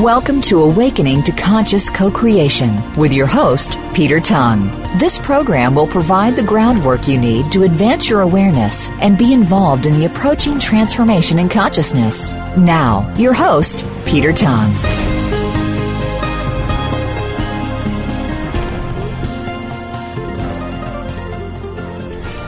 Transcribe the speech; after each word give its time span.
Welcome 0.00 0.40
to 0.42 0.62
Awakening 0.62 1.24
to 1.24 1.32
Conscious 1.32 1.90
Co-Creation 1.90 2.96
with 2.96 3.12
your 3.12 3.26
host, 3.26 3.76
Peter 3.92 4.18
Tongue. 4.18 4.66
This 4.98 5.18
program 5.18 5.74
will 5.74 5.86
provide 5.86 6.36
the 6.36 6.42
groundwork 6.42 7.06
you 7.06 7.18
need 7.18 7.52
to 7.52 7.64
advance 7.64 8.08
your 8.08 8.22
awareness 8.22 8.88
and 9.02 9.18
be 9.18 9.34
involved 9.34 9.84
in 9.84 9.98
the 9.98 10.06
approaching 10.06 10.58
transformation 10.58 11.38
in 11.38 11.50
consciousness. 11.50 12.32
Now, 12.56 13.14
your 13.18 13.34
host, 13.34 13.84
Peter 14.06 14.32
Tongue. 14.32 14.70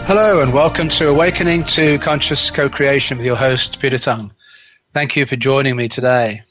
Hello, 0.07 0.41
and 0.41 0.55
welcome 0.55 0.89
to 0.89 1.11
Awakening 1.11 1.65
to 1.65 1.99
Conscious 1.99 2.51
Co-Creation 2.51 3.19
with 3.19 3.27
your 3.27 3.37
host, 3.37 3.79
Peter 3.79 3.99
Tongue. 3.99 4.33
Thank 4.95 5.17
you 5.17 5.27
for 5.27 5.37
joining 5.37 5.77
me 5.77 5.89
today 5.89 6.45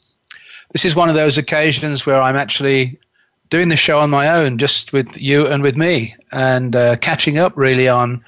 this 0.72 0.86
is 0.86 0.96
one 0.96 1.10
of 1.10 1.16
those 1.16 1.38
occasions 1.38 2.06
where 2.06 2.22
I'm 2.22 2.36
actually 2.36 3.00
doing 3.50 3.70
the 3.70 3.76
show 3.76 4.00
on 4.00 4.10
my 4.10 4.30
own, 4.30 4.58
just 4.58 4.94
with 4.94 5.22
you 5.22 5.46
and 5.46 5.62
with 5.62 5.76
me, 5.76 6.16
and 6.32 6.76
uh, 6.76 6.96
catching 6.98 7.38
up 7.38 7.54
really 7.56 7.88
on 7.90 8.24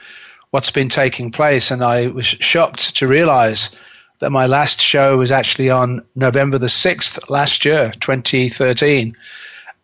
what's 0.51 0.71
been 0.71 0.89
taking 0.89 1.31
place. 1.31 1.71
And 1.71 1.83
I 1.83 2.07
was 2.07 2.25
shocked 2.25 2.95
to 2.97 3.07
realize 3.07 3.75
that 4.19 4.31
my 4.31 4.45
last 4.45 4.81
show 4.81 5.17
was 5.17 5.31
actually 5.31 5.69
on 5.69 6.05
November 6.15 6.57
the 6.57 6.67
6th 6.67 7.29
last 7.29 7.65
year, 7.65 7.91
2013. 7.99 9.15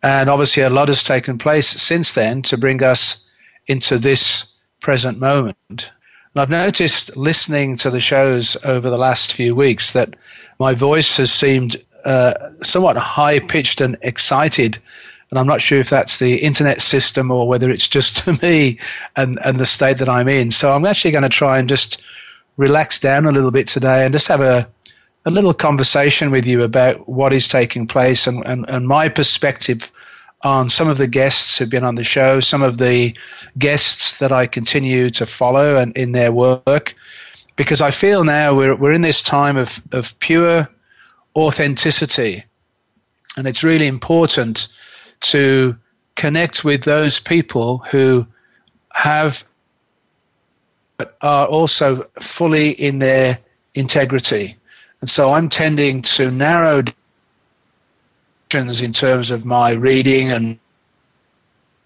And 0.02 0.30
obviously, 0.30 0.62
a 0.62 0.70
lot 0.70 0.88
has 0.88 1.02
taken 1.02 1.38
place 1.38 1.68
since 1.68 2.14
then 2.14 2.42
to 2.42 2.56
bring 2.56 2.82
us 2.82 3.28
into 3.66 3.98
this 3.98 4.46
present 4.80 5.18
moment. 5.18 5.90
And 6.34 6.40
I've 6.42 6.50
noticed 6.50 7.16
listening 7.16 7.76
to 7.78 7.90
the 7.90 8.00
shows 8.00 8.56
over 8.64 8.88
the 8.88 8.98
last 8.98 9.32
few 9.32 9.54
weeks 9.54 9.92
that 9.94 10.14
my 10.58 10.74
voice 10.74 11.16
has 11.16 11.32
seemed 11.32 11.76
uh, 12.04 12.50
somewhat 12.62 12.96
high 12.96 13.40
pitched 13.40 13.80
and 13.80 13.96
excited. 14.02 14.78
And 15.30 15.38
I'm 15.38 15.46
not 15.46 15.62
sure 15.62 15.78
if 15.78 15.90
that's 15.90 16.18
the 16.18 16.36
internet 16.38 16.80
system 16.80 17.30
or 17.30 17.46
whether 17.46 17.70
it's 17.70 17.88
just 17.88 18.26
me 18.42 18.78
and, 19.16 19.38
and 19.44 19.60
the 19.60 19.66
state 19.66 19.98
that 19.98 20.08
I'm 20.08 20.28
in. 20.28 20.50
So 20.50 20.74
I'm 20.74 20.84
actually 20.84 21.12
going 21.12 21.22
to 21.22 21.28
try 21.28 21.58
and 21.58 21.68
just 21.68 22.02
relax 22.56 22.98
down 22.98 23.26
a 23.26 23.32
little 23.32 23.50
bit 23.50 23.68
today 23.68 24.04
and 24.04 24.12
just 24.12 24.28
have 24.28 24.40
a, 24.40 24.68
a 25.24 25.30
little 25.30 25.54
conversation 25.54 26.30
with 26.30 26.46
you 26.46 26.62
about 26.62 27.08
what 27.08 27.32
is 27.32 27.46
taking 27.46 27.86
place 27.86 28.26
and, 28.26 28.44
and, 28.46 28.68
and 28.68 28.88
my 28.88 29.08
perspective 29.08 29.92
on 30.42 30.70
some 30.70 30.88
of 30.88 30.96
the 30.96 31.06
guests 31.06 31.58
who've 31.58 31.70
been 31.70 31.84
on 31.84 31.96
the 31.96 32.04
show, 32.04 32.40
some 32.40 32.62
of 32.62 32.78
the 32.78 33.14
guests 33.58 34.18
that 34.18 34.32
I 34.32 34.46
continue 34.46 35.10
to 35.10 35.26
follow 35.26 35.76
and 35.76 35.96
in 35.96 36.12
their 36.12 36.32
work. 36.32 36.94
Because 37.56 37.82
I 37.82 37.90
feel 37.90 38.24
now 38.24 38.56
we're, 38.56 38.74
we're 38.74 38.92
in 38.92 39.02
this 39.02 39.22
time 39.22 39.58
of, 39.58 39.82
of 39.92 40.18
pure 40.20 40.66
authenticity. 41.36 42.44
And 43.36 43.46
it's 43.46 43.62
really 43.62 43.86
important 43.86 44.68
to 45.20 45.76
connect 46.16 46.64
with 46.64 46.84
those 46.84 47.20
people 47.20 47.78
who 47.78 48.26
have 48.92 49.44
but 50.98 51.16
are 51.22 51.46
also 51.46 52.06
fully 52.20 52.72
in 52.72 52.98
their 52.98 53.38
integrity. 53.74 54.54
And 55.00 55.08
so 55.08 55.32
I'm 55.32 55.48
tending 55.48 56.02
to 56.02 56.30
narrow 56.30 56.82
in 58.52 58.92
terms 58.92 59.30
of 59.30 59.44
my 59.44 59.70
reading 59.70 60.30
and 60.30 60.58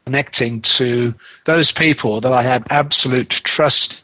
connecting 0.04 0.62
to 0.62 1.14
those 1.44 1.70
people 1.70 2.20
that 2.22 2.32
I 2.32 2.42
have 2.42 2.66
absolute 2.70 3.30
trust 3.30 4.02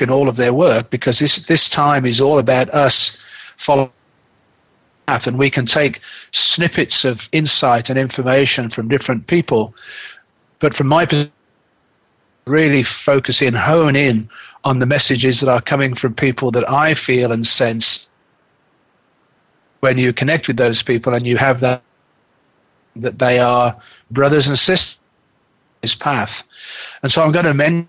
in 0.00 0.10
all 0.10 0.28
of 0.28 0.36
their 0.36 0.54
work 0.54 0.90
because 0.90 1.18
this 1.18 1.44
this 1.46 1.68
time 1.68 2.06
is 2.06 2.20
all 2.20 2.38
about 2.38 2.70
us 2.70 3.22
follow 3.58 3.92
and 5.06 5.38
we 5.38 5.50
can 5.50 5.64
take 5.64 6.00
snippets 6.32 7.04
of 7.04 7.18
insight 7.32 7.88
and 7.88 7.98
information 7.98 8.68
from 8.68 8.88
different 8.88 9.26
people. 9.26 9.74
But 10.60 10.74
from 10.74 10.88
my 10.88 11.06
perspective, 11.06 11.32
really 12.46 12.82
focus 12.82 13.42
in, 13.42 13.54
hone 13.54 13.96
in 13.96 14.28
on 14.64 14.78
the 14.78 14.86
messages 14.86 15.40
that 15.40 15.48
are 15.48 15.62
coming 15.62 15.94
from 15.94 16.14
people 16.14 16.50
that 16.52 16.68
I 16.68 16.94
feel 16.94 17.32
and 17.32 17.46
sense 17.46 18.08
when 19.80 19.98
you 19.98 20.12
connect 20.12 20.48
with 20.48 20.56
those 20.56 20.82
people 20.82 21.14
and 21.14 21.26
you 21.26 21.36
have 21.36 21.60
that 21.60 21.82
that 22.96 23.18
they 23.18 23.38
are 23.38 23.76
brothers 24.10 24.48
and 24.48 24.58
sisters 24.58 24.98
path. 26.00 26.42
And 27.02 27.12
so 27.12 27.22
I'm 27.22 27.32
going 27.32 27.44
to 27.44 27.54
mention 27.54 27.88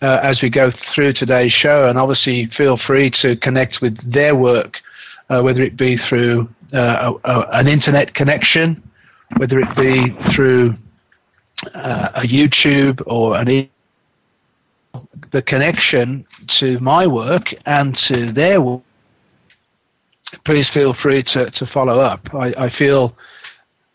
uh, 0.00 0.20
as 0.22 0.42
we 0.42 0.50
go 0.50 0.70
through 0.70 1.12
today's 1.12 1.52
show. 1.52 1.88
And 1.88 1.98
obviously, 1.98 2.46
feel 2.46 2.76
free 2.76 3.10
to 3.10 3.36
connect 3.36 3.80
with 3.80 3.96
their 4.12 4.34
work, 4.34 4.80
uh, 5.28 5.42
whether 5.42 5.62
it 5.62 5.76
be 5.76 5.96
through 5.96 6.48
uh, 6.72 7.12
a, 7.24 7.30
a, 7.30 7.48
an 7.52 7.68
internet 7.68 8.14
connection, 8.14 8.82
whether 9.36 9.58
it 9.60 9.76
be 9.76 10.10
through 10.34 10.74
uh, 11.74 12.10
a 12.16 12.22
YouTube 12.22 13.02
or 13.06 13.36
an 13.38 13.48
e- 13.48 13.70
the 15.32 15.42
connection 15.42 16.24
to 16.46 16.78
my 16.78 17.06
work 17.06 17.52
and 17.66 17.96
to 17.96 18.32
their 18.32 18.60
work. 18.60 18.82
Please 20.44 20.70
feel 20.70 20.92
free 20.92 21.22
to, 21.22 21.50
to 21.50 21.66
follow 21.66 22.00
up. 22.00 22.32
I, 22.34 22.54
I 22.56 22.68
feel 22.68 23.16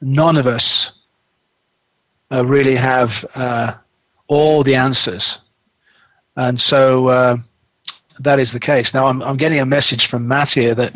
none 0.02 0.38
of 0.38 0.46
us 0.46 1.00
uh, 2.32 2.46
really 2.46 2.76
have 2.76 3.10
uh, 3.36 3.76
all 4.28 4.64
the 4.64 4.76
answers 4.76 5.40
and 6.36 6.60
so 6.60 7.08
uh, 7.08 7.38
that 8.20 8.40
is 8.40 8.52
the 8.52 8.60
case. 8.60 8.94
Now 8.94 9.08
I'm, 9.08 9.22
I'm 9.22 9.38
getting 9.38 9.60
a 9.60 9.66
message 9.66 10.08
from 10.08 10.28
Matt 10.28 10.50
here 10.50 10.76
that 10.76 10.94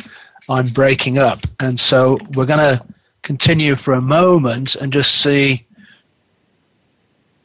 I'm 0.49 0.71
breaking 0.73 1.17
up, 1.17 1.39
and 1.59 1.79
so 1.79 2.17
we're 2.35 2.45
going 2.45 2.59
to 2.59 2.85
continue 3.23 3.75
for 3.75 3.93
a 3.93 4.01
moment 4.01 4.75
and 4.75 4.91
just 4.91 5.21
see 5.21 5.65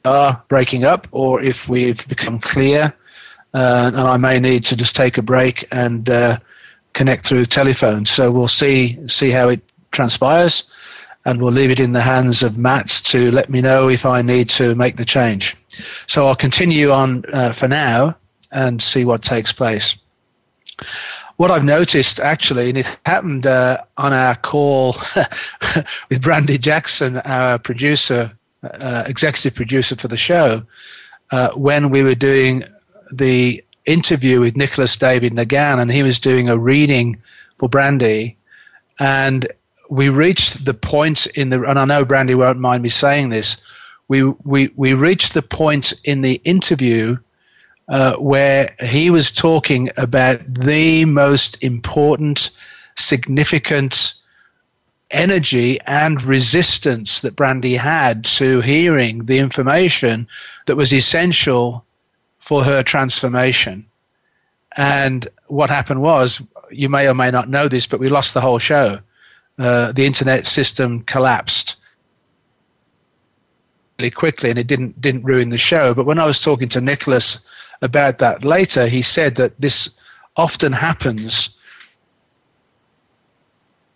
are 0.05 0.43
breaking 0.49 0.85
up 0.85 1.07
or 1.13 1.43
if 1.43 1.69
we've 1.69 2.01
become 2.09 2.39
clear. 2.39 2.93
Uh, 3.55 3.91
and 3.95 3.97
I 3.97 4.17
may 4.17 4.39
need 4.39 4.65
to 4.65 4.77
just 4.77 4.95
take 4.95 5.17
a 5.19 5.23
break 5.23 5.67
and 5.71 6.09
uh, 6.11 6.39
connect 6.93 7.27
through 7.27 7.47
telephone. 7.47 8.05
So 8.05 8.31
we'll 8.31 8.49
see 8.49 8.99
see 9.09 9.31
how 9.31 9.49
it 9.49 9.63
transpires, 9.91 10.71
and 11.25 11.41
we'll 11.41 11.53
leave 11.53 11.71
it 11.71 11.81
in 11.81 11.93
the 11.93 12.03
hands 12.03 12.43
of 12.43 12.59
Matt 12.59 12.89
to 13.05 13.31
let 13.31 13.49
me 13.49 13.61
know 13.63 13.89
if 13.89 14.05
I 14.05 14.21
need 14.21 14.51
to 14.51 14.75
make 14.75 14.97
the 14.97 15.05
change. 15.05 15.57
So 16.07 16.27
I'll 16.27 16.37
continue 16.37 16.91
on 16.91 17.25
uh, 17.33 17.53
for 17.53 17.69
now 17.69 18.17
and 18.53 18.81
see 18.81 19.05
what 19.05 19.23
takes 19.23 19.53
place. 19.53 19.97
What 21.37 21.51
I've 21.51 21.65
noticed 21.65 22.21
actually, 22.21 22.69
and 22.69 22.79
it 22.79 22.99
happened 23.07 23.47
uh, 23.47 23.83
on 23.97 24.13
our 24.13 24.35
call 24.37 24.97
with 26.11 26.23
Brandy 26.23 26.59
Jackson, 26.59 27.19
our 27.19 27.59
producer, 27.59 28.33
uh, 28.63 29.05
executive 29.07 29.55
producer 29.55 29.97
for 29.97 30.09
the 30.09 30.17
show, 30.17 30.63
uh, 31.31 31.51
when 31.51 31.91
we 31.91 32.03
were 32.03 32.15
doing 32.15 32.65
the 33.13 33.63
interview 33.87 34.41
with 34.41 34.57
Nicholas 34.57 34.97
David 34.97 35.33
Nagan, 35.33 35.81
and 35.81 35.93
he 35.93 36.03
was 36.03 36.19
doing 36.21 36.49
a 36.49 36.59
reading 36.59 37.21
for 37.59 37.69
Brandy, 37.69 38.37
and 38.99 39.47
we 39.91 40.09
reached 40.09 40.65
the 40.65 40.75
point 40.75 41.27
in 41.29 41.51
the, 41.51 41.63
and 41.63 41.79
I 41.79 41.85
know 41.85 42.05
Brandy 42.05 42.35
won't 42.35 42.59
mind 42.59 42.83
me 42.83 42.89
saying 42.89 43.31
this, 43.31 43.61
we, 44.09 44.23
we, 44.23 44.71
we 44.77 44.95
reached 44.95 45.35
the 45.35 45.43
point 45.43 45.93
in 46.05 46.23
the 46.23 46.41
interview 46.45 47.17
uh, 47.89 48.15
where 48.17 48.75
he 48.81 49.11
was 49.11 49.31
talking 49.31 49.91
about 49.97 50.43
the 50.53 51.05
most 51.05 51.63
important, 51.63 52.51
significant 52.97 54.15
energy 55.11 55.81
and 55.87 56.23
resistance 56.23 57.23
that 57.23 57.37
Brandy 57.37 57.75
had 57.75 58.25
to 58.25 58.61
hearing 58.61 59.25
the 59.25 59.39
information 59.39 60.27
that 60.67 60.77
was 60.77 60.93
essential 60.93 61.85
for 62.41 62.63
her 62.63 62.83
transformation. 62.83 63.87
And 64.77 65.27
what 65.47 65.71
happened 65.71 66.03
was, 66.03 66.43
you 66.71 66.91
may 66.91 67.09
or 67.09 67.15
may 67.15 67.31
not 67.31 67.49
know 67.49 67.69
this, 67.69 67.87
but 67.87 68.01
we 68.01 68.09
lost 68.09 68.35
the 68.35 68.41
whole 68.43 68.59
show. 68.59 69.01
Uh, 69.59 69.93
the 69.93 70.05
internet 70.05 70.47
system 70.47 71.03
collapsed 71.03 71.78
really 73.99 74.11
quickly, 74.11 74.49
and 74.51 74.59
it 74.59 74.67
didn't 74.67 75.01
didn't 75.01 75.25
ruin 75.25 75.51
the 75.51 75.59
show. 75.59 75.93
But 75.93 76.07
when 76.07 76.19
I 76.19 76.25
was 76.25 76.41
talking 76.41 76.69
to 76.69 76.81
Nicholas 76.81 77.45
about 77.83 78.19
that 78.19 78.45
later, 78.45 78.87
he 78.87 79.03
said 79.03 79.35
that 79.37 79.61
this 79.61 79.99
often 80.37 80.73
happens. 80.73 81.59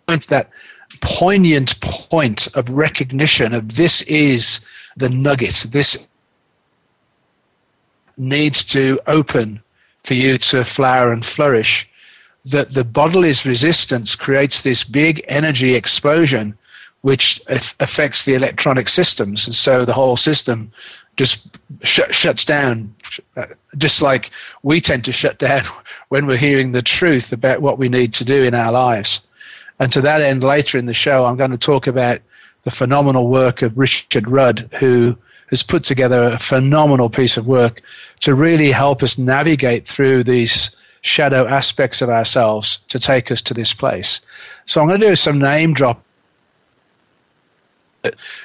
That 0.07 0.49
poignant 1.01 1.79
point 1.79 2.47
of 2.55 2.69
recognition 2.69 3.53
of 3.53 3.75
this 3.75 4.01
is 4.03 4.65
the 4.97 5.09
nugget. 5.09 5.65
This 5.69 6.07
needs 8.17 8.63
to 8.65 8.99
open 9.07 9.63
for 10.03 10.13
you 10.13 10.37
to 10.37 10.65
flower 10.65 11.11
and 11.11 11.25
flourish. 11.25 11.89
That 12.45 12.73
the 12.73 12.83
body's 12.83 13.45
resistance 13.45 14.15
creates 14.17 14.61
this 14.61 14.83
big 14.83 15.23
energy 15.29 15.75
explosion 15.75 16.57
which 17.03 17.41
affects 17.47 18.25
the 18.25 18.33
electronic 18.33 18.89
systems. 18.89 19.45
And 19.45 19.55
so 19.55 19.85
the 19.85 19.93
whole 19.93 20.17
system 20.17 20.71
just 21.17 21.57
sh- 21.83 22.11
shuts 22.11 22.43
down, 22.45 22.95
uh, 23.37 23.45
just 23.77 24.01
like 24.01 24.31
we 24.63 24.81
tend 24.81 25.05
to 25.05 25.11
shut 25.11 25.37
down 25.37 25.63
when 26.09 26.25
we're 26.25 26.37
hearing 26.37 26.71
the 26.71 26.81
truth 26.81 27.31
about 27.31 27.61
what 27.61 27.77
we 27.77 27.89
need 27.89 28.13
to 28.15 28.25
do 28.25 28.43
in 28.43 28.55
our 28.55 28.71
lives. 28.71 29.27
And 29.79 29.91
to 29.91 30.01
that 30.01 30.21
end, 30.21 30.43
later 30.43 30.77
in 30.77 30.85
the 30.85 30.93
show, 30.93 31.25
I'm 31.25 31.35
going 31.35 31.51
to 31.51 31.57
talk 31.57 31.87
about 31.87 32.21
the 32.63 32.71
phenomenal 32.71 33.27
work 33.27 33.61
of 33.61 33.77
Richard 33.77 34.29
Rudd, 34.29 34.69
who 34.79 35.17
has 35.49 35.61
put 35.61 35.83
together 35.83 36.23
a 36.23 36.39
phenomenal 36.39 37.09
piece 37.09 37.37
of 37.37 37.47
work 37.47 37.81
to 38.21 38.33
really 38.33 38.71
help 38.71 39.03
us 39.03 39.17
navigate 39.17 39.87
through 39.87 40.23
these 40.23 40.75
shadow 41.01 41.45
aspects 41.47 42.01
of 42.01 42.09
ourselves 42.09 42.77
to 42.87 42.97
take 42.97 43.29
us 43.29 43.41
to 43.41 43.53
this 43.53 43.73
place. 43.73 44.21
So 44.65 44.81
I'm 44.81 44.87
going 44.87 45.01
to 45.01 45.07
do 45.07 45.15
some 45.17 45.37
name 45.37 45.73
drop. 45.73 46.01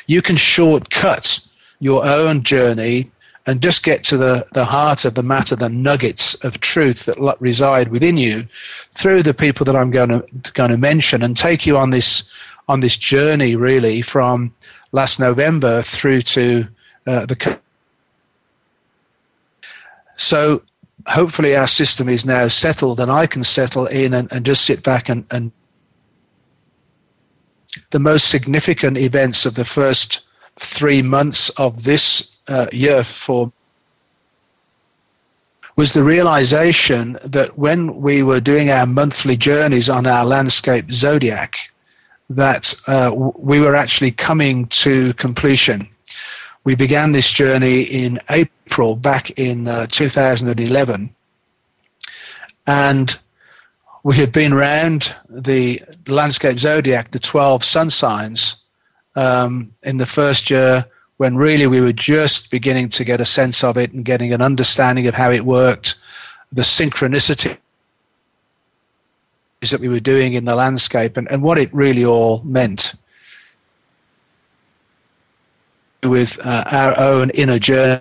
You 0.07 0.23
can 0.23 0.37
shortcut 0.37 1.41
your 1.81 2.05
own 2.05 2.43
journey 2.43 3.11
and 3.47 3.63
just 3.63 3.83
get 3.83 4.05
to 4.05 4.19
the, 4.19 4.47
the 4.53 4.65
heart 4.65 5.07
of 5.07 5.15
the 5.15 5.23
matter, 5.23 5.57
the 5.57 5.71
nuggets 5.71 6.35
of 6.45 6.61
truth 6.61 7.07
that 7.07 7.41
reside 7.41 7.89
within 7.89 8.19
you 8.19 8.47
through 8.93 9.23
the 9.23 9.33
people 9.33 9.65
that 9.65 9.75
I'm 9.75 9.91
going 9.91 10.11
to, 10.11 10.53
going 10.53 10.71
to 10.71 10.77
mention 10.77 11.23
and 11.23 11.37
take 11.37 11.65
you 11.65 11.79
on 11.79 11.91
this, 11.91 12.31
on 12.69 12.81
this 12.81 12.97
journey 12.97 13.57
really 13.57 14.03
from 14.03 14.55
last 14.93 15.19
November 15.19 15.81
through 15.81 16.23
to 16.23 16.69
uh, 17.07 17.25
the. 17.25 17.59
So 20.17 20.63
hopefully 21.07 21.57
our 21.57 21.67
system 21.67 22.09
is 22.09 22.27
now 22.27 22.49
settled 22.49 23.01
and 23.01 23.11
I 23.11 23.27
can 23.27 23.45
settle 23.45 23.87
in 23.87 24.13
and, 24.13 24.31
and 24.31 24.45
just 24.45 24.67
sit 24.67 24.83
back 24.83 25.09
and, 25.09 25.25
and 25.31 25.53
the 27.91 27.99
most 27.99 28.29
significant 28.29 28.97
events 28.99 29.47
of 29.47 29.55
the 29.55 29.65
first 29.65 30.21
three 30.57 31.03
months 31.03 31.51
of 31.51 31.85
this 31.85 32.39
uh, 32.49 32.67
year 32.73 33.05
for 33.05 33.53
was 35.77 35.93
the 35.93 36.03
realization 36.03 37.17
that 37.23 37.57
when 37.57 38.01
we 38.01 38.25
were 38.25 38.41
doing 38.41 38.69
our 38.69 38.85
monthly 38.85 39.37
journeys 39.37 39.89
on 39.89 40.09
our 40.09 40.25
landscape 40.25 40.91
zodiac, 40.91 41.71
that 42.29 42.75
uh, 42.89 43.13
we 43.37 43.61
were 43.61 43.77
actually 43.77 44.11
coming 44.11 44.67
to 44.67 45.15
completion. 45.15 45.89
We 46.65 46.75
began 46.75 47.13
this 47.13 47.31
journey 47.31 47.83
in 47.83 48.19
April 48.29 48.97
back 48.97 49.31
in 49.39 49.69
uh, 49.69 49.87
2011, 49.87 51.15
and 52.67 53.19
we 54.05 54.17
had 54.17 54.33
been 54.33 54.53
around 54.53 55.15
the 55.29 55.83
landscape 56.07 56.59
zodiac, 56.59 57.11
the 57.11 57.19
12 57.19 57.65
sun 57.65 57.91
signs, 57.91 58.57
um, 59.17 59.73
in 59.83 59.99
the 59.99 60.07
first 60.07 60.51
year 60.51 60.85
when 61.17 61.37
really 61.37 61.67
we 61.67 61.81
were 61.81 61.93
just 61.93 62.51
beginning 62.51 62.89
to 62.89 63.05
get 63.05 63.21
a 63.21 63.25
sense 63.25 63.65
of 63.65 63.77
it 63.77 63.93
and 63.93 64.05
getting 64.05 64.33
an 64.33 64.41
understanding 64.41 65.07
of 65.09 65.15
how 65.15 65.31
it 65.31 65.45
worked, 65.45 65.97
the 66.53 66.63
synchronicity 66.63 67.57
that 69.61 69.81
we 69.81 69.89
were 69.89 69.99
doing 70.01 70.35
in 70.35 70.45
the 70.45 70.55
landscape 70.55 71.17
and, 71.17 71.29
and 71.31 71.43
what 71.43 71.59
it 71.59 71.73
really 71.75 72.05
all 72.05 72.41
meant. 72.45 72.95
With 76.05 76.39
uh, 76.45 76.63
our 76.71 76.99
own 77.01 77.31
inner 77.31 77.59
journey, 77.59 78.01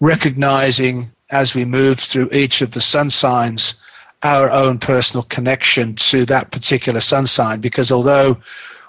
recognizing 0.00 1.10
as 1.34 1.54
we 1.54 1.64
move 1.64 1.98
through 1.98 2.28
each 2.32 2.62
of 2.62 2.70
the 2.70 2.80
sun 2.80 3.10
signs 3.10 3.82
our 4.22 4.50
own 4.52 4.78
personal 4.78 5.24
connection 5.24 5.94
to 5.96 6.24
that 6.24 6.52
particular 6.52 7.00
sun 7.00 7.26
sign 7.26 7.60
because 7.60 7.90
although 7.90 8.36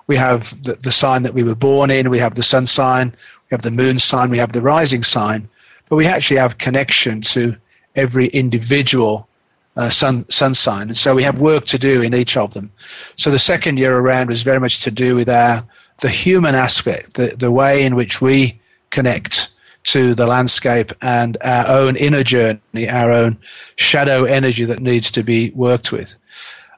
we 0.08 0.16
have 0.16 0.42
the, 0.64 0.76
the 0.76 0.92
sign 0.92 1.24
that 1.24 1.34
we 1.34 1.44
were 1.44 1.56
born 1.56 1.90
in, 1.90 2.12
we 2.12 2.20
have 2.20 2.36
the 2.36 2.44
sun 2.44 2.68
sign, 2.68 3.10
we 3.10 3.56
have 3.56 3.64
the 3.64 3.72
moon 3.72 3.98
sign, 3.98 4.30
we 4.30 4.38
have 4.38 4.54
the 4.54 4.62
rising 4.62 5.04
sign, 5.04 5.50
but 5.90 5.96
we 5.96 6.06
actually 6.06 6.38
have 6.38 6.60
connection 6.60 7.20
to 7.22 7.56
every 7.96 8.28
individual 8.28 9.28
uh, 9.76 9.90
sun 9.90 10.26
sun 10.30 10.54
sign, 10.56 10.88
and 10.88 10.96
so 10.98 11.14
we 11.16 11.24
have 11.24 11.40
work 11.40 11.66
to 11.66 11.78
do 11.78 12.02
in 12.02 12.14
each 12.14 12.38
of 12.38 12.54
them. 12.54 12.72
So 13.18 13.30
the 13.30 13.40
second 13.40 13.78
year 13.78 13.98
around 13.98 14.30
was 14.30 14.44
very 14.44 14.60
much 14.60 14.82
to 14.84 14.92
do 14.92 15.16
with 15.16 15.28
our 15.28 15.66
the 16.02 16.10
human 16.10 16.56
aspect, 16.56 17.16
the 17.16 17.36
the 17.38 17.52
way 17.52 17.84
in 17.84 17.96
which 17.96 18.22
we 18.22 18.58
connect 18.92 19.50
to 19.86 20.16
the 20.16 20.26
landscape 20.26 20.92
and 21.02 21.38
our 21.42 21.68
own 21.68 21.96
inner 21.96 22.24
journey, 22.24 22.90
our 22.90 23.12
own 23.12 23.38
shadow 23.76 24.26
energy 24.26 24.66
that 24.66 24.80
needs 24.80 25.12
to 25.12 25.24
be 25.24 25.52
worked 25.52 25.92
with. 25.92 26.14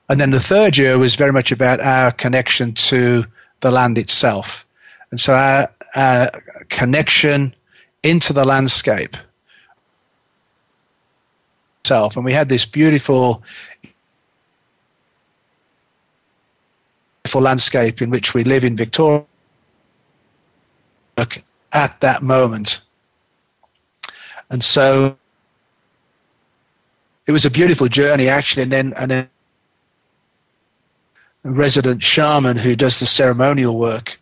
And 0.09 0.19
then 0.19 0.31
the 0.31 0.39
third 0.39 0.77
year 0.77 0.97
was 0.97 1.15
very 1.15 1.31
much 1.33 1.51
about 1.51 1.79
our 1.79 2.11
connection 2.11 2.73
to 2.73 3.25
the 3.61 3.71
land 3.71 3.97
itself. 3.97 4.65
And 5.11 5.19
so 5.19 5.33
our, 5.33 5.69
our 5.95 6.31
connection 6.69 7.55
into 8.03 8.33
the 8.33 8.45
landscape 8.45 9.15
itself. 11.81 12.15
And 12.17 12.25
we 12.25 12.33
had 12.33 12.49
this 12.49 12.65
beautiful, 12.65 13.41
landscape 17.35 18.01
in 18.01 18.09
which 18.09 18.33
we 18.33 18.43
live 18.43 18.63
in 18.63 18.77
Victoria 18.77 19.25
at 21.73 21.99
that 22.01 22.23
moment. 22.23 22.81
And 24.49 24.63
so 24.63 25.17
it 27.25 27.31
was 27.31 27.45
a 27.45 27.51
beautiful 27.51 27.87
journey 27.87 28.29
actually 28.29 28.63
and 28.63 28.71
then 28.71 28.93
and 28.95 29.11
then 29.11 29.29
resident 31.43 32.01
shaman 32.01 32.57
who 32.57 32.75
does 32.75 32.99
the 32.99 33.05
ceremonial 33.05 33.77
work 33.77 34.19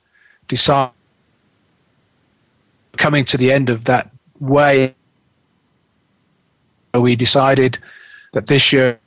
decided 0.47 0.91
coming 2.97 3.25
to 3.25 3.37
the 3.37 3.51
end 3.51 3.69
of 3.69 3.85
that 3.85 4.09
way. 4.39 4.95
We 6.93 7.15
decided 7.15 7.77
that 8.33 8.47
this 8.47 8.71
year 8.71 8.99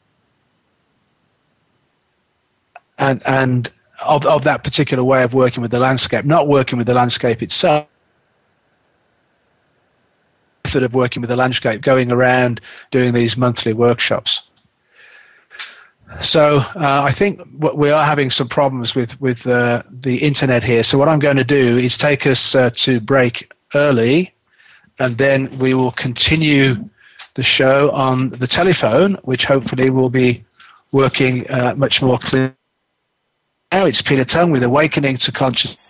and 2.99 3.23
and 3.25 3.73
of 4.01 4.27
of 4.27 4.45
that 4.45 4.63
particular 4.63 5.03
way 5.03 5.23
of 5.23 5.33
working 5.33 5.63
with 5.63 5.71
the 5.71 5.79
landscape 5.79 6.25
not 6.25 6.49
working 6.49 6.77
with 6.79 6.87
the 6.87 6.95
landscape 6.95 7.43
itself 7.43 7.89
method 10.69 10.83
of 10.83 10.95
working 10.95 11.21
with 11.23 11.31
the 11.31 11.37
landscape 11.37 11.81
going 11.81 12.13
around 12.13 12.61
doing 12.91 13.13
these 13.15 13.37
monthly 13.37 13.73
workshops 13.73 14.43
so 16.23 16.57
uh, 16.57 17.03
I 17.07 17.13
think 17.13 17.41
we 17.61 17.91
are 17.91 18.05
having 18.05 18.31
some 18.31 18.49
problems 18.49 18.95
with 18.95 19.21
with 19.21 19.47
uh, 19.47 19.83
the 19.91 20.17
internet 20.17 20.65
here. 20.65 20.83
So 20.83 20.99
what 20.99 21.09
I'm 21.09 21.19
going 21.19 21.37
to 21.37 21.45
do 21.45 21.77
is 21.77 21.97
take 21.99 22.27
us 22.27 22.55
uh, 22.55 22.71
to 22.77 23.01
break 23.01 23.53
early, 23.75 24.35
and 24.99 25.19
then 25.19 25.59
we 25.61 25.75
will 25.75 25.93
continue 25.93 26.77
the 27.37 27.43
show 27.43 27.91
on 27.91 28.31
the 28.31 28.47
telephone, 28.47 29.19
which 29.25 29.45
hopefully 29.45 29.91
will 29.91 30.11
be 30.11 30.45
working 30.93 31.49
uh, 31.51 31.75
much 31.77 32.01
more 32.01 32.19
clearly. 32.19 32.55
Now 33.71 33.85
it's 33.85 34.01
Peter 34.01 34.25
Tongue 34.25 34.51
with 34.51 34.63
Awakening 34.63 35.19
to 35.19 35.31
Consciousness. 35.31 35.88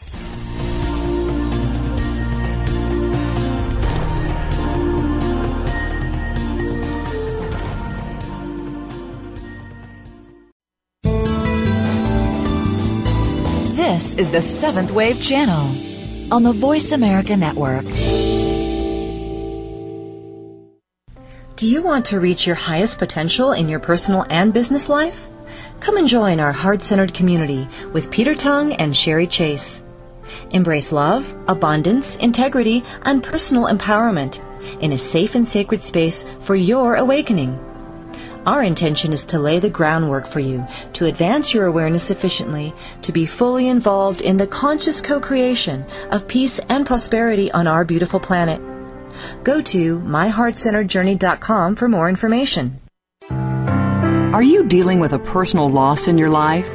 Is 14.19 14.33
the 14.33 14.43
Seventh 14.43 14.91
Wave 14.91 15.23
Channel 15.23 16.35
on 16.35 16.43
the 16.43 16.53
Voice 16.53 16.91
America 16.91 17.37
Network. 17.37 17.85
Do 21.55 21.69
you 21.69 21.83
want 21.83 22.05
to 22.07 22.19
reach 22.19 22.45
your 22.45 22.57
highest 22.57 22.99
potential 22.99 23.53
in 23.53 23.69
your 23.69 23.79
personal 23.79 24.27
and 24.29 24.53
business 24.53 24.89
life? 24.89 25.29
Come 25.79 25.97
and 25.99 26.09
join 26.09 26.41
our 26.41 26.51
heart 26.51 26.83
centered 26.83 27.15
community 27.15 27.69
with 27.93 28.11
Peter 28.11 28.35
Tongue 28.35 28.73
and 28.73 28.97
Sherry 28.97 29.29
Chase. 29.29 29.85
Embrace 30.51 30.91
love, 30.91 31.33
abundance, 31.47 32.17
integrity, 32.17 32.83
and 33.03 33.23
personal 33.23 33.67
empowerment 33.69 34.43
in 34.83 34.91
a 34.91 34.99
safe 34.99 35.37
and 35.37 35.47
sacred 35.47 35.81
space 35.81 36.27
for 36.41 36.57
your 36.57 36.97
awakening. 36.97 37.57
Our 38.49 38.63
intention 38.63 39.13
is 39.13 39.27
to 39.27 39.39
lay 39.39 39.59
the 39.59 39.69
groundwork 39.69 40.27
for 40.27 40.41
you 40.41 40.67
to 40.95 41.05
advance 41.05 41.53
your 41.53 41.67
awareness 41.67 42.03
sufficiently 42.03 42.73
to 43.03 43.13
be 43.13 43.27
fully 43.27 43.69
involved 43.69 44.23
in 44.23 44.39
the 44.39 44.47
conscious 44.47 45.03
co-creation 45.03 45.85
of 46.11 46.27
peace 46.27 46.59
and 46.71 46.87
prosperity 46.87 47.51
on 47.53 47.67
our 47.67 47.85
beautiful 47.85 48.19
planet. 48.19 48.59
Go 49.45 49.61
to 49.61 50.01
myheartcenteredjourney.com 50.01 51.77
for 51.77 51.91
more 51.91 52.09
information. 52.09 52.81
Are 53.29 54.43
you 54.43 54.65
dealing 54.65 54.99
with 54.99 55.13
a 55.13 55.19
personal 55.19 55.69
loss 55.69 56.09
in 56.09 56.17
your 56.17 56.31
life? 56.31 56.71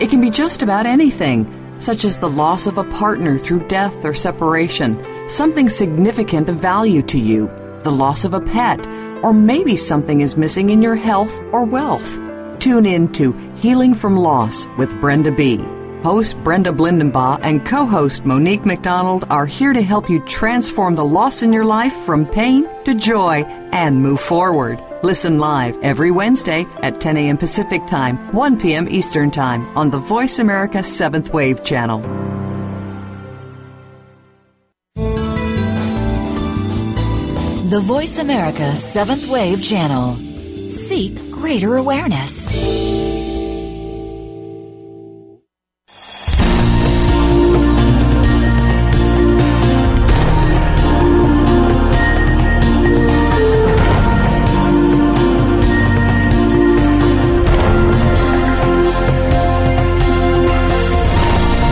It 0.00 0.10
can 0.10 0.20
be 0.20 0.28
just 0.28 0.64
about 0.64 0.86
anything, 0.86 1.46
such 1.78 2.04
as 2.04 2.18
the 2.18 2.28
loss 2.28 2.66
of 2.66 2.78
a 2.78 2.90
partner 2.98 3.38
through 3.38 3.68
death 3.68 4.04
or 4.04 4.12
separation, 4.12 5.00
something 5.28 5.68
significant 5.68 6.50
of 6.50 6.56
value 6.56 7.02
to 7.02 7.20
you, 7.20 7.46
the 7.84 7.92
loss 7.92 8.24
of 8.24 8.34
a 8.34 8.40
pet, 8.40 8.84
or 9.22 9.32
maybe 9.32 9.76
something 9.76 10.20
is 10.20 10.36
missing 10.36 10.70
in 10.70 10.82
your 10.82 10.96
health 10.96 11.32
or 11.52 11.64
wealth. 11.64 12.18
Tune 12.58 12.86
in 12.86 13.12
to 13.12 13.32
Healing 13.56 13.94
from 13.94 14.16
Loss 14.16 14.66
with 14.78 15.00
Brenda 15.00 15.32
B. 15.32 15.58
Host 16.02 16.36
Brenda 16.42 16.72
Blindenbaugh 16.72 17.38
and 17.42 17.64
co-host 17.64 18.24
Monique 18.24 18.66
McDonald 18.66 19.24
are 19.30 19.46
here 19.46 19.72
to 19.72 19.82
help 19.82 20.10
you 20.10 20.18
transform 20.26 20.96
the 20.96 21.04
loss 21.04 21.42
in 21.42 21.52
your 21.52 21.64
life 21.64 21.94
from 22.04 22.26
pain 22.26 22.68
to 22.84 22.94
joy 22.94 23.44
and 23.72 24.02
move 24.02 24.20
forward. 24.20 24.82
Listen 25.04 25.38
live 25.38 25.78
every 25.82 26.10
Wednesday 26.10 26.66
at 26.82 27.00
10 27.00 27.16
a.m. 27.16 27.38
Pacific 27.38 27.86
Time, 27.86 28.32
1 28.32 28.60
p.m. 28.60 28.88
Eastern 28.88 29.30
Time 29.30 29.66
on 29.76 29.90
the 29.90 29.98
Voice 29.98 30.38
America 30.40 30.78
7th 30.78 31.32
Wave 31.32 31.62
channel. 31.64 32.21
The 37.72 37.80
Voice 37.80 38.18
America 38.18 38.76
Seventh 38.76 39.26
Wave 39.28 39.62
Channel. 39.62 40.16
Seek 40.68 41.14
greater 41.30 41.76
awareness. 41.76 42.52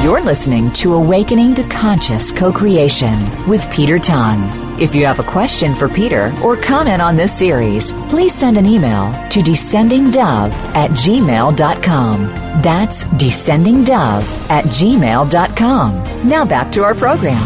You're 0.02 0.22
listening 0.22 0.72
to 0.72 0.94
Awakening 0.94 1.56
to 1.56 1.62
Conscious 1.64 2.32
Co-Creation 2.32 3.46
with 3.46 3.70
Peter 3.70 3.98
Tongue. 3.98 4.59
If 4.80 4.94
you 4.94 5.04
have 5.04 5.20
a 5.20 5.22
question 5.22 5.74
for 5.74 5.90
Peter 5.90 6.32
or 6.42 6.56
comment 6.56 7.02
on 7.02 7.14
this 7.14 7.36
series, 7.36 7.92
please 8.08 8.34
send 8.34 8.56
an 8.56 8.64
email 8.64 9.12
to 9.28 9.40
descendingdove 9.40 10.52
at 10.74 10.90
gmail.com. 10.92 12.26
That's 12.62 13.04
descendingdove 13.04 14.50
at 14.50 14.64
gmail.com. 14.64 16.26
Now 16.26 16.46
back 16.46 16.72
to 16.72 16.82
our 16.82 16.94
program. 16.94 17.44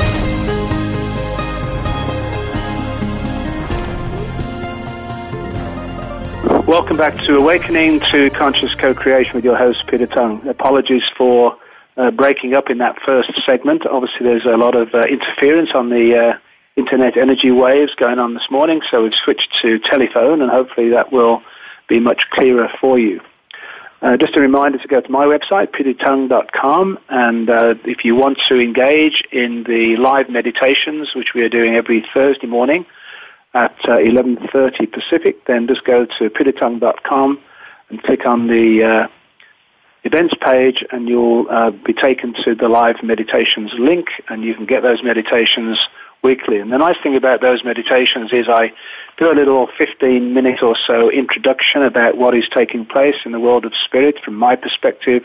Welcome 6.68 6.96
back 6.96 7.18
to 7.24 7.36
Awakening 7.36 7.98
to 8.12 8.30
Conscious 8.30 8.76
Co-Creation 8.76 9.34
with 9.34 9.44
your 9.44 9.56
host, 9.56 9.88
Peter 9.88 10.06
Tongue. 10.06 10.46
Apologies 10.46 11.02
for 11.16 11.58
uh, 11.96 12.12
breaking 12.12 12.54
up 12.54 12.70
in 12.70 12.78
that 12.78 13.02
first 13.04 13.32
segment. 13.44 13.86
Obviously, 13.86 14.24
there's 14.24 14.46
a 14.46 14.56
lot 14.56 14.76
of 14.76 14.94
uh, 14.94 15.00
interference 15.00 15.70
on 15.74 15.90
the 15.90 16.16
uh, 16.16 16.38
internet 16.76 17.16
energy 17.16 17.50
waves 17.50 17.94
going 17.94 18.18
on 18.18 18.34
this 18.34 18.50
morning, 18.50 18.80
so 18.90 19.02
we've 19.02 19.14
switched 19.14 19.48
to 19.62 19.78
telephone, 19.78 20.42
and 20.42 20.50
hopefully 20.50 20.90
that 20.90 21.12
will 21.12 21.42
be 21.88 22.00
much 22.00 22.28
clearer 22.30 22.68
for 22.80 22.98
you. 22.98 23.20
Uh, 24.02 24.16
just 24.16 24.36
a 24.36 24.40
reminder 24.40 24.76
to 24.76 24.88
go 24.88 25.00
to 25.00 25.10
my 25.10 25.24
website, 25.24 25.68
petertongue.com, 25.68 26.98
and 27.08 27.48
uh, 27.48 27.74
if 27.84 28.04
you 28.04 28.14
want 28.14 28.38
to 28.48 28.60
engage 28.60 29.22
in 29.32 29.64
the 29.64 29.96
live 29.96 30.28
meditations, 30.28 31.14
which 31.14 31.32
we 31.34 31.42
are 31.42 31.48
doing 31.48 31.74
every 31.74 32.04
Thursday 32.12 32.46
morning 32.46 32.84
at 33.54 33.74
uh, 33.84 33.96
11.30 33.96 34.92
Pacific, 34.92 35.44
then 35.46 35.68
just 35.68 35.84
go 35.84 36.04
to 36.04 36.28
petertongue.com 36.28 37.40
and 37.88 38.02
click 38.02 38.26
on 38.26 38.48
the 38.48 38.82
uh, 38.82 39.08
events 40.02 40.34
page, 40.40 40.84
and 40.90 41.08
you'll 41.08 41.46
uh, 41.48 41.70
be 41.70 41.94
taken 41.94 42.34
to 42.44 42.54
the 42.54 42.68
live 42.68 42.96
meditations 43.02 43.72
link, 43.78 44.08
and 44.28 44.42
you 44.42 44.54
can 44.54 44.66
get 44.66 44.82
those 44.82 45.02
meditations 45.02 45.78
weekly. 46.24 46.58
And 46.58 46.72
the 46.72 46.78
nice 46.78 46.96
thing 47.02 47.14
about 47.14 47.40
those 47.42 47.62
meditations 47.62 48.32
is 48.32 48.48
I 48.48 48.72
do 49.18 49.30
a 49.30 49.36
little 49.36 49.68
15 49.78 50.34
minute 50.34 50.62
or 50.62 50.74
so 50.86 51.10
introduction 51.10 51.82
about 51.82 52.16
what 52.16 52.34
is 52.34 52.48
taking 52.52 52.84
place 52.86 53.16
in 53.24 53.32
the 53.32 53.38
world 53.38 53.64
of 53.64 53.72
spirit 53.84 54.16
from 54.24 54.34
my 54.34 54.56
perspective, 54.56 55.24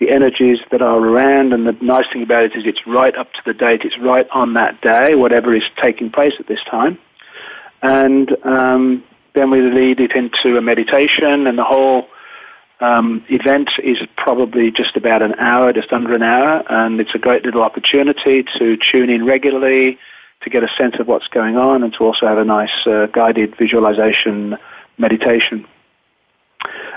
the 0.00 0.10
energies 0.10 0.58
that 0.70 0.80
are 0.80 0.98
around, 0.98 1.52
and 1.52 1.66
the 1.66 1.72
nice 1.84 2.06
thing 2.10 2.22
about 2.22 2.44
it 2.44 2.56
is 2.56 2.64
it's 2.66 2.86
right 2.86 3.14
up 3.14 3.32
to 3.34 3.40
the 3.44 3.52
date, 3.52 3.82
it's 3.84 3.98
right 3.98 4.26
on 4.32 4.54
that 4.54 4.80
day, 4.80 5.14
whatever 5.14 5.54
is 5.54 5.62
taking 5.80 6.10
place 6.10 6.32
at 6.40 6.48
this 6.48 6.60
time. 6.68 6.98
And 7.82 8.34
um, 8.44 9.04
then 9.34 9.50
we 9.50 9.60
lead 9.60 10.00
it 10.00 10.12
into 10.12 10.56
a 10.56 10.62
meditation, 10.62 11.46
and 11.46 11.58
the 11.58 11.64
whole 11.64 12.08
um, 12.80 13.24
event 13.28 13.70
is 13.82 13.98
probably 14.16 14.70
just 14.70 14.96
about 14.96 15.20
an 15.22 15.34
hour, 15.34 15.72
just 15.72 15.92
under 15.92 16.14
an 16.14 16.22
hour, 16.22 16.64
and 16.70 16.98
it's 16.98 17.14
a 17.14 17.18
great 17.18 17.44
little 17.44 17.62
opportunity 17.62 18.42
to 18.58 18.78
tune 18.90 19.10
in 19.10 19.26
regularly, 19.26 19.98
to 20.42 20.50
get 20.50 20.62
a 20.62 20.68
sense 20.76 20.96
of 20.98 21.06
what's 21.06 21.28
going 21.28 21.56
on 21.56 21.82
and 21.82 21.92
to 21.94 22.04
also 22.04 22.26
have 22.26 22.38
a 22.38 22.44
nice 22.44 22.86
uh, 22.86 23.06
guided 23.06 23.56
visualization 23.56 24.56
meditation. 24.98 25.66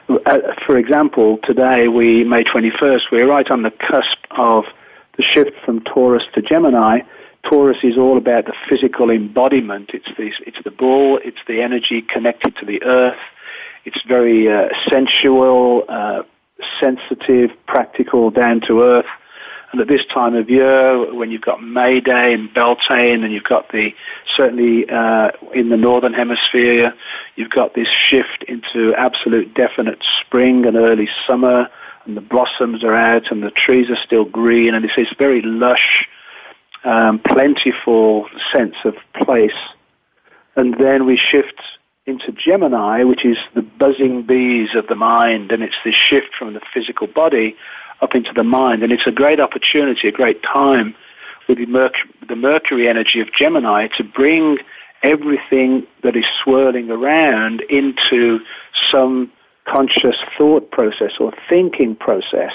Uh, 0.09 0.39
for 0.65 0.77
example, 0.77 1.39
today, 1.43 1.88
we 1.88 2.23
May 2.23 2.43
21st, 2.43 3.12
we're 3.12 3.27
right 3.27 3.50
on 3.50 3.63
the 3.63 3.71
cusp 3.71 4.17
of 4.31 4.65
the 5.17 5.23
shift 5.23 5.51
from 5.63 5.81
Taurus 5.81 6.23
to 6.33 6.41
Gemini. 6.41 7.01
Taurus 7.43 7.77
is 7.83 7.97
all 7.97 8.17
about 8.17 8.45
the 8.45 8.53
physical 8.69 9.09
embodiment. 9.09 9.91
It's 9.93 10.09
the, 10.17 10.31
it's 10.45 10.63
the 10.63 10.71
bull, 10.71 11.19
it's 11.23 11.39
the 11.47 11.62
energy 11.62 12.01
connected 12.01 12.55
to 12.57 12.65
the 12.65 12.83
earth. 12.83 13.19
It's 13.85 14.01
very 14.07 14.51
uh, 14.51 14.69
sensual, 14.89 15.83
uh, 15.89 16.23
sensitive, 16.79 17.51
practical, 17.67 18.29
down 18.31 18.62
to 18.67 18.81
earth. 18.81 19.05
And 19.74 19.82
at 19.82 19.88
this 19.88 20.06
time 20.06 20.36
of 20.36 20.51
year, 20.51 21.12
when 21.15 21.32
you've 21.32 21.42
got 21.42 21.63
May 21.63 22.00
Day 22.00 22.32
and 22.32 22.53
Beltane, 22.53 23.24
and 23.24 23.34
you've 23.34 23.44
got 23.44 23.72
the 23.72 23.96
certainly 24.38 24.88
uh, 24.88 25.32
in 25.51 25.70
the 25.70 25.77
northern 25.77 26.13
hemisphere, 26.13 26.94
you've 27.36 27.50
got 27.50 27.74
this 27.74 27.88
shift 27.88 28.46
into 28.48 28.94
absolute 28.96 29.56
definite 29.56 29.98
spring 30.22 30.68
and 30.68 30.77
early 30.77 31.10
summer, 31.25 31.70
and 32.06 32.15
the 32.15 32.22
blossoms 32.22 32.84
are 32.84 32.94
out, 32.94 33.32
and 33.32 33.42
the 33.42 33.50
trees 33.50 33.89
are 33.89 33.98
still 34.06 34.25
green, 34.25 34.75
and 34.75 34.86
it's 34.86 34.96
this 34.96 35.12
very 35.18 35.42
lush, 35.42 36.08
um, 36.84 37.18
plentiful 37.18 38.30
sense 38.56 38.75
of 38.86 38.94
place. 39.15 39.58
And 40.56 40.75
then 40.80 41.08
we 41.08 41.18
shift 41.18 41.60
into 42.06 42.32
Gemini, 42.32 43.03
which 43.06 43.25
is 43.25 43.38
the 43.56 43.63
buzzing 43.63 44.22
bees 44.22 44.75
of 44.75 44.86
the 44.86 44.96
mind, 44.96 45.51
and 45.51 45.63
it's 45.63 45.82
this 45.84 45.96
shift 45.96 46.36
from 46.38 46.53
the 46.53 46.62
physical 46.72 47.08
body 47.08 47.56
up 48.03 48.13
into 48.13 48.33
the 48.33 48.43
mind. 48.43 48.83
And 48.83 48.91
it's 48.91 49.07
a 49.07 49.12
great 49.12 49.39
opportunity, 49.39 50.07
a 50.07 50.12
great 50.12 50.43
time 50.43 50.93
with 51.48 51.57
the, 51.57 51.65
Merc- 51.65 52.07
the 52.27 52.36
Mercury 52.36 52.88
energy 52.88 53.19
of 53.22 53.27
Gemini 53.33 53.88
to 53.98 54.03
bring 54.03 54.57
everything 55.01 55.86
that 56.03 56.15
is 56.15 56.25
swirling 56.43 56.89
around 56.89 57.62
into 57.69 58.39
some 58.91 59.31
conscious 59.65 60.17
thought 60.38 60.72
process 60.72 61.13
or 61.19 61.33
thinking 61.50 61.95
process 61.95 62.53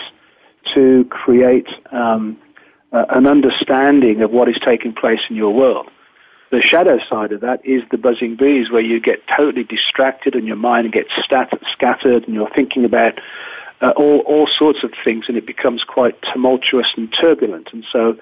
to 0.75 1.05
create 1.11 1.69
um, 1.93 2.37
uh, 2.93 3.05
an 3.11 3.27
understanding 3.27 4.23
of 4.23 4.31
what 4.31 4.49
is 4.49 4.57
taking 4.65 4.93
place 4.93 5.21
in 5.29 5.37
your 5.37 5.53
world. 5.53 5.89
The 6.51 6.63
shadow 6.63 6.99
side 7.11 7.33
of 7.33 7.43
that 7.43 7.65
is 7.65 7.83
the 7.91 7.99
buzzing 7.99 8.37
bees, 8.37 8.71
where 8.71 8.81
you 8.81 9.01
get 9.01 9.21
totally 9.37 9.65
distracted 9.65 10.35
and 10.35 10.47
your 10.47 10.57
mind 10.57 10.93
gets 10.93 11.11
scattered, 11.23 12.25
and 12.25 12.35
you're 12.35 12.55
thinking 12.55 12.87
about 12.87 13.21
uh, 13.81 13.93
all, 13.97 14.19
all 14.21 14.47
sorts 14.47 14.83
of 14.83 14.93
things, 15.05 15.27
and 15.29 15.37
it 15.37 15.47
becomes 15.47 15.85
quite 15.85 16.21
tumultuous 16.23 16.89
and 16.97 17.13
turbulent. 17.21 17.71
And 17.73 17.85
so, 17.91 18.17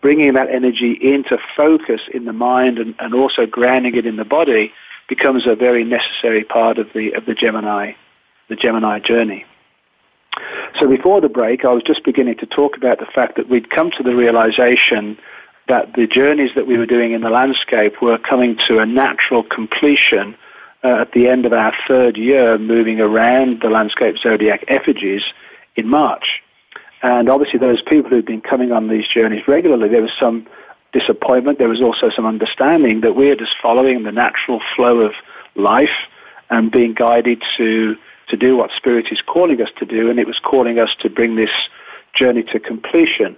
bringing 0.00 0.34
that 0.34 0.50
energy 0.50 0.98
into 1.00 1.38
focus 1.56 2.00
in 2.12 2.24
the 2.24 2.32
mind 2.32 2.78
and, 2.78 2.94
and 2.98 3.14
also 3.14 3.46
grounding 3.46 3.94
it 3.96 4.06
in 4.06 4.16
the 4.16 4.24
body 4.24 4.72
becomes 5.08 5.46
a 5.46 5.54
very 5.54 5.84
necessary 5.84 6.44
part 6.44 6.78
of 6.78 6.88
the 6.94 7.12
of 7.12 7.26
the 7.26 7.34
Gemini, 7.34 7.92
the 8.48 8.56
Gemini 8.56 8.98
journey. 8.98 9.44
So 10.78 10.88
before 10.88 11.20
the 11.20 11.28
break, 11.28 11.64
I 11.64 11.72
was 11.72 11.82
just 11.82 12.04
beginning 12.04 12.36
to 12.38 12.46
talk 12.46 12.76
about 12.76 12.98
the 12.98 13.06
fact 13.06 13.36
that 13.36 13.48
we'd 13.48 13.70
come 13.70 13.90
to 13.92 14.02
the 14.02 14.14
realization 14.14 15.16
that 15.68 15.94
the 15.94 16.06
journeys 16.06 16.50
that 16.54 16.66
we 16.66 16.76
were 16.76 16.86
doing 16.86 17.12
in 17.12 17.22
the 17.22 17.30
landscape 17.30 18.00
were 18.02 18.18
coming 18.18 18.56
to 18.68 18.78
a 18.78 18.86
natural 18.86 19.42
completion 19.42 20.36
uh, 20.86 21.00
at 21.00 21.12
the 21.12 21.26
end 21.28 21.46
of 21.46 21.52
our 21.52 21.74
third 21.88 22.16
year 22.16 22.58
moving 22.58 23.00
around 23.00 23.60
the 23.60 23.68
landscape 23.68 24.16
zodiac 24.18 24.64
effigies 24.68 25.22
in 25.74 25.88
March. 25.88 26.40
And 27.02 27.28
obviously 27.28 27.58
those 27.58 27.82
people 27.82 28.10
who've 28.10 28.24
been 28.24 28.40
coming 28.40 28.70
on 28.70 28.88
these 28.88 29.06
journeys 29.12 29.48
regularly, 29.48 29.88
there 29.88 30.02
was 30.02 30.12
some 30.18 30.46
disappointment. 30.92 31.58
There 31.58 31.68
was 31.68 31.82
also 31.82 32.10
some 32.14 32.24
understanding 32.24 33.00
that 33.00 33.16
we 33.16 33.30
are 33.30 33.36
just 33.36 33.54
following 33.60 34.04
the 34.04 34.12
natural 34.12 34.60
flow 34.74 35.00
of 35.00 35.12
life 35.56 35.96
and 36.50 36.70
being 36.70 36.94
guided 36.94 37.42
to 37.56 37.96
to 38.28 38.36
do 38.36 38.56
what 38.56 38.70
Spirit 38.76 39.06
is 39.12 39.20
calling 39.24 39.60
us 39.62 39.68
to 39.78 39.86
do, 39.86 40.10
and 40.10 40.18
it 40.18 40.26
was 40.26 40.40
calling 40.40 40.80
us 40.80 40.90
to 40.98 41.08
bring 41.08 41.36
this 41.36 41.50
journey 42.12 42.42
to 42.42 42.58
completion. 42.58 43.36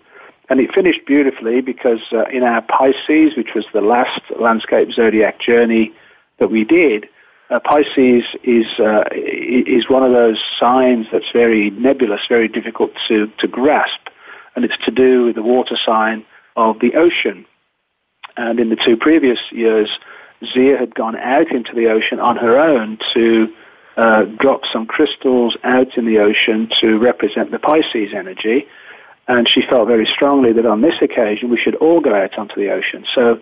And 0.48 0.60
it 0.60 0.72
finished 0.74 1.00
beautifully 1.06 1.60
because 1.60 2.00
uh, 2.10 2.24
in 2.32 2.42
our 2.42 2.62
Pisces, 2.62 3.36
which 3.36 3.50
was 3.54 3.66
the 3.74 3.82
last 3.82 4.22
landscape 4.40 4.90
zodiac 4.92 5.40
journey 5.40 5.92
that 6.38 6.50
we 6.50 6.64
did, 6.64 7.06
uh, 7.50 7.60
Pisces 7.60 8.24
is 8.42 8.66
uh, 8.78 9.04
is 9.12 9.88
one 9.88 10.02
of 10.02 10.12
those 10.12 10.38
signs 10.60 11.06
that's 11.10 11.30
very 11.32 11.70
nebulous, 11.70 12.20
very 12.28 12.48
difficult 12.48 12.92
to, 13.08 13.30
to 13.38 13.48
grasp, 13.48 14.08
and 14.54 14.64
it's 14.64 14.76
to 14.84 14.90
do 14.90 15.24
with 15.24 15.34
the 15.34 15.42
water 15.42 15.76
sign 15.84 16.24
of 16.56 16.78
the 16.80 16.94
ocean. 16.94 17.46
And 18.36 18.60
in 18.60 18.68
the 18.68 18.76
two 18.76 18.96
previous 18.96 19.38
years, 19.50 19.88
Zia 20.52 20.76
had 20.76 20.94
gone 20.94 21.16
out 21.16 21.50
into 21.50 21.74
the 21.74 21.88
ocean 21.88 22.20
on 22.20 22.36
her 22.36 22.58
own 22.58 22.98
to 23.14 23.52
uh, 23.96 24.24
drop 24.24 24.62
some 24.72 24.86
crystals 24.86 25.56
out 25.64 25.96
in 25.96 26.06
the 26.06 26.18
ocean 26.18 26.68
to 26.80 26.98
represent 26.98 27.50
the 27.50 27.58
Pisces 27.58 28.12
energy. 28.14 28.66
And 29.26 29.48
she 29.48 29.62
felt 29.62 29.88
very 29.88 30.06
strongly 30.06 30.52
that 30.52 30.64
on 30.64 30.80
this 30.80 30.94
occasion 31.02 31.50
we 31.50 31.58
should 31.58 31.74
all 31.76 32.00
go 32.00 32.14
out 32.14 32.38
onto 32.38 32.54
the 32.54 32.70
ocean. 32.70 33.04
So, 33.14 33.40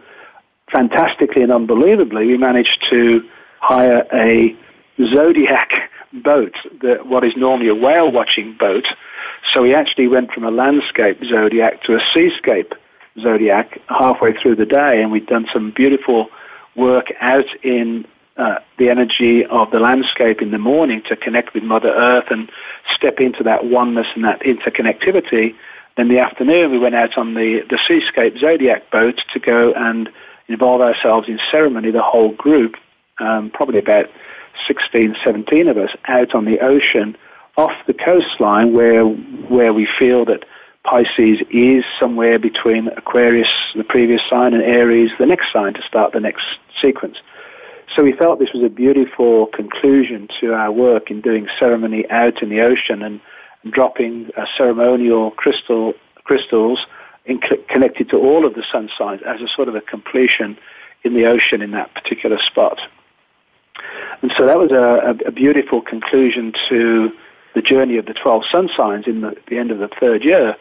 fantastically 0.72 1.42
and 1.42 1.52
unbelievably, 1.52 2.26
we 2.26 2.36
managed 2.36 2.84
to 2.90 3.22
hire 3.60 4.06
a 4.12 4.56
zodiac 4.98 5.90
boat, 6.12 6.54
the, 6.80 6.98
what 7.02 7.24
is 7.24 7.34
normally 7.36 7.68
a 7.68 7.74
whale 7.74 8.10
watching 8.10 8.56
boat. 8.58 8.86
So 9.52 9.62
we 9.62 9.74
actually 9.74 10.08
went 10.08 10.32
from 10.32 10.44
a 10.44 10.50
landscape 10.50 11.18
zodiac 11.24 11.82
to 11.84 11.96
a 11.96 12.00
seascape 12.12 12.74
zodiac 13.20 13.80
halfway 13.88 14.34
through 14.34 14.56
the 14.56 14.66
day, 14.66 15.02
and 15.02 15.10
we'd 15.10 15.26
done 15.26 15.46
some 15.52 15.70
beautiful 15.70 16.28
work 16.74 17.12
out 17.20 17.46
in 17.62 18.06
uh, 18.36 18.56
the 18.78 18.90
energy 18.90 19.44
of 19.46 19.70
the 19.70 19.78
landscape 19.78 20.42
in 20.42 20.50
the 20.50 20.58
morning 20.58 21.02
to 21.08 21.16
connect 21.16 21.54
with 21.54 21.62
Mother 21.62 21.88
Earth 21.88 22.26
and 22.30 22.50
step 22.94 23.18
into 23.18 23.42
that 23.42 23.64
oneness 23.64 24.06
and 24.14 24.24
that 24.24 24.40
interconnectivity. 24.40 25.54
Then 25.96 26.08
the 26.08 26.18
afternoon, 26.18 26.70
we 26.70 26.78
went 26.78 26.94
out 26.94 27.16
on 27.16 27.32
the, 27.32 27.62
the 27.70 27.78
seascape 27.88 28.36
zodiac 28.36 28.90
boat 28.90 29.22
to 29.32 29.38
go 29.38 29.72
and 29.72 30.10
involve 30.48 30.82
ourselves 30.82 31.28
in 31.28 31.40
ceremony, 31.50 31.90
the 31.90 32.02
whole 32.02 32.32
group, 32.32 32.76
um, 33.18 33.50
probably 33.50 33.78
about 33.78 34.06
16, 34.66 35.16
17 35.24 35.68
of 35.68 35.76
us, 35.76 35.90
out 36.06 36.34
on 36.34 36.44
the 36.44 36.60
ocean 36.60 37.16
off 37.56 37.72
the 37.86 37.94
coastline 37.94 38.72
where, 38.72 39.04
where 39.04 39.72
we 39.72 39.88
feel 39.98 40.24
that 40.26 40.44
Pisces 40.84 41.40
is 41.50 41.84
somewhere 41.98 42.38
between 42.38 42.88
Aquarius, 42.88 43.48
the 43.74 43.84
previous 43.84 44.20
sign, 44.30 44.54
and 44.54 44.62
Aries, 44.62 45.10
the 45.18 45.26
next 45.26 45.52
sign 45.52 45.74
to 45.74 45.82
start 45.82 46.12
the 46.12 46.20
next 46.20 46.44
sequence. 46.80 47.16
So 47.94 48.02
we 48.02 48.12
felt 48.12 48.38
this 48.38 48.52
was 48.52 48.62
a 48.62 48.68
beautiful 48.68 49.46
conclusion 49.46 50.28
to 50.40 50.54
our 50.54 50.70
work 50.70 51.10
in 51.10 51.20
doing 51.20 51.48
ceremony 51.58 52.08
out 52.10 52.42
in 52.42 52.50
the 52.50 52.60
ocean 52.60 53.02
and 53.02 53.20
dropping 53.70 54.30
ceremonial 54.56 55.30
crystal 55.32 55.94
crystals 56.24 56.86
in, 57.24 57.40
connected 57.68 58.10
to 58.10 58.16
all 58.16 58.46
of 58.46 58.54
the 58.54 58.64
sun 58.70 58.88
signs 58.96 59.20
as 59.26 59.40
a 59.40 59.48
sort 59.48 59.68
of 59.68 59.74
a 59.74 59.80
completion 59.80 60.56
in 61.04 61.14
the 61.14 61.26
ocean 61.26 61.62
in 61.62 61.70
that 61.72 61.94
particular 61.94 62.38
spot. 62.38 62.78
And 64.22 64.32
so 64.36 64.46
that 64.46 64.58
was 64.58 64.72
a, 64.72 65.26
a, 65.26 65.32
beautiful 65.32 65.80
conclusion 65.80 66.52
to 66.68 67.10
the 67.54 67.62
journey 67.62 67.96
of 67.96 68.06
the 68.06 68.14
12 68.14 68.44
sun 68.50 68.68
signs 68.76 69.06
in 69.06 69.20
the, 69.20 69.36
the 69.48 69.58
end 69.58 69.70
of 69.70 69.78
the 69.78 69.88
third 69.88 70.24
year. 70.24 70.56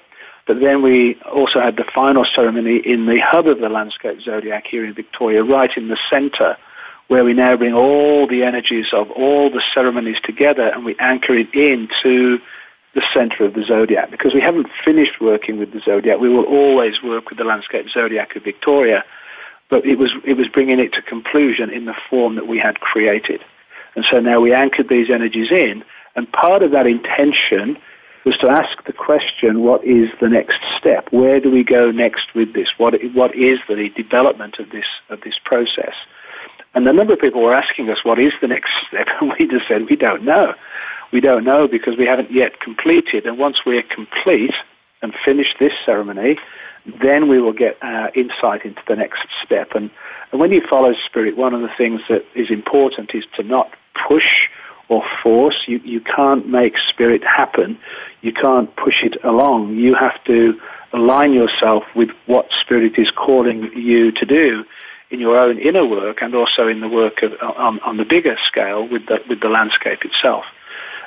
But 0.47 0.59
then 0.59 0.81
we 0.81 1.15
also 1.33 1.59
had 1.59 1.75
the 1.75 1.85
final 1.93 2.25
ceremony 2.35 2.77
in 2.77 3.07
the 3.07 3.19
hub 3.19 3.47
of 3.47 3.59
the 3.59 3.69
landscape 3.69 4.21
zodiac 4.21 4.67
here 4.67 4.85
in 4.85 4.93
Victoria, 4.93 5.43
right 5.43 5.75
in 5.75 5.87
the 5.87 5.97
center, 6.09 6.57
where 7.07 7.23
we 7.23 7.33
now 7.33 7.55
bring 7.55 7.73
all 7.73 8.27
the 8.27 8.43
energies 8.43 8.87
of 8.93 9.09
all 9.11 9.49
the 9.49 9.61
ceremonies 9.73 10.17
together 10.23 10.67
and 10.67 10.85
we 10.85 10.95
anchor 10.99 11.35
it 11.35 11.53
into 11.53 12.39
the 12.93 13.03
center 13.13 13.43
of 13.43 13.53
the 13.53 13.63
zodiac. 13.63 14.09
Because 14.09 14.33
we 14.33 14.41
haven't 14.41 14.67
finished 14.83 15.19
working 15.19 15.59
with 15.59 15.73
the 15.73 15.81
zodiac, 15.81 16.19
we 16.19 16.29
will 16.29 16.45
always 16.45 17.01
work 17.03 17.29
with 17.29 17.37
the 17.37 17.43
landscape 17.43 17.87
zodiac 17.89 18.35
of 18.35 18.43
Victoria, 18.43 19.03
but 19.69 19.85
it 19.85 19.97
was, 19.97 20.11
it 20.25 20.37
was 20.37 20.47
bringing 20.47 20.79
it 20.79 20.93
to 20.93 21.01
conclusion 21.01 21.69
in 21.69 21.85
the 21.85 21.95
form 22.09 22.35
that 22.35 22.47
we 22.47 22.59
had 22.59 22.79
created. 22.79 23.41
And 23.95 24.05
so 24.09 24.19
now 24.19 24.39
we 24.41 24.53
anchored 24.53 24.89
these 24.89 25.09
energies 25.09 25.51
in, 25.51 25.83
and 26.15 26.31
part 26.31 26.63
of 26.63 26.71
that 26.71 26.87
intention 26.87 27.77
was 28.25 28.37
to 28.37 28.49
ask 28.49 28.83
the 28.85 28.93
question, 28.93 29.61
what 29.61 29.83
is 29.85 30.09
the 30.19 30.27
next 30.27 30.59
step? 30.77 31.07
Where 31.11 31.39
do 31.39 31.51
we 31.51 31.63
go 31.63 31.91
next 31.91 32.33
with 32.33 32.53
this? 32.53 32.69
What, 32.77 32.95
what 33.13 33.35
is 33.35 33.59
the 33.67 33.89
development 33.95 34.57
of 34.57 34.71
this, 34.71 34.85
of 35.09 35.21
this 35.21 35.35
process? 35.43 35.93
And 36.73 36.87
a 36.87 36.93
number 36.93 37.13
of 37.13 37.19
people 37.19 37.41
were 37.41 37.53
asking 37.53 37.89
us, 37.89 37.99
what 38.03 38.19
is 38.19 38.33
the 38.41 38.47
next 38.47 38.71
step? 38.87 39.07
And 39.21 39.33
we 39.37 39.47
just 39.47 39.67
said, 39.67 39.89
we 39.89 39.95
don't 39.95 40.23
know. 40.23 40.55
We 41.13 41.21
don't 41.21 41.43
know 41.43 41.67
because 41.67 41.97
we 41.97 42.05
haven't 42.05 42.31
yet 42.31 42.59
completed. 42.59 43.25
And 43.25 43.37
once 43.37 43.57
we're 43.65 43.83
complete 43.83 44.53
and 45.01 45.13
finish 45.23 45.55
this 45.59 45.73
ceremony, 45.85 46.37
then 47.01 47.27
we 47.27 47.39
will 47.41 47.53
get 47.53 47.81
uh, 47.81 48.09
insight 48.15 48.65
into 48.65 48.81
the 48.87 48.95
next 48.95 49.27
step. 49.43 49.71
And, 49.73 49.89
and 50.31 50.39
when 50.39 50.51
you 50.51 50.61
follow 50.67 50.93
spirit, 51.05 51.35
one 51.35 51.53
of 51.53 51.61
the 51.61 51.71
things 51.77 52.01
that 52.09 52.25
is 52.35 52.49
important 52.49 53.13
is 53.13 53.25
to 53.35 53.43
not 53.43 53.71
push 54.07 54.47
or 54.87 55.03
force. 55.23 55.63
You, 55.67 55.79
you 55.83 55.99
can't 55.99 56.47
make 56.47 56.75
spirit 56.77 57.23
happen. 57.23 57.77
You 58.21 58.33
can't 58.33 58.73
push 58.75 59.03
it 59.03 59.17
along. 59.23 59.75
You 59.75 59.95
have 59.95 60.23
to 60.25 60.59
align 60.93 61.33
yourself 61.33 61.83
with 61.95 62.09
what 62.25 62.49
spirit 62.61 62.97
is 62.97 63.09
calling 63.11 63.71
you 63.75 64.11
to 64.11 64.25
do 64.25 64.63
in 65.09 65.19
your 65.19 65.37
own 65.37 65.57
inner 65.59 65.85
work 65.85 66.21
and 66.21 66.33
also 66.35 66.67
in 66.67 66.81
the 66.81 66.87
work 66.87 67.21
of, 67.21 67.33
on, 67.41 67.79
on 67.81 67.97
the 67.97 68.05
bigger 68.05 68.37
scale 68.47 68.87
with 68.87 69.05
the, 69.07 69.21
with 69.29 69.39
the 69.39 69.49
landscape 69.49 70.03
itself. 70.03 70.45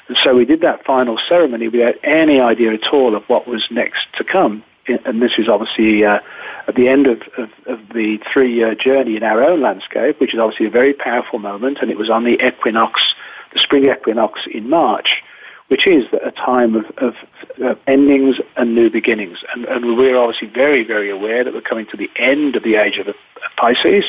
And 0.08 0.16
so 0.22 0.34
we 0.34 0.44
did 0.44 0.60
that 0.62 0.84
final 0.84 1.18
ceremony 1.28 1.68
without 1.68 1.96
any 2.02 2.40
idea 2.40 2.74
at 2.74 2.86
all 2.92 3.14
of 3.14 3.24
what 3.24 3.46
was 3.46 3.66
next 3.70 4.06
to 4.16 4.24
come. 4.24 4.64
And 4.88 5.22
this 5.22 5.32
is 5.38 5.48
obviously 5.48 6.04
uh, 6.04 6.20
at 6.66 6.74
the 6.74 6.88
end 6.88 7.06
of, 7.06 7.22
of, 7.36 7.50
of 7.66 7.80
the 7.94 8.18
three-year 8.32 8.74
journey 8.74 9.16
in 9.16 9.22
our 9.22 9.42
own 9.42 9.62
landscape, 9.62 10.20
which 10.20 10.34
is 10.34 10.40
obviously 10.40 10.66
a 10.66 10.70
very 10.70 10.92
powerful 10.92 11.38
moment, 11.38 11.78
and 11.80 11.90
it 11.90 11.98
was 11.98 12.10
on 12.10 12.24
the 12.24 12.44
equinox 12.44 13.00
the 13.52 13.58
spring 13.58 13.84
equinox 13.84 14.40
in 14.52 14.68
March, 14.68 15.22
which 15.68 15.86
is 15.86 16.04
a 16.24 16.30
time 16.30 16.74
of, 16.74 16.86
of, 16.98 17.14
of 17.62 17.78
endings 17.86 18.36
and 18.56 18.74
new 18.74 18.90
beginnings. 18.90 19.38
And, 19.54 19.64
and, 19.66 19.96
we're 19.96 20.16
obviously 20.16 20.48
very, 20.48 20.84
very 20.84 21.10
aware 21.10 21.44
that 21.44 21.52
we're 21.52 21.60
coming 21.60 21.86
to 21.86 21.96
the 21.96 22.10
end 22.16 22.56
of 22.56 22.62
the 22.62 22.76
age 22.76 22.98
of 22.98 23.14
Pisces 23.56 24.04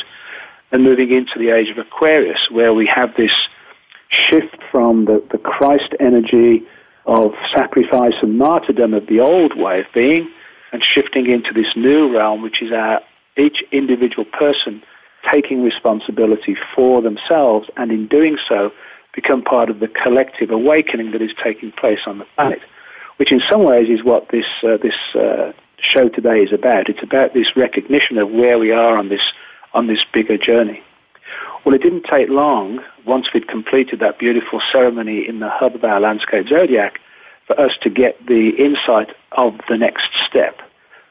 and 0.72 0.84
moving 0.84 1.12
into 1.12 1.40
the 1.40 1.50
age 1.50 1.70
of 1.70 1.78
Aquarius, 1.78 2.50
where 2.52 2.74
we 2.74 2.86
have 2.88 3.16
this 3.16 3.32
shift 4.10 4.58
from 4.72 5.06
the, 5.06 5.24
the 5.32 5.38
Christ 5.38 5.94
energy 6.00 6.64
of 7.06 7.34
sacrifice 7.54 8.14
and 8.22 8.38
martyrdom 8.38 8.94
of 8.94 9.08
the 9.08 9.20
old 9.20 9.58
way 9.58 9.82
of 9.82 9.88
being 9.94 10.30
and 10.72 10.84
shifting 10.84 11.30
into 11.30 11.54
this 11.54 11.76
new 11.76 12.16
realm, 12.16 12.42
which 12.42 12.62
is 12.62 12.72
our 12.72 13.02
each 13.38 13.64
individual 13.72 14.26
person 14.26 14.84
taking 15.32 15.64
responsibility 15.64 16.56
for 16.76 17.02
themselves 17.02 17.70
and 17.78 17.92
in 17.92 18.08
doing 18.08 18.38
so 18.48 18.72
become 19.14 19.42
part 19.42 19.70
of 19.70 19.80
the 19.80 19.88
collective 19.88 20.52
awakening 20.52 21.12
that 21.12 21.22
is 21.22 21.32
taking 21.44 21.72
place 21.72 22.00
on 22.06 22.20
the 22.20 22.26
planet, 22.36 22.60
which 23.18 23.32
in 23.32 23.42
some 23.50 23.64
ways 23.64 23.90
is 23.90 24.04
what 24.04 24.30
this, 24.30 24.46
uh, 24.64 24.78
this 24.78 24.94
uh, 25.16 25.52
show 25.82 26.10
today 26.10 26.40
is 26.40 26.54
about. 26.54 26.90
It's 26.90 27.04
about 27.04 27.34
this 27.34 27.56
recognition 27.56 28.18
of 28.18 28.30
where 28.30 28.60
we 28.60 28.72
are 28.72 28.98
on 28.98 29.10
this, 29.10 29.22
on 29.74 29.88
this 29.88 30.00
bigger 30.14 30.38
journey. 30.38 30.82
Well, 31.66 31.76
it 31.76 31.82
didn't 31.82 32.06
take 32.06 32.30
long, 32.30 32.80
once 33.06 33.28
we'd 33.34 33.48
completed 33.48 34.00
that 34.00 34.20
beautiful 34.20 34.62
ceremony 34.72 35.28
in 35.28 35.40
the 35.40 35.50
hub 35.50 35.76
of 35.76 35.84
our 35.84 36.00
landscape 36.00 36.48
zodiac, 36.48 37.00
for 37.50 37.60
us 37.60 37.72
to 37.82 37.90
get 37.90 38.24
the 38.28 38.52
insight 38.52 39.10
of 39.32 39.60
the 39.68 39.76
next 39.76 40.08
step. 40.28 40.62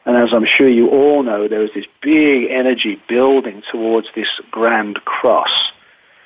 And 0.07 0.17
as 0.17 0.33
I'm 0.33 0.47
sure 0.47 0.69
you 0.69 0.89
all 0.89 1.25
know, 1.25 1.49
there 1.49 1.59
was 1.59 1.71
this 1.75 1.87
big 2.01 2.49
energy 2.49 3.03
building 3.09 3.65
towards 3.71 4.07
this 4.15 4.29
grand 4.53 5.05
cross 5.05 5.51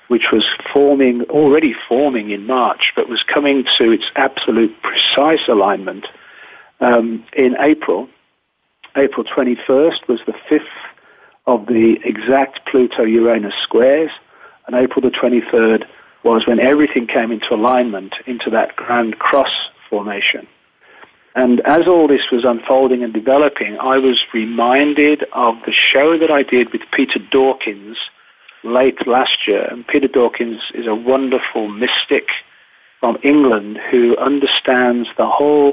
which 0.09 0.31
was 0.31 0.45
forming, 0.75 1.23
already 1.31 1.75
forming 1.89 2.33
in 2.33 2.47
March, 2.47 2.93
but 2.95 3.09
was 3.09 3.23
coming 3.23 3.65
to 3.79 3.91
its 3.91 4.05
absolute 4.15 4.75
precise 4.83 5.49
alignment 5.49 6.05
um, 6.81 7.25
in 7.33 7.57
April. 7.59 8.11
April 8.95 9.25
21st 9.25 10.07
was 10.09 10.21
the 10.27 10.35
fifth 10.51 10.67
of 11.47 11.65
the 11.65 11.97
exact 12.05 12.67
Pluto-Uranus 12.67 13.55
squares, 13.63 14.11
and 14.67 14.77
April 14.77 15.01
the 15.01 15.17
23rd 15.17 15.87
was 16.23 16.47
when 16.47 16.61
everything 16.61 17.07
came 17.07 17.33
into 17.33 17.55
alignment 17.55 18.15
into 18.27 18.51
that 18.51 18.77
grand 18.77 19.19
cross 19.19 19.71
formation. 19.93 20.45
And 21.35 21.57
as 21.77 21.85
all 21.93 22.07
this 22.09 22.27
was 22.35 22.45
unfolding 22.53 23.01
and 23.05 23.13
developing, 23.13 23.73
I 23.79 23.97
was 24.09 24.19
reminded 24.35 25.19
of 25.47 25.55
the 25.67 25.73
show 25.91 26.09
that 26.21 26.31
I 26.31 26.43
did 26.43 26.67
with 26.73 26.83
Peter 26.97 27.21
Dawkins 27.37 27.97
late 28.65 29.01
last 29.07 29.37
year. 29.47 29.65
And 29.71 29.87
Peter 29.93 30.09
Dawkins 30.09 30.61
is 30.81 30.87
a 30.87 31.01
wonderful 31.13 31.65
mystic 31.69 32.27
from 33.01 33.15
England 33.33 33.73
who 33.91 34.05
understands 34.31 35.09
the 35.17 35.29
whole 35.39 35.73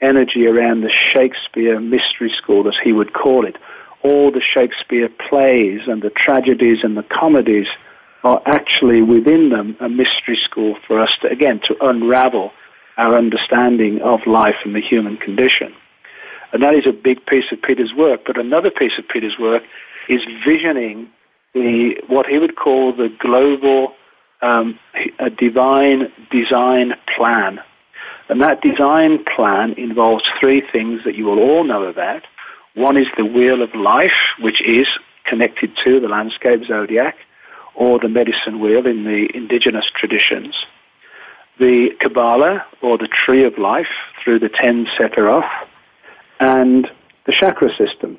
energy 0.00 0.46
around 0.46 0.78
the 0.80 0.94
Shakespeare 1.12 1.78
mystery 1.96 2.32
school, 2.40 2.62
as 2.68 2.78
he 2.82 2.92
would 2.98 3.12
call 3.12 3.42
it. 3.50 3.56
all 4.02 4.30
the 4.30 4.40
Shakespeare 4.40 5.08
plays 5.28 5.80
and 5.86 6.02
the 6.02 6.10
tragedies 6.10 6.78
and 6.82 6.96
the 6.96 7.02
comedies 7.02 7.66
are 8.22 8.42
actually 8.46 9.02
within 9.02 9.50
them 9.50 9.76
a 9.80 9.88
mystery 9.88 10.38
school 10.42 10.76
for 10.86 11.00
us 11.00 11.10
to, 11.22 11.28
again, 11.28 11.60
to 11.66 11.76
unravel 11.80 12.52
our 13.00 13.16
understanding 13.16 14.02
of 14.02 14.20
life 14.26 14.56
and 14.64 14.74
the 14.76 14.80
human 14.80 15.16
condition. 15.16 15.74
And 16.52 16.62
that 16.62 16.74
is 16.74 16.86
a 16.86 16.92
big 16.92 17.24
piece 17.24 17.50
of 17.50 17.62
Peter's 17.62 17.94
work. 17.94 18.20
But 18.26 18.38
another 18.38 18.70
piece 18.70 18.98
of 18.98 19.08
Peter's 19.08 19.38
work 19.38 19.62
is 20.08 20.20
visioning 20.44 21.08
the, 21.54 21.94
what 22.08 22.26
he 22.26 22.38
would 22.38 22.56
call 22.56 22.92
the 22.92 23.08
global 23.18 23.94
um, 24.42 24.78
a 25.18 25.30
divine 25.30 26.12
design 26.30 26.94
plan. 27.16 27.60
And 28.28 28.42
that 28.42 28.60
design 28.60 29.24
plan 29.24 29.72
involves 29.78 30.24
three 30.38 30.62
things 30.72 31.00
that 31.04 31.14
you 31.14 31.24
will 31.24 31.38
all 31.38 31.64
know 31.64 31.84
about. 31.84 32.22
One 32.74 32.96
is 32.96 33.08
the 33.16 33.24
wheel 33.24 33.62
of 33.62 33.74
life, 33.74 34.18
which 34.40 34.60
is 34.60 34.86
connected 35.24 35.72
to 35.84 36.00
the 36.00 36.08
landscape 36.08 36.64
zodiac 36.66 37.16
or 37.74 37.98
the 37.98 38.08
medicine 38.08 38.60
wheel 38.60 38.86
in 38.86 39.04
the 39.04 39.28
indigenous 39.34 39.86
traditions. 39.94 40.54
The 41.60 41.90
Kabbalah, 42.00 42.66
or 42.82 42.98
the 42.98 43.06
tree 43.06 43.44
of 43.44 43.56
life, 43.58 43.86
through 44.24 44.40
the 44.40 44.48
ten 44.48 44.86
Sephiroth, 44.98 45.48
and 46.40 46.90
the 47.26 47.32
chakra 47.32 47.68
system. 47.76 48.18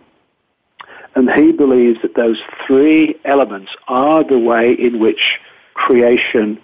And 1.16 1.30
he 1.32 1.52
believes 1.52 2.02
that 2.04 2.16
those 2.16 2.40
three 2.66 3.20
elements 3.26 3.72
are 3.90 4.24
the 4.24 4.40
way 4.40 4.74
in 4.74 5.00
which 5.00 5.40
creation 5.74 6.58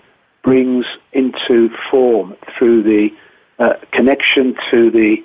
brings 0.43 0.85
into 1.11 1.69
form 1.91 2.35
through 2.57 2.83
the 2.83 3.09
uh, 3.59 3.73
connection 3.91 4.55
to 4.71 4.89
the 4.89 5.17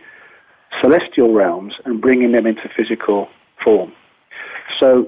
celestial 0.81 1.33
realms 1.33 1.75
and 1.85 2.01
bringing 2.01 2.33
them 2.33 2.47
into 2.47 2.69
physical 2.75 3.29
form. 3.63 3.93
So 4.81 5.07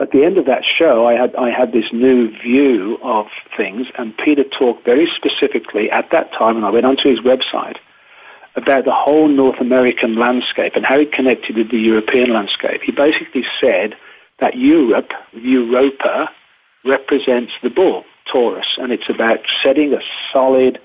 at 0.00 0.10
the 0.10 0.24
end 0.24 0.38
of 0.38 0.46
that 0.46 0.64
show, 0.64 1.06
I 1.06 1.14
had, 1.14 1.34
I 1.36 1.50
had 1.50 1.72
this 1.72 1.92
new 1.92 2.30
view 2.40 2.98
of 3.02 3.26
things, 3.56 3.86
and 3.96 4.16
Peter 4.16 4.44
talked 4.44 4.84
very 4.84 5.08
specifically 5.14 5.90
at 5.90 6.10
that 6.10 6.32
time, 6.32 6.56
and 6.56 6.64
I 6.64 6.70
went 6.70 6.86
onto 6.86 7.08
his 7.08 7.20
website, 7.20 7.76
about 8.56 8.84
the 8.84 8.94
whole 8.94 9.28
North 9.28 9.60
American 9.60 10.16
landscape 10.16 10.74
and 10.76 10.84
how 10.84 10.98
it 10.98 11.12
connected 11.12 11.56
with 11.56 11.70
the 11.70 11.78
European 11.78 12.32
landscape. 12.32 12.82
He 12.82 12.92
basically 12.92 13.44
said 13.60 13.94
that 14.40 14.56
Europe, 14.56 15.10
Europa, 15.32 16.30
represents 16.84 17.52
the 17.62 17.70
bull, 17.70 18.04
Taurus, 18.30 18.78
and 18.78 18.92
it's 18.92 19.08
about 19.08 19.40
setting 19.62 19.92
a 19.92 20.00
solid 20.32 20.80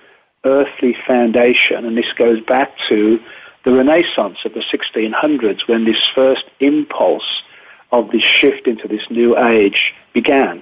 earthly 0.46 0.96
foundation, 1.06 1.86
and 1.86 1.98
this 1.98 2.12
goes 2.18 2.42
back 2.42 2.72
to 2.88 3.20
the 3.66 3.74
Renaissance 3.74 4.38
of 4.46 4.54
the 4.54 4.62
1600s 4.62 5.68
when 5.68 5.86
this 5.86 6.02
first 6.16 6.46
impulse 6.60 7.44
of 7.92 8.12
this 8.12 8.24
shift 8.24 8.68
into 8.68 8.88
this 8.88 9.04
new 9.10 9.38
age 9.38 9.94
began. 10.14 10.62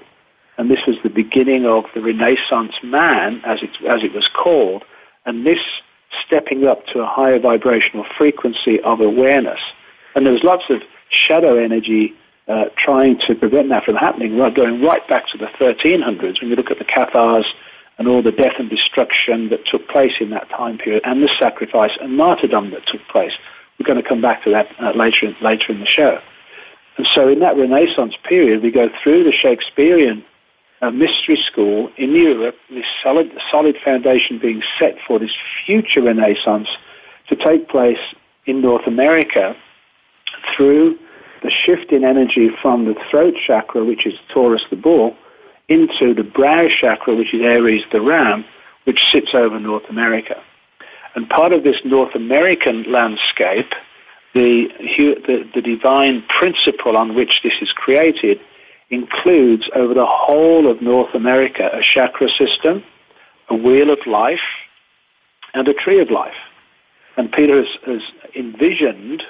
And 0.57 0.71
this 0.71 0.79
was 0.87 0.95
the 1.03 1.09
beginning 1.09 1.65
of 1.65 1.85
the 1.93 2.01
Renaissance 2.01 2.73
man, 2.83 3.41
as 3.45 3.59
it, 3.61 3.69
as 3.87 4.03
it 4.03 4.13
was 4.13 4.27
called, 4.27 4.83
and 5.25 5.45
this 5.45 5.59
stepping 6.25 6.65
up 6.65 6.85
to 6.87 6.99
a 6.99 7.05
higher 7.05 7.39
vibrational 7.39 8.05
frequency 8.17 8.79
of 8.81 9.01
awareness. 9.01 9.59
And 10.15 10.25
there 10.25 10.33
was 10.33 10.43
lots 10.43 10.63
of 10.69 10.81
shadow 11.09 11.57
energy 11.57 12.13
uh, 12.47 12.65
trying 12.77 13.19
to 13.27 13.35
prevent 13.35 13.69
that 13.69 13.83
from 13.83 13.95
happening, 13.95 14.37
going 14.53 14.81
right 14.81 15.05
back 15.07 15.27
to 15.29 15.37
the 15.37 15.47
1300s 15.59 16.41
when 16.41 16.49
you 16.49 16.55
look 16.55 16.71
at 16.71 16.79
the 16.79 16.85
Cathars 16.85 17.45
and 17.97 18.07
all 18.07 18.21
the 18.21 18.31
death 18.31 18.53
and 18.57 18.69
destruction 18.69 19.49
that 19.49 19.65
took 19.65 19.87
place 19.89 20.13
in 20.19 20.29
that 20.29 20.49
time 20.49 20.77
period 20.77 21.03
and 21.05 21.21
the 21.21 21.29
sacrifice 21.39 21.91
and 21.99 22.15
martyrdom 22.15 22.71
that 22.71 22.85
took 22.87 23.01
place. 23.09 23.33
We're 23.77 23.85
going 23.85 24.01
to 24.01 24.07
come 24.07 24.21
back 24.21 24.43
to 24.43 24.51
that 24.51 24.67
uh, 24.79 24.91
later, 24.91 25.35
later 25.41 25.71
in 25.71 25.79
the 25.79 25.85
show. 25.85 26.19
And 26.97 27.07
so 27.13 27.27
in 27.27 27.39
that 27.39 27.55
Renaissance 27.55 28.15
period, 28.27 28.63
we 28.63 28.71
go 28.71 28.89
through 29.01 29.23
the 29.23 29.31
Shakespearean 29.31 30.25
uh, 30.81 30.91
mystery 30.91 31.37
school 31.49 31.89
in 31.97 32.11
Europe, 32.15 32.55
this 32.69 32.85
solid, 33.01 33.31
solid 33.51 33.75
foundation 33.83 34.39
being 34.39 34.61
set 34.79 34.95
for 35.07 35.19
this 35.19 35.35
future 35.65 36.01
Renaissance 36.01 36.67
to 37.29 37.35
take 37.35 37.69
place 37.69 37.99
in 38.45 38.61
North 38.61 38.87
America 38.87 39.55
through 40.55 40.97
the 41.43 41.51
shift 41.51 41.91
in 41.91 42.03
energy 42.03 42.49
from 42.61 42.85
the 42.85 42.95
throat 43.09 43.35
chakra, 43.45 43.83
which 43.85 44.05
is 44.05 44.15
Taurus 44.29 44.63
the 44.69 44.75
bull, 44.75 45.15
into 45.69 46.13
the 46.13 46.23
brow 46.23 46.67
chakra, 46.67 47.15
which 47.15 47.33
is 47.33 47.41
Aries 47.41 47.83
the 47.91 48.01
ram, 48.01 48.45
which 48.85 49.01
sits 49.11 49.33
over 49.33 49.59
North 49.59 49.83
America. 49.89 50.41
And 51.15 51.29
part 51.29 51.51
of 51.51 51.63
this 51.63 51.77
North 51.83 52.15
American 52.15 52.91
landscape 52.91 53.73
the, 54.37 54.67
the, 55.25 55.49
the 55.55 55.61
divine 55.61 56.23
principle 56.39 56.95
on 56.95 57.15
which 57.15 57.41
this 57.43 57.53
is 57.61 57.71
created 57.71 58.39
includes 58.89 59.69
over 59.75 59.93
the 59.93 60.05
whole 60.05 60.69
of 60.69 60.81
North 60.81 61.13
America 61.13 61.69
a 61.73 61.81
chakra 61.81 62.29
system, 62.29 62.83
a 63.49 63.55
wheel 63.55 63.89
of 63.89 63.99
life, 64.05 64.47
and 65.53 65.67
a 65.67 65.73
tree 65.73 65.99
of 65.99 66.09
life. 66.09 66.35
And 67.17 67.31
Peter 67.31 67.57
has, 67.57 67.67
has 67.85 68.01
envisioned 68.35 69.23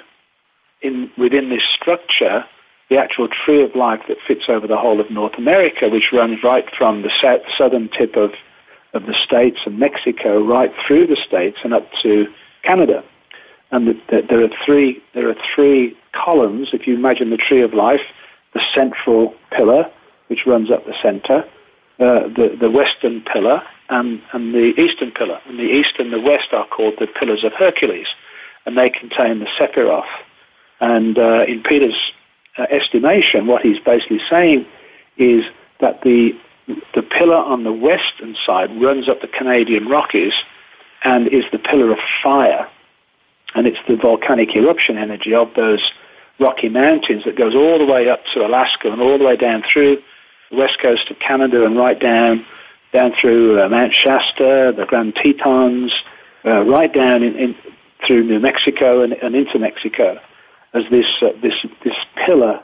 in, 0.82 1.10
within 1.16 1.48
this 1.48 1.62
structure 1.74 2.44
the 2.90 2.98
actual 2.98 3.28
tree 3.28 3.62
of 3.62 3.74
life 3.74 4.00
that 4.08 4.16
fits 4.26 4.44
over 4.48 4.66
the 4.66 4.76
whole 4.76 5.00
of 5.00 5.10
North 5.10 5.36
America, 5.36 5.88
which 5.88 6.10
runs 6.12 6.42
right 6.42 6.64
from 6.76 7.02
the 7.02 7.10
south, 7.20 7.42
southern 7.56 7.88
tip 7.88 8.16
of, 8.16 8.32
of 8.94 9.06
the 9.06 9.14
States 9.14 9.58
and 9.66 9.78
Mexico 9.78 10.42
right 10.42 10.72
through 10.86 11.06
the 11.06 11.16
States 11.16 11.58
and 11.64 11.74
up 11.74 11.86
to 12.02 12.26
Canada 12.62 13.04
and 13.70 13.86
the, 13.86 14.00
the, 14.08 14.22
there 14.28 14.42
are 14.42 14.50
three 14.64 15.02
there 15.14 15.28
are 15.28 15.36
three 15.54 15.96
columns. 16.12 16.68
If 16.72 16.86
you 16.86 16.94
imagine 16.94 17.30
the 17.30 17.36
tree 17.36 17.62
of 17.62 17.74
life, 17.74 18.00
the 18.54 18.62
central 18.74 19.34
pillar, 19.50 19.90
which 20.28 20.46
runs 20.46 20.70
up 20.70 20.86
the 20.86 20.94
center, 21.02 21.44
uh, 22.00 22.28
the 22.28 22.56
the 22.58 22.70
western 22.70 23.22
pillar, 23.22 23.62
and 23.88 24.22
and 24.32 24.54
the 24.54 24.80
eastern 24.80 25.10
pillar. 25.12 25.40
And 25.46 25.58
the 25.58 25.64
east 25.64 25.94
and 25.98 26.12
the 26.12 26.20
west 26.20 26.48
are 26.52 26.66
called 26.66 26.94
the 26.98 27.06
pillars 27.06 27.44
of 27.44 27.52
Hercules, 27.52 28.08
and 28.64 28.76
they 28.76 28.88
contain 28.88 29.40
the 29.40 29.48
Sephiroth. 29.58 30.04
And 30.80 31.18
uh, 31.18 31.44
in 31.46 31.62
Peter's 31.62 31.98
uh, 32.56 32.66
estimation, 32.70 33.46
what 33.46 33.62
he's 33.62 33.80
basically 33.80 34.20
saying 34.30 34.66
is 35.18 35.44
that 35.80 36.02
the 36.02 36.32
the 36.94 37.02
pillar 37.02 37.36
on 37.36 37.64
the 37.64 37.72
western 37.72 38.34
side 38.46 38.70
runs 38.80 39.08
up 39.08 39.20
the 39.20 39.28
Canadian 39.28 39.88
Rockies 39.88 40.34
and 41.04 41.28
is 41.28 41.44
the 41.52 41.58
pillar 41.58 41.92
of 41.92 41.98
fire 42.22 42.68
and 43.54 43.66
it's 43.66 43.78
the 43.88 43.96
volcanic 43.96 44.54
eruption 44.54 44.98
energy 44.98 45.34
of 45.34 45.48
those 45.54 45.80
Rocky 46.40 46.68
Mountains 46.68 47.24
that 47.24 47.36
goes 47.36 47.54
all 47.54 47.78
the 47.78 47.90
way 47.90 48.08
up 48.08 48.20
to 48.34 48.46
Alaska 48.46 48.90
and 48.90 49.00
all 49.00 49.18
the 49.18 49.24
way 49.24 49.36
down 49.36 49.62
through 49.70 49.98
the 50.50 50.56
west 50.56 50.78
coast 50.80 51.10
of 51.10 51.18
Canada 51.18 51.64
and 51.64 51.76
right 51.76 51.98
down 51.98 52.46
down 52.92 53.12
through 53.20 53.60
uh, 53.60 53.68
Mount 53.68 53.92
Shasta, 53.92 54.72
the 54.74 54.86
Grand 54.86 55.14
Tetons, 55.14 55.92
uh, 56.46 56.62
right 56.62 56.90
down 56.90 57.22
in, 57.22 57.36
in, 57.36 57.54
through 58.06 58.24
New 58.24 58.40
Mexico 58.40 59.02
and, 59.02 59.12
and 59.12 59.34
into 59.34 59.58
Mexico 59.58 60.18
as 60.72 60.84
this 60.90 61.06
uh, 61.20 61.28
this 61.42 61.54
this 61.84 61.96
pillar 62.26 62.62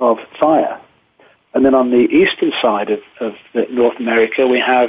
of 0.00 0.18
fire. 0.38 0.80
And 1.54 1.64
then 1.64 1.74
on 1.74 1.90
the 1.90 2.08
eastern 2.10 2.52
side 2.60 2.90
of, 2.90 3.00
of 3.20 3.34
North 3.70 3.98
America, 4.00 4.46
we 4.46 4.58
have 4.58 4.88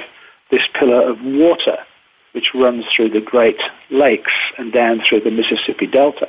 this 0.50 0.62
pillar 0.74 1.10
of 1.10 1.18
water 1.22 1.78
which 2.34 2.52
runs 2.54 2.86
through 2.96 3.10
the 3.10 3.22
Great 3.22 3.60
Lakes 3.90 4.32
and 4.58 4.74
down 4.74 5.02
through 5.08 5.22
the 5.22 5.32
Mississippi 5.32 5.88
Delta. 5.88 6.28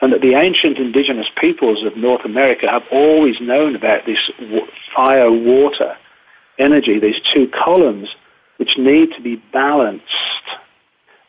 And 0.00 0.12
that 0.12 0.20
the 0.20 0.34
ancient 0.34 0.78
indigenous 0.78 1.26
peoples 1.36 1.84
of 1.84 1.96
North 1.96 2.24
America 2.24 2.68
have 2.70 2.84
always 2.92 3.40
known 3.40 3.74
about 3.74 4.06
this 4.06 4.30
fire 4.94 5.30
water 5.30 5.96
energy, 6.58 6.98
these 6.98 7.20
two 7.34 7.48
columns, 7.48 8.08
which 8.58 8.78
need 8.78 9.10
to 9.16 9.22
be 9.22 9.36
balanced. 9.52 10.04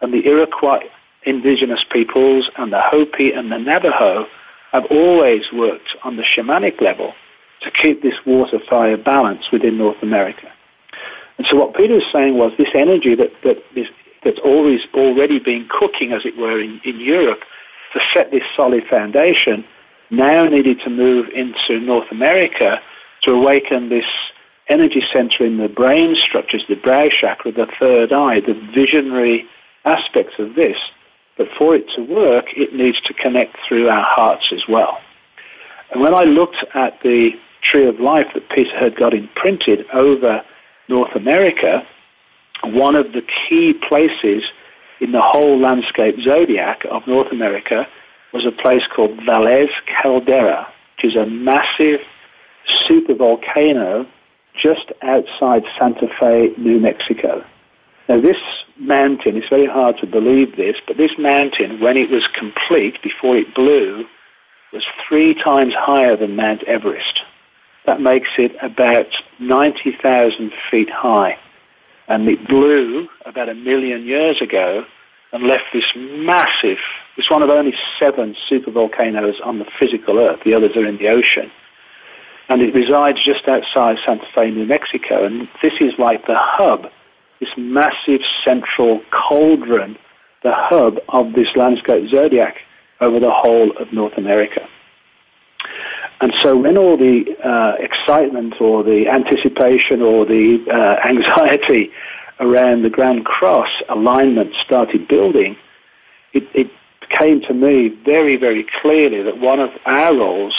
And 0.01 0.13
the 0.13 0.25
Iroquois 0.25 0.83
indigenous 1.23 1.83
peoples 1.91 2.49
and 2.57 2.71
the 2.71 2.81
Hopi 2.81 3.31
and 3.31 3.51
the 3.51 3.57
Navajo 3.57 4.25
have 4.71 4.85
always 4.89 5.43
worked 5.53 5.95
on 6.03 6.15
the 6.15 6.23
shamanic 6.23 6.79
level 6.81 7.13
to 7.61 7.71
keep 7.71 8.01
this 8.01 8.15
water 8.25 8.59
fire 8.69 8.97
balance 8.97 9.45
within 9.51 9.77
North 9.77 10.01
America. 10.01 10.47
And 11.39 11.47
so 11.49 11.55
what 11.55 11.73
Peter 11.73 11.95
was 11.95 12.03
saying 12.11 12.37
was 12.37 12.51
this 12.57 12.69
energy 12.75 13.15
that, 13.15 13.31
that 13.43 13.57
is, 13.73 13.87
that's 14.23 14.39
always 14.43 14.81
already 14.93 15.39
been 15.39 15.67
cooking, 15.69 16.11
as 16.11 16.25
it 16.25 16.37
were, 16.37 16.59
in, 16.59 16.81
in 16.83 16.99
Europe 16.99 17.39
to 17.93 17.99
set 18.13 18.29
this 18.29 18.43
solid 18.55 18.83
foundation 18.87 19.65
now 20.11 20.45
needed 20.45 20.79
to 20.81 20.89
move 20.89 21.27
into 21.29 21.79
North 21.79 22.11
America 22.11 22.81
to 23.23 23.31
awaken 23.31 23.89
this 23.89 24.05
energy 24.67 25.01
center 25.13 25.45
in 25.45 25.57
the 25.57 25.69
brain 25.69 26.15
structures, 26.15 26.63
the 26.67 26.75
brow 26.75 27.07
chakra, 27.09 27.51
the 27.51 27.67
third 27.79 28.11
eye, 28.11 28.41
the 28.41 28.53
visionary 28.73 29.45
aspects 29.85 30.33
of 30.39 30.55
this. 30.55 30.77
But 31.37 31.47
for 31.57 31.73
it 31.73 31.85
to 31.95 32.01
work, 32.01 32.47
it 32.57 32.73
needs 32.73 32.99
to 33.01 33.13
connect 33.13 33.55
through 33.67 33.87
our 33.87 34.03
hearts 34.03 34.51
as 34.51 34.63
well. 34.67 34.99
And 35.91 36.01
when 36.01 36.13
I 36.13 36.23
looked 36.23 36.63
at 36.75 36.99
the 37.01 37.31
tree 37.61 37.87
of 37.87 37.99
life 37.99 38.27
that 38.33 38.49
Peter 38.49 38.77
had 38.77 38.95
got 38.95 39.13
imprinted 39.13 39.85
over 39.93 40.43
North 40.89 41.15
America, 41.15 41.83
one 42.63 42.95
of 42.95 43.13
the 43.13 43.21
key 43.21 43.73
places 43.87 44.43
in 44.99 45.11
the 45.11 45.21
whole 45.21 45.57
landscape 45.59 46.15
zodiac 46.19 46.83
of 46.91 47.07
North 47.07 47.31
America 47.31 47.87
was 48.33 48.45
a 48.45 48.51
place 48.51 48.83
called 48.93 49.17
Valles 49.25 49.69
Caldera, 50.01 50.67
which 50.97 51.13
is 51.13 51.15
a 51.15 51.25
massive 51.25 52.01
supervolcano 52.87 54.07
just 54.61 54.91
outside 55.01 55.63
Santa 55.77 56.07
Fe, 56.19 56.51
New 56.57 56.79
Mexico. 56.79 57.45
Now, 58.09 58.19
this 58.19 58.37
mountain, 58.77 59.37
it's 59.37 59.49
very 59.49 59.67
hard 59.67 59.97
to 59.99 60.07
believe 60.07 60.57
this, 60.57 60.75
but 60.87 60.97
this 60.97 61.11
mountain, 61.19 61.79
when 61.79 61.95
it 61.95 62.09
was 62.09 62.27
complete, 62.35 63.01
before 63.03 63.37
it 63.37 63.53
blew, 63.53 64.05
was 64.73 64.83
three 65.07 65.35
times 65.35 65.73
higher 65.77 66.17
than 66.17 66.35
Mount 66.35 66.63
Everest. 66.63 67.21
That 67.89 68.01
makes 68.01 68.29
it 68.37 68.51
about 68.61 69.07
90,000 69.39 70.51
feet 70.69 70.91
high. 70.91 71.39
And 72.07 72.29
it 72.29 72.47
blew 72.47 73.07
about 73.25 73.49
a 73.49 73.55
million 73.55 74.05
years 74.05 74.39
ago 74.43 74.85
and 75.33 75.47
left 75.47 75.63
this 75.73 75.85
massive, 75.95 76.77
it's 77.17 77.31
one 77.31 77.41
of 77.41 77.49
only 77.49 77.73
seven 77.99 78.35
supervolcanoes 78.47 79.43
on 79.43 79.57
the 79.57 79.65
physical 79.79 80.19
Earth. 80.19 80.39
The 80.45 80.53
others 80.53 80.75
are 80.75 80.85
in 80.85 80.97
the 80.97 81.07
ocean. 81.07 81.49
And 82.47 82.61
it 82.61 82.75
resides 82.75 83.25
just 83.25 83.47
outside 83.47 83.97
Santa 84.05 84.27
Fe, 84.35 84.51
New 84.51 84.67
Mexico. 84.67 85.25
And 85.25 85.49
this 85.63 85.73
is 85.81 85.93
like 85.97 86.27
the 86.27 86.37
hub, 86.37 86.91
this 87.39 87.49
massive 87.57 88.21
central 88.45 89.01
cauldron, 89.09 89.97
the 90.43 90.53
hub 90.53 90.99
of 91.07 91.33
this 91.33 91.55
landscape 91.55 92.07
zodiac 92.07 92.57
over 93.01 93.19
the 93.19 93.31
whole 93.31 93.75
of 93.77 93.91
North 93.91 94.15
America. 94.15 94.69
And 96.21 96.33
so 96.43 96.57
when 96.57 96.77
all 96.77 96.97
the 96.97 97.23
uh, 97.43 97.75
excitement 97.79 98.59
or 98.59 98.83
the 98.83 99.07
anticipation 99.07 100.01
or 100.01 100.25
the 100.25 100.65
uh, 100.69 101.07
anxiety 101.07 101.91
around 102.39 102.83
the 102.83 102.89
Grand 102.89 103.25
Cross 103.25 103.69
alignment 103.89 104.53
started 104.65 105.07
building, 105.07 105.55
it, 106.33 106.43
it 106.53 106.69
came 107.09 107.41
to 107.41 107.53
me 107.53 107.89
very, 108.05 108.35
very 108.37 108.65
clearly 108.81 109.23
that 109.23 109.39
one 109.39 109.59
of 109.59 109.69
our 109.85 110.13
roles 110.15 110.53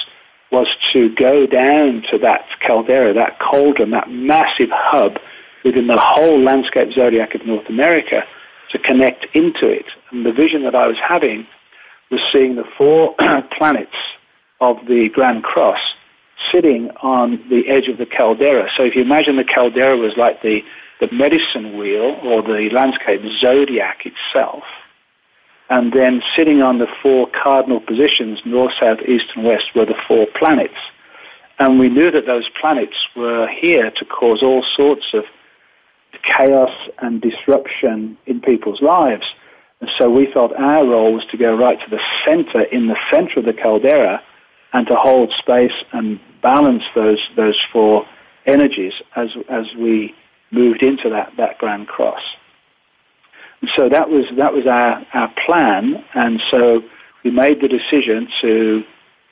was 0.51 0.66
to 0.92 1.14
go 1.14 1.46
down 1.46 2.03
to 2.11 2.18
that 2.18 2.44
caldera, 2.66 3.14
that 3.14 3.38
cauldron, 3.38 3.90
that 3.90 4.11
massive 4.11 4.70
hub 4.73 5.18
within 5.64 5.87
the 5.87 5.96
whole 5.99 6.40
landscape 6.40 6.92
zodiac 6.92 7.35
of 7.35 7.46
North 7.46 7.68
America 7.68 8.25
to 8.70 8.79
connect 8.79 9.27
into 9.35 9.68
it. 9.68 9.87
And 10.11 10.27
the 10.27 10.33
vision 10.33 10.64
that 10.64 10.75
I 10.75 10.87
was 10.87 10.96
having 10.96 11.46
was 12.11 12.20
seeing 12.33 12.57
the 12.57 12.64
four 12.77 13.14
planets 13.57 13.94
of 14.61 14.77
the 14.87 15.09
Grand 15.09 15.42
Cross 15.42 15.81
sitting 16.53 16.90
on 17.03 17.42
the 17.51 17.68
edge 17.68 17.88
of 17.88 17.99
the 17.99 18.07
caldera. 18.07 18.68
So 18.77 18.85
if 18.85 18.94
you 18.94 19.03
imagine 19.03 19.37
the 19.37 19.44
caldera 19.44 19.96
was 19.96 20.16
like 20.16 20.42
the, 20.42 20.62
the 21.01 21.09
medicine 21.12 21.77
wheel 21.77 22.18
or 22.23 22.42
the 22.42 22.70
landscape 22.73 23.20
zodiac 23.40 24.07
itself, 24.07 24.64
and 25.68 25.92
then 25.92 26.23
sitting 26.35 26.62
on 26.62 26.79
the 26.79 26.88
four 27.03 27.29
cardinal 27.31 27.81
positions, 27.81 28.40
north, 28.44 28.73
south, 28.81 28.99
east, 29.07 29.27
and 29.37 29.44
west, 29.44 29.66
were 29.75 29.87
the 29.87 29.94
four 30.09 30.27
planets. 30.37 30.75
And 31.59 31.79
we 31.79 31.88
knew 31.88 32.11
that 32.11 32.27
those 32.27 32.49
planets 32.61 32.96
were 33.14 33.46
here 33.46 33.90
to 33.90 34.05
cause 34.05 34.42
all 34.42 34.64
sorts 34.77 35.07
of 35.12 35.25
chaos 36.23 36.73
and 36.99 37.20
disruption 37.20 38.16
in 38.27 38.40
people's 38.40 38.81
lives. 38.81 39.27
And 39.81 39.90
so 39.96 40.11
we 40.11 40.31
felt 40.33 40.53
our 40.55 40.85
role 40.85 41.14
was 41.14 41.25
to 41.31 41.37
go 41.37 41.55
right 41.57 41.79
to 41.79 41.90
the 41.90 42.01
center, 42.25 42.62
in 42.62 42.88
the 42.88 42.99
center 43.12 43.38
of 43.38 43.44
the 43.44 43.53
caldera, 43.53 44.23
and 44.72 44.87
to 44.87 44.94
hold 44.94 45.33
space 45.38 45.72
and 45.92 46.20
balance 46.42 46.83
those 46.94 47.18
those 47.37 47.59
four 47.72 48.06
energies 48.46 48.94
as 49.16 49.30
as 49.48 49.66
we 49.78 50.14
moved 50.50 50.83
into 50.83 51.09
that 51.11 51.33
that 51.37 51.59
grand 51.59 51.88
cross. 51.88 52.22
And 53.61 53.70
so 53.76 53.88
that 53.88 54.09
was 54.09 54.26
that 54.37 54.52
was 54.52 54.66
our 54.66 55.04
our 55.12 55.33
plan, 55.44 56.04
and 56.14 56.42
so 56.50 56.83
we 57.24 57.30
made 57.30 57.61
the 57.61 57.68
decision 57.68 58.28
to 58.40 58.85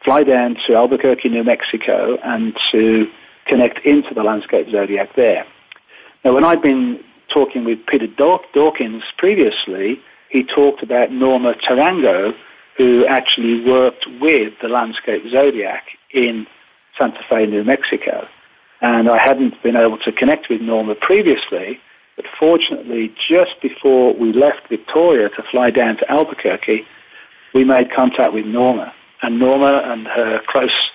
fly 0.05 0.23
down 0.23 0.57
to 0.67 0.75
Albuquerque, 0.75 1.29
New 1.29 1.45
Mexico, 1.45 2.19
and 2.23 2.57
to 2.71 3.09
connect 3.47 3.85
into 3.85 4.15
the 4.15 4.23
landscape 4.23 4.69
zodiac 4.71 5.17
there. 5.17 5.47
Now, 6.25 6.35
when 6.35 6.45
I'd 6.45 6.63
been 6.63 7.03
talking 7.29 7.65
with 7.65 7.85
Peter 7.87 8.07
Dawkins 8.07 9.03
previously, 9.17 10.01
he 10.29 10.45
talked 10.45 10.83
about 10.83 11.11
Norma 11.11 11.55
Tarango, 11.55 12.35
who 12.79 13.05
actually 13.07 13.63
worked 13.69 14.07
with 14.21 14.55
the 14.63 14.69
landscape 14.69 15.25
zodiac 15.29 15.85
in 16.13 16.47
Santa 16.99 17.21
Fe, 17.29 17.45
New 17.45 17.65
Mexico. 17.65 18.27
And 18.81 19.11
I 19.11 19.19
hadn't 19.19 19.61
been 19.63 19.77
able 19.77 19.99
to 19.99 20.13
connect 20.13 20.49
with 20.49 20.61
Norma 20.61 20.95
previously, 20.95 21.81
but 22.15 22.25
fortunately, 22.39 23.13
just 23.29 23.61
before 23.61 24.15
we 24.15 24.33
left 24.33 24.69
Victoria 24.69 25.29
to 25.31 25.43
fly 25.51 25.71
down 25.71 25.97
to 25.97 26.11
Albuquerque, 26.11 26.87
we 27.53 27.65
made 27.65 27.91
contact 27.91 28.33
with 28.33 28.47
Norma. 28.47 28.95
And 29.23 29.41
Norma 29.41 29.83
and 29.85 30.07
her 30.07 30.41
close 30.47 30.91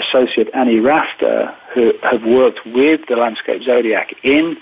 associate 0.00 0.48
Annie 0.52 0.80
Rafter, 0.80 1.54
who 1.74 1.92
have 2.02 2.24
worked 2.24 2.60
with 2.66 3.02
the 3.08 3.16
landscape 3.16 3.62
zodiac 3.62 4.14
in 4.24 4.56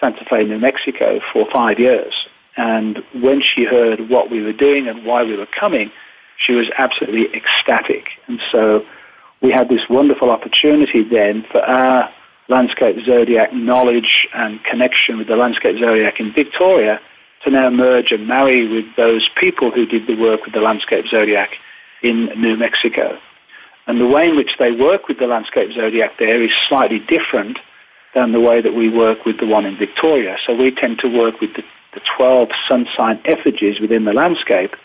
Santa 0.00 0.24
Fe, 0.28 0.44
New 0.44 0.58
Mexico 0.58 1.20
for 1.32 1.46
five 1.52 1.78
years. 1.78 2.12
And 2.56 2.98
when 3.14 3.42
she 3.42 3.64
heard 3.64 4.08
what 4.08 4.30
we 4.30 4.42
were 4.42 4.52
doing 4.52 4.88
and 4.88 5.04
why 5.04 5.22
we 5.22 5.36
were 5.36 5.46
coming, 5.46 5.90
she 6.38 6.52
was 6.52 6.66
absolutely 6.78 7.26
ecstatic. 7.34 8.08
And 8.26 8.40
so 8.50 8.84
we 9.42 9.52
had 9.52 9.68
this 9.68 9.82
wonderful 9.88 10.30
opportunity 10.30 11.04
then 11.04 11.44
for 11.50 11.60
our 11.60 12.10
landscape 12.48 12.96
zodiac 13.04 13.52
knowledge 13.52 14.26
and 14.34 14.62
connection 14.64 15.18
with 15.18 15.26
the 15.26 15.36
landscape 15.36 15.78
zodiac 15.78 16.20
in 16.20 16.32
Victoria 16.32 17.00
to 17.44 17.50
now 17.50 17.68
merge 17.70 18.12
and 18.12 18.26
marry 18.26 18.66
with 18.68 18.84
those 18.96 19.28
people 19.36 19.70
who 19.70 19.84
did 19.86 20.06
the 20.06 20.16
work 20.16 20.44
with 20.44 20.54
the 20.54 20.60
landscape 20.60 21.06
zodiac 21.08 21.50
in 22.02 22.26
New 22.36 22.56
Mexico. 22.56 23.18
And 23.86 24.00
the 24.00 24.06
way 24.06 24.28
in 24.28 24.36
which 24.36 24.56
they 24.58 24.72
work 24.72 25.08
with 25.08 25.18
the 25.18 25.26
landscape 25.26 25.72
zodiac 25.72 26.12
there 26.18 26.42
is 26.42 26.50
slightly 26.68 26.98
different 26.98 27.58
than 28.14 28.32
the 28.32 28.40
way 28.40 28.60
that 28.62 28.74
we 28.74 28.88
work 28.88 29.24
with 29.24 29.38
the 29.38 29.46
one 29.46 29.66
in 29.66 29.76
Victoria. 29.76 30.36
So 30.46 30.54
we 30.54 30.70
tend 30.70 30.98
to 31.00 31.08
work 31.08 31.40
with 31.40 31.54
the 31.54 31.62
the 31.96 32.02
12 32.16 32.50
sun 32.68 32.86
sign 32.94 33.20
effigies 33.24 33.80
within 33.80 34.04
the 34.04 34.12
landscape 34.12 34.76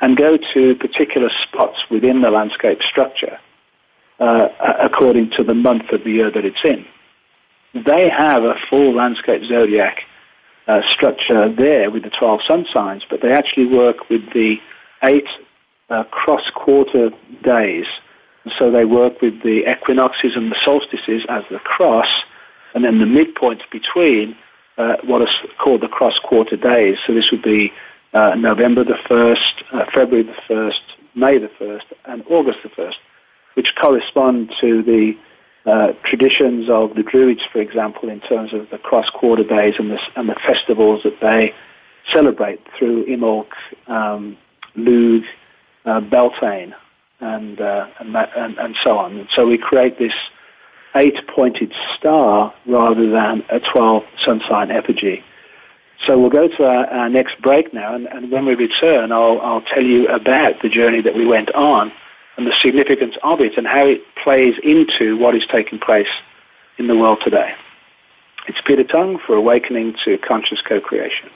and 0.00 0.16
go 0.16 0.38
to 0.54 0.74
particular 0.76 1.30
spots 1.42 1.78
within 1.90 2.22
the 2.22 2.30
landscape 2.30 2.80
structure 2.82 3.38
uh, 4.18 4.48
according 4.82 5.30
to 5.30 5.44
the 5.44 5.54
month 5.54 5.90
of 5.92 6.04
the 6.04 6.10
year 6.10 6.30
that 6.30 6.44
it's 6.44 6.64
in. 6.64 6.86
They 7.74 8.08
have 8.08 8.44
a 8.44 8.54
full 8.70 8.94
landscape 8.94 9.44
zodiac 9.44 10.02
uh, 10.66 10.80
structure 10.90 11.52
there 11.52 11.90
with 11.90 12.04
the 12.04 12.10
12 12.10 12.40
sun 12.46 12.66
signs, 12.72 13.02
but 13.08 13.20
they 13.20 13.32
actually 13.32 13.66
work 13.66 14.08
with 14.08 14.22
the 14.32 14.56
eight 15.02 15.28
uh, 15.90 16.04
cross 16.04 16.48
quarter 16.54 17.10
days. 17.42 17.86
So 18.58 18.70
they 18.70 18.86
work 18.86 19.20
with 19.20 19.42
the 19.42 19.70
equinoxes 19.70 20.32
and 20.34 20.50
the 20.50 20.56
solstices 20.64 21.26
as 21.28 21.44
the 21.50 21.58
cross, 21.58 22.08
and 22.74 22.84
then 22.84 22.98
the 23.00 23.04
midpoints 23.04 23.68
between 23.70 24.36
uh, 24.78 24.96
what 25.04 25.22
is 25.22 25.28
called 25.58 25.80
the 25.80 25.88
cross 25.88 26.18
quarter 26.18 26.56
days. 26.56 26.98
So 27.06 27.14
this 27.14 27.30
would 27.30 27.42
be 27.42 27.72
uh, 28.12 28.34
November 28.36 28.84
the 28.84 28.98
1st, 29.08 29.64
uh, 29.72 29.84
February 29.94 30.22
the 30.22 30.54
1st, 30.54 30.80
May 31.14 31.38
the 31.38 31.50
1st, 31.60 31.84
and 32.06 32.24
August 32.28 32.58
the 32.62 32.70
1st, 32.70 32.94
which 33.54 33.68
correspond 33.80 34.52
to 34.60 34.82
the 34.82 35.16
uh, 35.66 35.92
traditions 36.04 36.68
of 36.68 36.94
the 36.94 37.02
Druids, 37.02 37.42
for 37.52 37.60
example, 37.60 38.08
in 38.08 38.20
terms 38.20 38.52
of 38.52 38.68
the 38.70 38.78
cross 38.78 39.08
quarter 39.10 39.44
days 39.44 39.74
and 39.78 39.90
the, 39.90 39.98
and 40.16 40.28
the 40.28 40.36
festivals 40.46 41.02
that 41.04 41.18
they 41.20 41.54
celebrate 42.12 42.60
through 42.78 43.06
Imbolc, 43.06 43.46
um, 43.86 44.36
Lugh, 44.76 45.24
uh, 45.86 46.00
Beltane, 46.00 46.74
and, 47.20 47.60
uh, 47.60 47.86
and, 47.98 48.14
and, 48.14 48.58
and 48.58 48.76
so 48.82 48.98
on. 48.98 49.18
And 49.18 49.28
so 49.34 49.46
we 49.46 49.56
create 49.56 49.98
this 49.98 50.12
eight-pointed 50.94 51.72
star 51.96 52.54
rather 52.66 53.10
than 53.10 53.44
a 53.50 53.60
12 53.60 54.02
sun 54.24 54.40
sign 54.48 54.70
effigy. 54.70 55.24
So 56.06 56.18
we'll 56.18 56.30
go 56.30 56.48
to 56.48 56.64
our, 56.64 56.86
our 56.86 57.08
next 57.08 57.40
break 57.40 57.72
now, 57.72 57.94
and, 57.94 58.06
and 58.06 58.30
when 58.30 58.44
we 58.46 58.54
return, 58.54 59.12
I'll, 59.12 59.40
I'll 59.40 59.62
tell 59.62 59.82
you 59.82 60.08
about 60.08 60.60
the 60.62 60.68
journey 60.68 61.00
that 61.02 61.14
we 61.14 61.24
went 61.24 61.54
on 61.54 61.92
and 62.36 62.46
the 62.46 62.54
significance 62.60 63.16
of 63.22 63.40
it 63.40 63.56
and 63.56 63.66
how 63.66 63.86
it 63.86 64.02
plays 64.22 64.54
into 64.62 65.16
what 65.16 65.34
is 65.34 65.44
taking 65.50 65.78
place 65.78 66.08
in 66.78 66.88
the 66.88 66.96
world 66.96 67.18
today. 67.22 67.54
It's 68.46 68.60
Peter 68.66 68.84
Tongue 68.84 69.18
for 69.26 69.36
Awakening 69.36 69.96
to 70.04 70.18
Conscious 70.18 70.60
Co-Creation. 70.60 71.30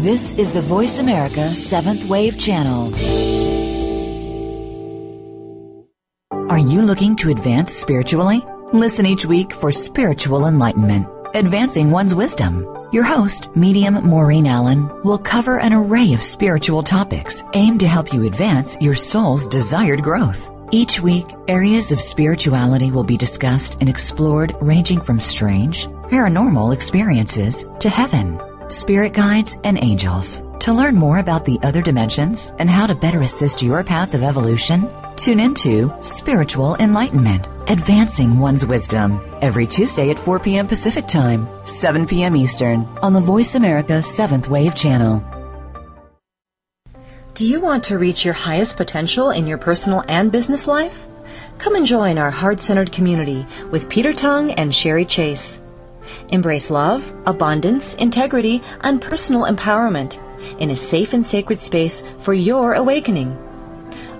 This 0.00 0.32
is 0.32 0.50
the 0.50 0.62
Voice 0.62 0.98
America 0.98 1.54
Seventh 1.54 2.06
Wave 2.06 2.38
Channel. 2.38 2.86
Are 6.50 6.58
you 6.58 6.80
looking 6.80 7.14
to 7.16 7.28
advance 7.28 7.74
spiritually? 7.74 8.42
Listen 8.72 9.04
each 9.04 9.26
week 9.26 9.52
for 9.52 9.70
spiritual 9.70 10.46
enlightenment, 10.46 11.06
advancing 11.34 11.90
one's 11.90 12.14
wisdom. 12.14 12.66
Your 12.92 13.04
host, 13.04 13.54
medium 13.54 14.02
Maureen 14.02 14.46
Allen, 14.46 14.88
will 15.02 15.18
cover 15.18 15.60
an 15.60 15.74
array 15.74 16.14
of 16.14 16.22
spiritual 16.22 16.82
topics 16.82 17.44
aimed 17.52 17.80
to 17.80 17.86
help 17.86 18.10
you 18.10 18.26
advance 18.26 18.78
your 18.80 18.94
soul's 18.94 19.46
desired 19.46 20.02
growth. 20.02 20.50
Each 20.70 20.98
week, 20.98 21.26
areas 21.46 21.92
of 21.92 22.00
spirituality 22.00 22.90
will 22.90 23.04
be 23.04 23.18
discussed 23.18 23.76
and 23.80 23.88
explored 23.90 24.54
ranging 24.62 25.02
from 25.02 25.20
strange, 25.20 25.88
paranormal 26.08 26.72
experiences 26.72 27.66
to 27.80 27.90
heaven, 27.90 28.40
spirit 28.70 29.12
guides, 29.12 29.58
and 29.64 29.82
angels. 29.82 30.42
To 30.60 30.72
learn 30.72 30.94
more 30.94 31.18
about 31.18 31.44
the 31.44 31.58
other 31.62 31.80
dimensions 31.80 32.52
and 32.58 32.68
how 32.68 32.86
to 32.86 32.94
better 32.94 33.22
assist 33.22 33.62
your 33.62 33.82
path 33.82 34.14
of 34.14 34.22
evolution, 34.22 34.88
tune 35.16 35.40
into 35.40 35.90
Spiritual 36.02 36.76
Enlightenment, 36.76 37.46
Advancing 37.68 38.38
One's 38.38 38.66
Wisdom, 38.66 39.20
every 39.40 39.66
Tuesday 39.66 40.10
at 40.10 40.18
4 40.18 40.38
p.m. 40.38 40.66
Pacific 40.66 41.06
Time, 41.06 41.48
7 41.64 42.06
p.m. 42.06 42.36
Eastern, 42.36 42.84
on 43.02 43.12
the 43.14 43.20
Voice 43.20 43.54
America 43.54 43.94
7th 43.94 44.48
Wave 44.48 44.74
Channel. 44.74 45.24
Do 47.34 47.46
you 47.46 47.60
want 47.60 47.84
to 47.84 47.98
reach 47.98 48.24
your 48.24 48.34
highest 48.34 48.76
potential 48.76 49.30
in 49.30 49.46
your 49.46 49.56
personal 49.56 50.04
and 50.08 50.30
business 50.30 50.66
life? 50.66 51.06
Come 51.56 51.74
and 51.74 51.86
join 51.86 52.18
our 52.18 52.30
heart 52.30 52.60
centered 52.60 52.92
community 52.92 53.46
with 53.70 53.88
Peter 53.88 54.12
Tongue 54.12 54.50
and 54.52 54.74
Sherry 54.74 55.06
Chase. 55.06 55.62
Embrace 56.30 56.70
love, 56.70 57.12
abundance, 57.26 57.94
integrity, 57.96 58.62
and 58.82 59.02
personal 59.02 59.42
empowerment 59.42 60.18
in 60.58 60.70
a 60.70 60.76
safe 60.76 61.12
and 61.12 61.24
sacred 61.24 61.60
space 61.60 62.02
for 62.18 62.34
your 62.34 62.74
awakening. 62.74 63.36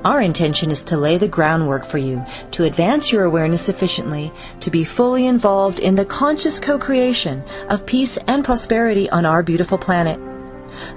Our 0.05 0.22
intention 0.22 0.70
is 0.70 0.83
to 0.85 0.96
lay 0.96 1.18
the 1.18 1.29
groundwork 1.29 1.85
for 1.85 1.98
you 1.98 2.24
to 2.53 2.64
advance 2.64 3.12
your 3.12 3.24
awareness 3.24 3.61
sufficiently 3.61 4.33
to 4.61 4.70
be 4.70 4.83
fully 4.83 5.26
involved 5.26 5.79
in 5.79 5.94
the 5.94 6.07
conscious 6.07 6.59
co-creation 6.59 7.44
of 7.68 7.85
peace 7.85 8.16
and 8.26 8.42
prosperity 8.42 9.11
on 9.11 9.26
our 9.26 9.42
beautiful 9.42 9.76
planet. 9.76 10.18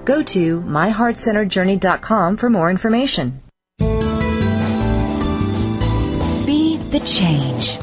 Go 0.05 0.23
to 0.23 0.61
myheartcenteredjourney.com 0.61 2.37
for 2.37 2.49
more 2.49 2.69
information. 2.69 3.41
Be 6.45 6.77
the 6.77 7.01
change. 7.05 7.77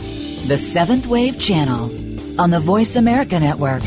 The 0.47 0.57
Seventh 0.57 1.07
Wave 1.07 1.39
Channel 1.39 2.10
on 2.41 2.49
the 2.49 2.59
Voice 2.59 2.97
America 2.97 3.39
Network. 3.39 3.83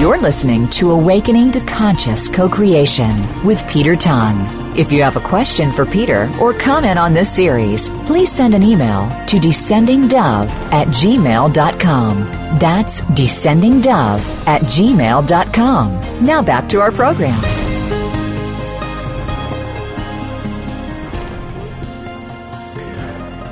You're 0.00 0.18
listening 0.18 0.68
to 0.68 0.92
Awakening 0.92 1.50
to 1.50 1.60
Conscious 1.62 2.28
Co-Creation 2.28 3.44
with 3.44 3.66
Peter 3.66 3.96
Tongue. 3.96 4.61
If 4.74 4.90
you 4.90 5.02
have 5.02 5.18
a 5.18 5.20
question 5.20 5.70
for 5.70 5.84
Peter 5.84 6.30
or 6.40 6.54
comment 6.54 6.98
on 6.98 7.12
this 7.12 7.30
series, 7.30 7.90
please 8.06 8.32
send 8.32 8.54
an 8.54 8.62
email 8.62 9.06
to 9.26 9.36
descendingdove 9.36 10.48
at 10.72 10.88
gmail.com. 10.88 12.58
That's 12.58 13.02
descendingdove 13.02 14.46
at 14.46 14.62
gmail.com. 14.62 16.24
Now 16.24 16.40
back 16.40 16.70
to 16.70 16.80
our 16.80 16.90
program. 16.90 17.38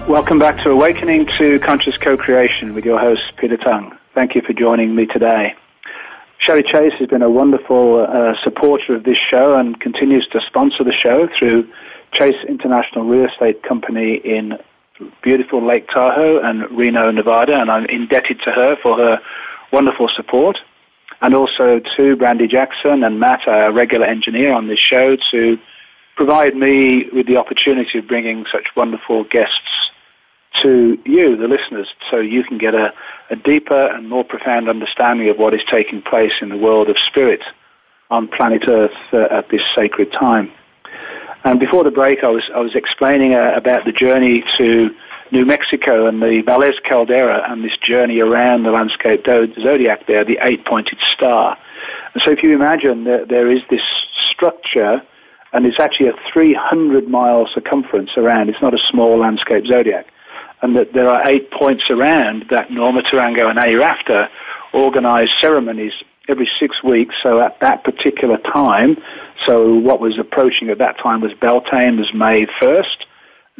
Welcome 0.09 0.39
back 0.39 0.63
to 0.63 0.71
Awakening 0.71 1.27
to 1.39 1.59
Conscious 1.61 1.99
Co-Creation 1.99 2.73
with 2.73 2.87
your 2.87 2.99
host, 2.99 3.23
Peter 3.37 3.59
Tongue. 3.59 3.97
Thank 4.15 4.35
you 4.35 4.41
for 4.41 4.55
joining 4.55 4.95
me 4.95 5.05
today. 5.05 5.55
Sherry 6.41 6.63
Chase 6.63 6.95
has 6.99 7.07
been 7.07 7.21
a 7.21 7.29
wonderful 7.29 8.07
uh, 8.09 8.33
supporter 8.43 8.95
of 8.95 9.05
this 9.05 9.19
show 9.19 9.57
and 9.57 9.79
continues 9.79 10.27
to 10.29 10.41
sponsor 10.47 10.83
the 10.83 10.93
show 10.93 11.29
through 11.39 11.69
Chase 12.13 12.43
International 12.49 13.05
Real 13.05 13.27
Estate 13.27 13.63
Company 13.63 14.15
in 14.15 14.59
beautiful 15.23 15.65
Lake 15.65 15.87
Tahoe 15.89 16.41
and 16.41 16.71
Reno, 16.71 17.11
Nevada, 17.11 17.61
and 17.61 17.71
I'm 17.71 17.85
indebted 17.85 18.41
to 18.45 18.53
her 18.53 18.77
for 18.83 18.97
her 18.97 19.21
wonderful 19.71 20.09
support. 20.09 20.59
And 21.21 21.35
also 21.35 21.79
to 21.97 22.17
Brandy 22.17 22.49
Jackson 22.49 23.05
and 23.05 23.21
Matt, 23.21 23.47
our 23.47 23.71
regular 23.71 24.07
engineer 24.07 24.55
on 24.55 24.67
this 24.67 24.79
show, 24.79 25.19
to 25.33 25.59
provide 26.17 26.57
me 26.57 27.05
with 27.13 27.27
the 27.27 27.37
opportunity 27.37 27.99
of 27.99 28.09
bringing 28.09 28.47
such 28.51 28.69
wonderful 28.75 29.25
guests 29.25 29.91
to 30.63 30.99
you, 31.05 31.37
the 31.37 31.49
listeners, 31.49 31.89
so 32.11 32.19
you 32.19 32.45
can 32.45 32.59
get 32.59 32.75
a, 32.75 32.93
a 33.31 33.37
deeper 33.37 33.87
and 33.87 34.09
more 34.09 34.25
profound 34.25 34.69
understanding 34.69 35.29
of 35.29 35.39
what 35.39 35.55
is 35.55 35.61
taking 35.71 36.03
place 36.03 36.33
in 36.41 36.49
the 36.49 36.57
world 36.57 36.89
of 36.89 36.97
spirit 37.07 37.43
on 38.11 38.29
planet 38.29 38.65
Earth 38.69 38.97
uh, 39.13 39.27
at 39.31 39.49
this 39.51 39.63
sacred 39.75 40.13
time. 40.13 40.51
And 41.45 41.59
before 41.59 41.85
the 41.85 41.91
break, 41.91 42.23
I 42.23 42.29
was 42.29 42.51
I 42.55 42.61
was 42.61 42.75
explaining 42.75 43.35
uh, 43.35 43.53
about 43.57 43.85
the 43.87 43.93
journey 43.93 44.45
to 44.59 44.91
New 45.33 45.47
Mexico 45.47 46.07
and 46.07 46.21
the 46.21 46.43
Valles 46.45 46.79
Caldera 46.87 47.51
and 47.51 47.65
this 47.65 47.77
journey 47.79 48.21
around 48.21 48.65
the 48.65 48.71
landscape 48.71 49.25
zodiac 49.25 50.07
there, 50.07 50.25
the 50.25 50.39
eight-pointed 50.45 50.99
star. 51.15 51.57
And 52.13 52.23
so, 52.23 52.31
if 52.31 52.43
you 52.43 52.55
imagine 52.55 53.05
that 53.05 53.29
there 53.29 53.51
is 53.51 53.63
this 53.71 53.83
structure, 54.31 55.03
and 55.53 55.65
it's 55.65 55.81
actually 55.81 56.09
a 56.09 56.13
300-mile 56.35 57.49
circumference 57.55 58.11
around. 58.17 58.51
It's 58.51 58.63
not 58.63 58.75
a 58.75 58.79
small 58.91 59.19
landscape 59.19 59.67
zodiac 59.67 60.07
and 60.63 60.77
that 60.77 60.93
there 60.93 61.09
are 61.09 61.29
eight 61.29 61.51
points 61.51 61.85
around 61.91 62.47
that 62.51 62.71
Norma 62.71 63.03
Tarango 63.03 63.49
and 63.49 63.59
A. 63.59 63.75
Rafter 63.77 64.29
organize 64.73 65.29
ceremonies 65.41 65.93
every 66.29 66.49
six 66.59 66.83
weeks. 66.83 67.15
So 67.23 67.41
at 67.41 67.59
that 67.61 67.83
particular 67.85 68.37
time, 68.39 68.97
so 69.47 69.75
what 69.75 70.01
was 70.01 70.19
approaching 70.19 70.71
at 70.71 70.79
that 70.79 70.99
time 70.99 71.21
was 71.21 71.33
Beltane 71.35 71.99
was 71.99 72.13
May 72.15 72.47
1st. 72.61 73.05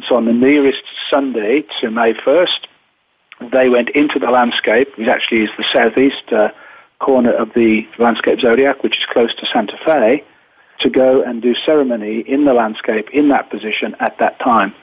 So 0.07 0.15
on 0.15 0.25
the 0.25 0.33
nearest 0.33 0.83
Sunday 1.09 1.63
to 1.81 1.91
May 1.91 2.13
1st, 2.13 2.67
they 3.51 3.69
went 3.69 3.89
into 3.89 4.19
the 4.19 4.29
landscape, 4.29 4.97
which 4.97 5.07
actually 5.07 5.43
is 5.43 5.49
the 5.57 5.65
southeast 5.73 6.31
uh, 6.31 6.49
corner 6.99 7.33
of 7.33 7.49
the 7.55 7.87
landscape 7.97 8.39
zodiac, 8.39 8.83
which 8.83 8.97
is 8.97 9.05
close 9.11 9.33
to 9.35 9.47
Santa 9.51 9.77
Fe, 9.83 10.23
to 10.79 10.89
go 10.89 11.23
and 11.23 11.41
do 11.41 11.55
ceremony 11.65 12.23
in 12.27 12.45
the 12.45 12.53
landscape 12.53 13.09
in 13.11 13.29
that 13.29 13.49
position 13.49 13.95
at 13.99 14.17
that 14.19 14.39
time. 14.39 14.73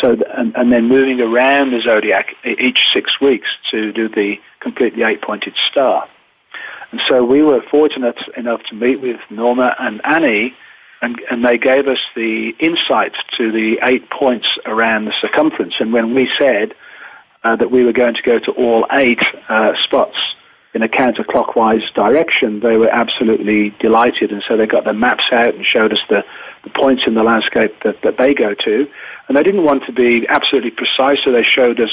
So, 0.00 0.16
and, 0.36 0.54
and, 0.56 0.72
then 0.72 0.88
moving 0.88 1.20
around 1.20 1.70
the 1.70 1.80
zodiac 1.80 2.34
each 2.44 2.80
six 2.92 3.20
weeks 3.20 3.46
to 3.70 3.92
do 3.92 4.08
the 4.08 4.40
complete 4.60 4.96
the 4.96 5.06
eight-pointed 5.06 5.54
star. 5.70 6.08
And 6.90 7.00
so 7.08 7.24
we 7.24 7.42
were 7.42 7.62
fortunate 7.70 8.18
enough 8.36 8.62
to 8.70 8.74
meet 8.74 9.00
with 9.00 9.20
Norma 9.30 9.74
and 9.78 10.00
Annie, 10.04 10.54
and, 11.02 11.20
and 11.30 11.44
they 11.44 11.58
gave 11.58 11.86
us 11.86 11.98
the 12.14 12.54
insights 12.58 13.16
to 13.36 13.52
the 13.52 13.78
eight 13.82 14.08
points 14.10 14.46
around 14.64 15.04
the 15.04 15.12
circumference. 15.20 15.74
And 15.78 15.92
when 15.92 16.14
we 16.14 16.28
said 16.38 16.74
uh, 17.42 17.56
that 17.56 17.70
we 17.70 17.84
were 17.84 17.92
going 17.92 18.14
to 18.14 18.22
go 18.22 18.38
to 18.38 18.50
all 18.52 18.86
eight 18.92 19.22
uh, 19.48 19.72
spots 19.82 20.16
in 20.72 20.82
a 20.82 20.88
counterclockwise 20.88 21.92
direction, 21.94 22.60
they 22.60 22.76
were 22.76 22.88
absolutely 22.88 23.70
delighted. 23.80 24.32
And 24.32 24.42
so 24.46 24.56
they 24.56 24.66
got 24.66 24.84
the 24.84 24.92
maps 24.92 25.24
out 25.32 25.54
and 25.54 25.64
showed 25.64 25.92
us 25.92 26.00
the, 26.08 26.24
the 26.64 26.70
points 26.70 27.02
in 27.06 27.14
the 27.14 27.22
landscape 27.22 27.74
that, 27.84 28.02
that 28.02 28.18
they 28.18 28.34
go 28.34 28.54
to. 28.54 28.88
And 29.28 29.36
they 29.36 29.42
didn't 29.42 29.64
want 29.64 29.84
to 29.86 29.92
be 29.92 30.26
absolutely 30.28 30.70
precise, 30.70 31.18
so 31.24 31.32
they 31.32 31.42
showed 31.42 31.80
us 31.80 31.92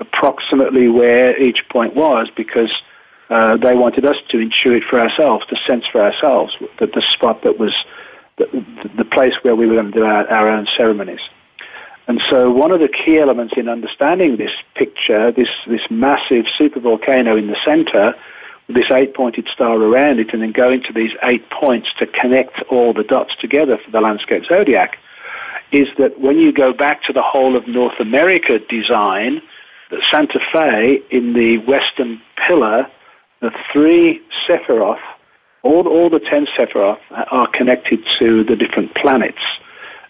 approximately 0.00 0.88
where 0.88 1.40
each 1.40 1.64
point 1.68 1.94
was 1.94 2.28
because 2.36 2.70
uh, 3.30 3.56
they 3.56 3.74
wanted 3.74 4.04
us 4.04 4.16
to 4.30 4.36
intuit 4.38 4.88
for 4.88 4.98
ourselves, 5.00 5.44
to 5.46 5.56
sense 5.66 5.84
for 5.90 6.02
ourselves 6.02 6.56
that 6.78 6.92
the 6.92 7.02
spot 7.12 7.42
that 7.42 7.58
was 7.58 7.74
the, 8.38 8.64
the 8.96 9.04
place 9.04 9.34
where 9.42 9.56
we 9.56 9.66
were 9.66 9.74
going 9.74 9.92
to 9.92 9.98
do 9.98 10.04
our, 10.04 10.26
our 10.28 10.48
own 10.48 10.66
ceremonies. 10.76 11.20
And 12.06 12.22
so 12.30 12.50
one 12.50 12.70
of 12.70 12.80
the 12.80 12.88
key 12.88 13.18
elements 13.18 13.54
in 13.56 13.68
understanding 13.68 14.38
this 14.38 14.52
picture, 14.74 15.30
this, 15.30 15.50
this 15.66 15.82
massive 15.90 16.46
supervolcano 16.58 17.38
in 17.38 17.48
the 17.48 17.56
center, 17.64 18.14
this 18.68 18.90
eight-pointed 18.90 19.46
star 19.52 19.76
around 19.76 20.18
it, 20.18 20.32
and 20.32 20.40
then 20.40 20.52
going 20.52 20.82
to 20.84 20.92
these 20.92 21.12
eight 21.22 21.48
points 21.50 21.88
to 21.98 22.06
connect 22.06 22.62
all 22.70 22.94
the 22.94 23.02
dots 23.02 23.34
together 23.40 23.78
for 23.84 23.90
the 23.90 24.00
landscape 24.00 24.44
zodiac, 24.46 24.98
is 25.72 25.88
that 25.98 26.20
when 26.20 26.38
you 26.38 26.52
go 26.52 26.72
back 26.72 27.02
to 27.04 27.12
the 27.12 27.22
whole 27.22 27.56
of 27.56 27.66
North 27.68 27.98
America 28.00 28.58
design, 28.58 29.42
that 29.90 30.00
Santa 30.10 30.40
Fe 30.52 31.00
in 31.10 31.32
the 31.32 31.58
western 31.58 32.20
pillar, 32.46 32.86
the 33.40 33.50
three 33.72 34.20
Sephiroth, 34.46 35.00
all, 35.62 35.86
all 35.86 36.08
the 36.10 36.20
ten 36.20 36.46
Sephiroth 36.56 37.00
are 37.10 37.48
connected 37.48 38.00
to 38.18 38.44
the 38.44 38.56
different 38.56 38.94
planets. 38.94 39.42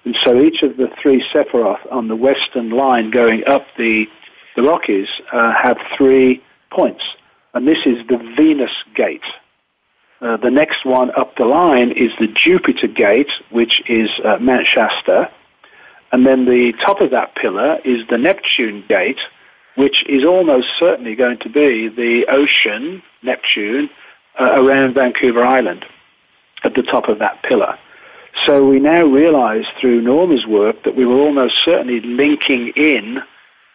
And 0.05 0.17
so 0.25 0.41
each 0.41 0.63
of 0.63 0.77
the 0.77 0.89
three 1.01 1.25
Sephiroth 1.33 1.81
on 1.93 2.09
the 2.09 2.17
western 2.17 2.71
line 2.71 3.11
going 3.11 3.45
up 3.47 3.67
the, 3.77 4.07
the 4.57 4.63
Rockies 4.63 5.09
uh, 5.33 5.53
have 5.53 5.77
three 5.97 6.43
points. 6.71 7.03
And 7.55 7.67
this 7.67 7.79
is 7.87 8.07
the 8.09 8.19
Venus 8.37 8.71
gate. 8.95 9.23
Uh, 10.21 10.37
the 10.37 10.51
next 10.51 10.85
one 10.85 11.11
up 11.17 11.37
the 11.37 11.45
line 11.45 11.91
is 11.93 12.11
the 12.19 12.27
Jupiter 12.27 12.89
gate, 12.89 13.31
which 13.51 13.83
is 13.89 14.11
uh, 14.25 14.37
Mount 14.41 14.67
Shasta. 14.67 15.31
And 16.13 16.27
then 16.27 16.47
the 16.47 16.73
top 16.85 17.01
of 17.01 17.11
that 17.11 17.35
pillar 17.35 17.79
is 17.85 18.07
the 18.09 18.19
Neptune 18.19 18.85
gate, 18.89 19.21
which 19.77 20.05
is 20.09 20.25
almost 20.25 20.69
certainly 20.79 21.15
going 21.15 21.39
to 21.41 21.49
be 21.49 21.89
the 21.89 22.27
ocean, 22.29 23.03
Neptune, 23.23 23.91
uh, 24.41 24.63
around 24.63 24.95
Vancouver 24.95 25.45
Island 25.45 25.85
at 26.65 26.75
the 26.75 26.83
top 26.83 27.09
of 27.09 27.19
that 27.19 27.43
pillar. 27.43 27.79
So 28.47 28.67
we 28.67 28.79
now 28.79 29.05
realize 29.05 29.65
through 29.81 30.01
Norma's 30.01 30.47
work 30.47 30.85
that 30.85 30.97
we 30.97 31.05
were 31.05 31.19
almost 31.19 31.55
certainly 31.65 32.01
linking 32.01 32.73
in 32.77 33.19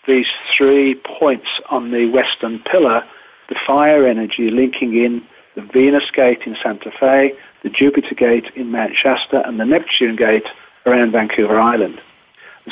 these 0.07 0.27
three 0.57 0.95
points 0.95 1.47
on 1.69 1.91
the 1.91 2.07
western 2.07 2.59
pillar, 2.59 3.03
the 3.49 3.55
fire 3.65 4.07
energy 4.07 4.49
linking 4.49 4.95
in 4.95 5.21
the 5.55 5.61
Venus 5.61 6.09
Gate 6.13 6.41
in 6.45 6.55
Santa 6.61 6.91
Fe, 6.99 7.33
the 7.61 7.69
Jupiter 7.69 8.15
Gate 8.15 8.45
in 8.55 8.71
Mount 8.71 8.93
Shasta, 8.95 9.47
and 9.47 9.59
the 9.59 9.65
Neptune 9.65 10.15
Gate 10.15 10.47
around 10.85 11.11
Vancouver 11.11 11.59
Island. 11.59 12.01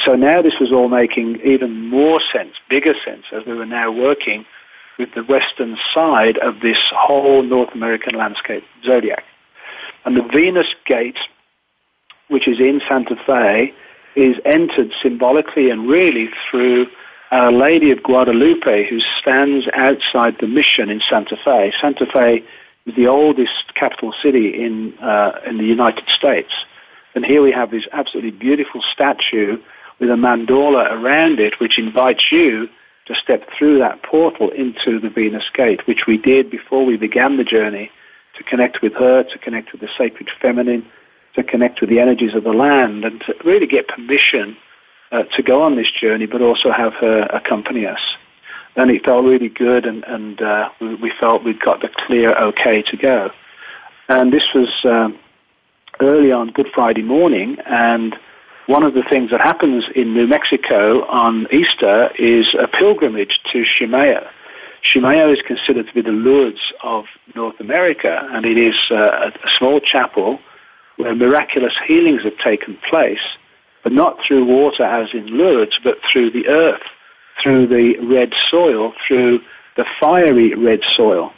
So 0.06 0.16
now 0.16 0.42
this 0.42 0.54
was 0.60 0.72
all 0.72 0.88
making 0.88 1.42
even 1.44 1.90
more 1.90 2.22
sense, 2.32 2.54
bigger 2.70 2.94
sense, 3.04 3.26
as 3.34 3.46
we 3.46 3.54
were 3.54 3.66
now 3.66 3.92
working 3.92 4.46
with 4.98 5.10
the 5.16 5.24
western 5.24 5.78
side 5.94 6.38
of 6.38 6.62
this 6.62 6.78
whole 6.92 7.44
North 7.44 7.74
American 7.74 8.18
landscape 8.18 8.64
zodiac. 8.86 9.24
And 10.06 10.16
the 10.16 10.24
Venus 10.24 10.68
Gate, 10.86 11.18
which 12.30 12.48
is 12.48 12.60
in 12.60 12.82
Santa 12.88 13.16
Fe, 13.26 13.74
is 14.16 14.38
entered 14.46 14.92
symbolically 15.02 15.70
and 15.70 15.88
really 15.88 16.30
through 16.50 16.88
Our 17.32 17.52
Lady 17.52 17.92
of 17.92 18.04
Guadalupe, 18.04 18.90
who 18.90 19.00
stands 19.20 19.68
outside 19.74 20.38
the 20.40 20.48
mission 20.48 20.90
in 20.90 21.02
Santa 21.10 21.38
Fe. 21.44 21.74
Santa 21.80 22.06
Fe 22.06 22.44
is 22.86 22.96
the 22.96 23.08
oldest 23.08 23.74
capital 23.76 24.14
city 24.22 24.64
in 24.64 24.98
uh, 25.00 25.40
in 25.46 25.58
the 25.58 25.66
United 25.66 26.06
States, 26.10 26.52
and 27.16 27.26
here 27.26 27.42
we 27.42 27.52
have 27.52 27.72
this 27.72 27.88
absolutely 27.92 28.32
beautiful 28.32 28.82
statue 28.92 29.58
with 30.02 30.10
a 30.10 30.16
mandala 30.16 30.92
around 30.92 31.40
it, 31.40 31.60
which 31.60 31.78
invites 31.78 32.32
you 32.32 32.68
to 33.06 33.16
step 33.16 33.48
through 33.58 33.78
that 33.80 34.02
portal 34.04 34.50
into 34.50 35.00
the 35.00 35.10
Venus 35.10 35.44
Gate, 35.54 35.88
which 35.88 36.08
we 36.08 36.18
did 36.18 36.50
before 36.50 36.84
we 36.84 36.98
began 36.98 37.38
the 37.38 37.44
journey 37.44 37.92
to 38.36 38.44
connect 38.44 38.82
with 38.82 38.94
her, 38.94 39.24
to 39.24 39.38
connect 39.38 39.72
with 39.72 39.80
the 39.80 39.90
sacred 39.98 40.30
feminine, 40.42 40.86
to 41.36 41.44
connect 41.44 41.82
with 41.82 41.90
the 41.90 42.00
energies 42.00 42.34
of 42.34 42.44
the 42.44 42.52
land, 42.52 43.06
and 43.06 43.22
to 43.22 43.36
really 43.46 43.68
get 43.68 43.88
permission 43.88 44.58
uh, 45.12 45.24
to 45.36 45.44
go 45.44 45.62
on 45.62 45.76
this 45.76 45.92
journey, 45.92 46.26
but 46.26 46.42
also 46.42 46.72
have 46.72 46.94
her 46.94 47.24
accompany 47.32 47.86
us. 47.86 48.02
And 48.76 48.90
it 48.90 49.06
felt 49.06 49.24
really 49.24 49.50
good, 49.50 49.86
and, 49.86 50.04
and 50.06 50.42
uh, 50.42 50.70
we, 50.80 51.12
felt 51.20 51.44
we'd 51.44 51.60
got 51.60 51.82
the 51.82 51.90
clear 51.90 52.34
okay 52.36 52.82
to 52.84 52.98
go. 52.98 53.30
And 54.10 54.34
this 54.34 54.46
was 54.56 54.70
um, 54.84 55.20
early 56.00 56.32
on 56.32 56.52
Good 56.52 56.70
Friday 56.74 57.04
morning, 57.04 57.58
and 57.68 58.16
one 58.68 58.84
of 58.84 58.94
the 58.94 59.04
things 59.04 59.32
that 59.32 59.42
happens 59.42 59.86
in 59.96 60.14
New 60.14 60.28
Mexico 60.28 61.06
on 61.06 61.48
Easter 61.52 62.12
is 62.18 62.56
a 62.60 62.68
pilgrimage 62.68 63.40
to 63.52 63.64
Chimayo. 63.64 64.28
Chimayo 64.84 65.34
is 65.34 65.42
considered 65.46 65.88
to 65.88 65.94
be 65.94 66.02
the 66.02 66.12
Lourdes 66.12 66.74
of 66.84 67.06
North 67.36 67.60
America, 67.60 68.28
and 68.32 68.46
it 68.46 68.58
is 68.58 68.76
uh, 68.90 69.30
a 69.30 69.50
small 69.58 69.80
chapel 69.80 70.40
where 70.98 71.16
miraculous 71.16 71.74
healings 71.88 72.24
have 72.24 72.38
taken 72.38 72.78
place, 72.90 73.22
but 73.84 73.92
not 73.92 74.18
through 74.26 74.46
water 74.46 74.84
as 74.84 75.10
in 75.14 75.28
Lourdes, 75.38 75.80
but 75.84 75.98
through 76.12 76.32
the 76.32 76.48
earth, 76.48 76.82
through 77.42 77.68
the 77.68 77.98
red 78.00 78.34
soil, 78.50 78.94
through 79.08 79.40
the 79.76 79.86
fiery 80.00 80.54
red 80.56 80.82
soil. 80.96 81.32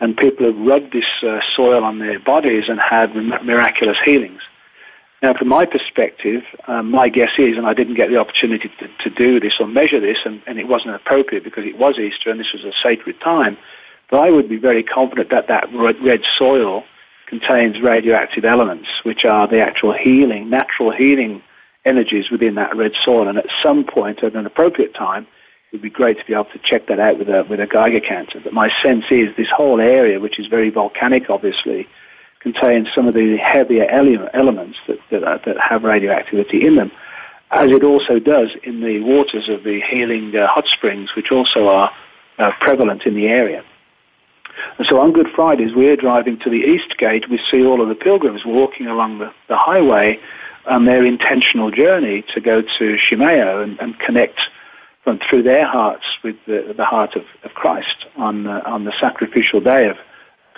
And 0.00 0.16
people 0.16 0.46
have 0.46 0.56
rubbed 0.56 0.92
this 0.92 1.04
uh, 1.22 1.40
soil 1.54 1.84
on 1.84 1.98
their 1.98 2.18
bodies 2.18 2.64
and 2.68 2.80
had 2.80 3.14
miraculous 3.14 3.98
healings. 4.04 4.40
Now, 5.22 5.34
from 5.34 5.48
my 5.48 5.66
perspective, 5.66 6.42
um, 6.66 6.90
my 6.90 7.10
guess 7.10 7.32
is, 7.36 7.58
and 7.58 7.66
I 7.66 7.74
didn't 7.74 7.94
get 7.94 8.08
the 8.08 8.16
opportunity 8.16 8.70
to, 8.78 8.88
to 9.04 9.10
do 9.10 9.38
this 9.38 9.54
or 9.60 9.66
measure 9.66 10.00
this, 10.00 10.18
and, 10.24 10.42
and, 10.46 10.58
it 10.58 10.66
wasn't 10.66 10.94
appropriate 10.94 11.44
because 11.44 11.66
it 11.66 11.76
was 11.76 11.98
Easter 11.98 12.30
and 12.30 12.40
this 12.40 12.52
was 12.54 12.64
a 12.64 12.72
sacred 12.82 13.20
time, 13.20 13.58
but 14.10 14.20
I 14.20 14.30
would 14.30 14.48
be 14.48 14.56
very 14.56 14.82
confident 14.82 15.28
that 15.30 15.46
that 15.48 15.68
red 15.74 16.22
soil 16.38 16.84
contains 17.26 17.80
radioactive 17.80 18.44
elements, 18.44 18.88
which 19.04 19.24
are 19.24 19.46
the 19.46 19.60
actual 19.60 19.92
healing, 19.92 20.48
natural 20.48 20.90
healing 20.90 21.42
energies 21.84 22.30
within 22.30 22.54
that 22.56 22.74
red 22.74 22.92
soil. 23.04 23.28
And 23.28 23.38
at 23.38 23.46
some 23.62 23.84
point, 23.84 24.24
at 24.24 24.34
an 24.34 24.46
appropriate 24.46 24.94
time, 24.94 25.26
it 25.70 25.76
would 25.76 25.82
be 25.82 25.90
great 25.90 26.18
to 26.18 26.24
be 26.24 26.32
able 26.32 26.46
to 26.46 26.58
check 26.64 26.88
that 26.88 26.98
out 26.98 27.18
with 27.18 27.28
a, 27.28 27.44
with 27.48 27.60
a 27.60 27.66
Geiger 27.66 28.00
counter. 28.00 28.40
But 28.42 28.52
my 28.52 28.70
sense 28.82 29.04
is 29.10 29.28
this 29.36 29.48
whole 29.54 29.80
area, 29.80 30.18
which 30.18 30.40
is 30.40 30.48
very 30.48 30.70
volcanic, 30.70 31.30
obviously, 31.30 31.86
contains 32.40 32.88
some 32.94 33.06
of 33.06 33.14
the 33.14 33.36
heavier 33.36 33.86
elements 34.32 34.78
that, 34.88 34.98
that, 35.10 35.44
that 35.44 35.56
have 35.58 35.84
radioactivity 35.84 36.66
in 36.66 36.76
them, 36.76 36.90
as 37.50 37.68
it 37.70 37.84
also 37.84 38.18
does 38.18 38.48
in 38.62 38.80
the 38.80 39.00
waters 39.00 39.48
of 39.48 39.62
the 39.62 39.80
healing 39.80 40.34
uh, 40.34 40.46
hot 40.46 40.66
springs, 40.66 41.14
which 41.14 41.30
also 41.30 41.68
are 41.68 41.90
uh, 42.38 42.50
prevalent 42.60 43.02
in 43.04 43.14
the 43.14 43.26
area. 43.26 43.62
And 44.78 44.86
so 44.86 45.00
on 45.00 45.12
Good 45.12 45.28
Fridays, 45.34 45.74
we're 45.74 45.96
driving 45.96 46.38
to 46.40 46.50
the 46.50 46.56
East 46.56 46.96
Gate. 46.98 47.28
We 47.30 47.40
see 47.50 47.64
all 47.64 47.80
of 47.80 47.88
the 47.88 47.94
pilgrims 47.94 48.44
walking 48.44 48.86
along 48.86 49.18
the, 49.18 49.32
the 49.48 49.56
highway 49.56 50.18
on 50.66 50.84
their 50.84 51.04
intentional 51.04 51.70
journey 51.70 52.24
to 52.34 52.40
go 52.40 52.62
to 52.62 52.96
Chimayo 52.96 53.62
and, 53.62 53.78
and 53.80 53.98
connect 53.98 54.40
from, 55.04 55.18
through 55.18 55.42
their 55.42 55.66
hearts 55.66 56.04
with 56.22 56.36
the, 56.46 56.74
the 56.76 56.84
heart 56.84 57.16
of, 57.16 57.24
of 57.42 57.54
Christ 57.54 58.06
on, 58.16 58.46
uh, 58.46 58.62
on 58.66 58.84
the 58.84 58.92
sacrificial 59.00 59.60
day 59.60 59.88
of 59.88 59.96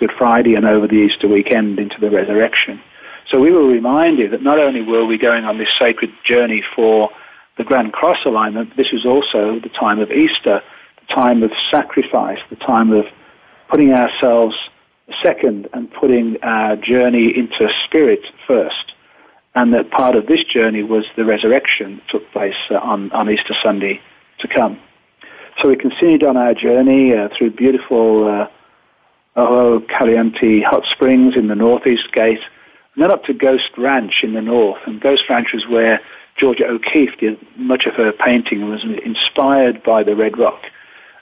Good 0.05 0.17
Friday 0.17 0.55
and 0.55 0.65
over 0.65 0.85
the 0.85 0.95
Easter 0.95 1.29
weekend 1.29 1.79
into 1.79 1.97
the 1.97 2.09
resurrection. 2.09 2.81
So 3.29 3.39
we 3.39 3.51
were 3.51 3.65
reminded 3.65 4.31
that 4.31 4.43
not 4.43 4.59
only 4.59 4.81
were 4.81 5.05
we 5.05 5.17
going 5.17 5.45
on 5.45 5.57
this 5.57 5.69
sacred 5.79 6.11
journey 6.25 6.61
for 6.75 7.09
the 7.57 7.63
Grand 7.63 7.93
Cross 7.93 8.25
alignment, 8.25 8.75
this 8.75 8.91
was 8.91 9.05
also 9.05 9.61
the 9.61 9.69
time 9.69 9.99
of 9.99 10.11
Easter, 10.11 10.61
the 11.07 11.13
time 11.13 11.41
of 11.41 11.51
sacrifice, 11.71 12.39
the 12.49 12.57
time 12.57 12.91
of 12.91 13.05
putting 13.69 13.93
ourselves 13.93 14.57
second 15.21 15.69
and 15.71 15.89
putting 15.93 16.35
our 16.43 16.75
journey 16.75 17.33
into 17.33 17.69
spirit 17.85 18.25
first. 18.45 18.91
And 19.55 19.73
that 19.73 19.89
part 19.89 20.17
of 20.17 20.27
this 20.27 20.43
journey 20.43 20.83
was 20.83 21.05
the 21.15 21.23
resurrection 21.23 21.95
that 21.95 22.09
took 22.09 22.29
place 22.33 22.59
uh, 22.69 22.75
on, 22.75 23.09
on 23.13 23.29
Easter 23.29 23.55
Sunday 23.63 24.01
to 24.39 24.49
come. 24.49 24.81
So 25.61 25.69
we 25.69 25.77
continued 25.77 26.25
on 26.25 26.35
our 26.35 26.53
journey 26.53 27.15
uh, 27.15 27.29
through 27.37 27.51
beautiful 27.51 28.27
uh, 28.27 28.47
Ojo 29.35 29.85
Caliente 29.87 30.61
Hot 30.61 30.83
Springs 30.91 31.35
in 31.35 31.47
the 31.47 31.55
northeast 31.55 32.11
gate, 32.11 32.41
and 32.95 33.03
then 33.03 33.11
up 33.11 33.23
to 33.25 33.33
Ghost 33.33 33.69
Ranch 33.77 34.19
in 34.23 34.33
the 34.33 34.41
north. 34.41 34.81
And 34.85 35.01
Ghost 35.01 35.23
Ranch 35.29 35.53
was 35.53 35.65
where 35.67 35.99
Georgia 36.37 36.65
O'Keeffe 36.65 37.17
did 37.19 37.37
much 37.57 37.85
of 37.85 37.95
her 37.95 38.11
painting 38.11 38.61
and 38.61 38.71
was 38.71 38.83
inspired 39.03 39.83
by 39.83 40.03
the 40.03 40.15
Red 40.15 40.37
Rock. 40.37 40.61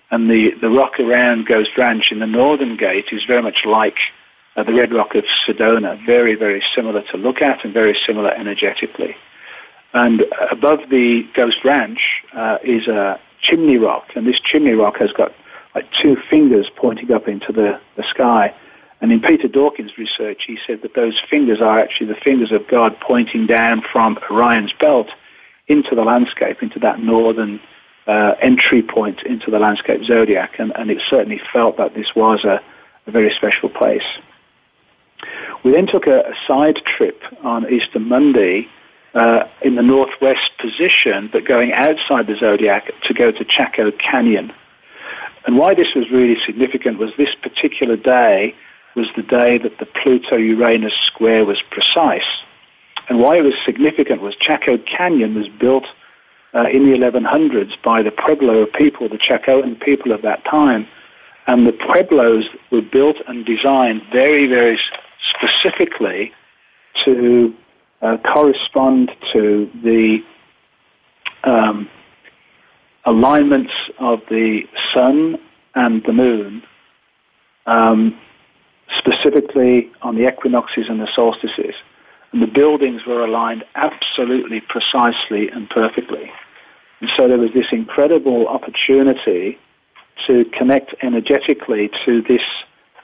And 0.10 0.30
the, 0.30 0.52
the 0.60 0.70
rock 0.70 1.00
around 1.00 1.48
Ghost 1.48 1.72
Ranch 1.78 2.12
in 2.12 2.20
the 2.20 2.28
northern 2.28 2.76
gate 2.76 3.06
is 3.12 3.24
very 3.26 3.42
much 3.42 3.60
like 3.66 3.96
uh, 4.58 4.64
the 4.64 4.74
Red 4.74 4.94
Rock 4.94 5.16
of 5.16 5.24
Sedona, 5.48 6.06
very, 6.06 6.36
very 6.36 6.62
similar 6.76 7.02
to 7.12 7.18
look 7.18 7.42
at 7.42 7.64
and 7.64 7.74
very 7.74 7.98
similar 8.06 8.32
energetically. 8.32 9.16
And 9.94 10.26
above 10.50 10.80
the 10.90 11.24
Ghost 11.34 11.64
Ranch 11.64 12.00
uh, 12.36 12.58
is 12.64 12.88
a 12.88 13.20
chimney 13.42 13.78
rock, 13.78 14.08
and 14.16 14.28
this 14.28 14.40
chimney 14.40 14.72
rock 14.72 14.98
has 14.98 15.12
got 15.14 15.32
like 15.76 15.86
two 16.02 16.18
fingers 16.30 16.70
pointing 16.76 17.12
up 17.12 17.28
into 17.28 17.52
the, 17.52 17.80
the 17.96 18.04
sky. 18.10 18.54
And 19.00 19.12
in 19.12 19.20
Peter 19.20 19.48
Dawkins' 19.48 19.98
research, 19.98 20.44
he 20.46 20.60
said 20.68 20.82
that 20.84 20.94
those 20.94 21.20
fingers 21.30 21.60
are 21.60 21.80
actually 21.80 22.08
the 22.08 22.20
fingers 22.24 22.52
of 22.52 22.68
God 22.68 23.00
pointing 23.00 23.48
down 23.48 23.82
from 23.92 24.20
Orion's 24.30 24.74
belt 24.80 25.08
into 25.68 25.96
the 25.96 26.04
landscape, 26.04 26.62
into 26.62 26.80
that 26.80 27.00
northern 27.00 27.60
uh, 28.08 28.34
entry 28.42 28.82
point 28.82 29.24
into 29.24 29.50
the 29.50 29.60
landscape 29.60 30.04
zodiac. 30.04 30.60
And, 30.60 30.72
and 30.76 30.92
it 30.92 31.02
certainly 31.10 31.42
felt 31.52 31.78
that 31.78 31.96
this 31.96 32.08
was 32.16 32.44
a, 32.44 32.62
a 33.08 33.12
very 33.12 33.34
special 33.34 33.70
place. 33.70 34.04
We 35.64 35.72
then 35.72 35.88
took 35.88 36.08
a, 36.08 36.20
a 36.22 36.34
side 36.48 36.82
trip 36.86 37.22
on 37.44 37.72
Easter 37.72 38.00
Monday 38.00 38.68
uh, 39.14 39.44
in 39.62 39.76
the 39.76 39.82
northwest 39.82 40.52
position, 40.60 41.30
but 41.32 41.46
going 41.46 41.74
outside 41.74 42.28
the 42.28 42.36
zodiac 42.36 42.92
to 43.04 43.14
go 43.14 43.32
to 43.32 43.44
Chaco 43.46 43.92
Canyon. 43.92 44.54
And 45.46 45.58
why 45.58 45.74
this 45.74 45.96
was 45.96 46.10
really 46.12 46.38
significant 46.46 47.00
was 47.00 47.12
this 47.18 47.34
particular 47.42 47.98
day 47.98 48.56
was 48.96 49.08
the 49.16 49.24
day 49.24 49.58
that 49.58 49.80
the 49.80 49.86
Pluto-Uranus 49.86 50.94
square 51.08 51.46
was 51.46 51.62
precise. 51.72 52.28
And 53.10 53.20
why 53.20 53.38
it 53.38 53.42
was 53.42 53.54
significant 53.66 54.22
was 54.22 54.36
Chaco 54.36 54.78
Canyon 54.78 55.36
was 55.36 55.48
built 55.48 55.86
uh, 56.54 56.68
in 56.72 56.90
the 56.90 56.98
1100s 56.98 57.82
by 57.84 58.04
the 58.04 58.12
Pueblo 58.12 58.66
people, 58.66 59.10
the 59.10 59.18
Chacoan 59.18 59.80
people 59.80 60.12
of 60.12 60.22
that 60.22 60.44
time. 60.46 60.88
And 61.48 61.66
the 61.66 61.74
Pueblos 61.74 62.46
were 62.72 62.82
built 62.82 63.18
and 63.28 63.46
designed 63.46 64.04
very, 64.12 64.48
very 64.48 64.80
specifically 65.34 66.32
to 67.06 67.56
uh, 68.02 68.18
correspond 68.18 69.12
to 69.34 69.70
the 69.84 70.24
um, 71.44 71.90
alignments 73.06 73.74
of 74.00 74.22
the 74.30 74.62
sun 74.94 75.38
and 75.76 76.04
the 76.06 76.14
moon, 76.14 76.64
um, 77.66 78.18
specifically 78.98 79.92
on 80.02 80.16
the 80.16 80.28
equinoxes 80.28 80.88
and 80.90 81.00
the 81.00 81.08
solstices. 81.14 81.76
And 82.32 82.42
the 82.42 82.48
buildings 82.48 83.06
were 83.06 83.24
aligned 83.24 83.64
absolutely 83.76 84.62
precisely 84.62 85.50
and 85.50 85.70
perfectly. 85.70 86.32
And 87.02 87.10
so 87.18 87.28
there 87.28 87.38
was 87.38 87.52
this 87.54 87.68
incredible 87.72 88.48
opportunity 88.48 89.58
to 90.28 90.46
connect 90.46 90.94
energetically 91.02 91.90
to 92.06 92.22
this 92.22 92.44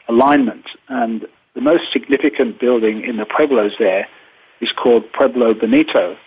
alignment. 0.07 0.65
And 0.87 1.27
the 1.55 1.61
most 1.61 1.91
significant 1.91 2.59
building 2.59 3.03
in 3.03 3.17
the 3.17 3.25
Pueblos 3.25 3.73
there 3.79 4.07
is 4.61 4.71
called 4.71 5.11
Pueblo 5.13 5.53
Bonito, 5.53 6.17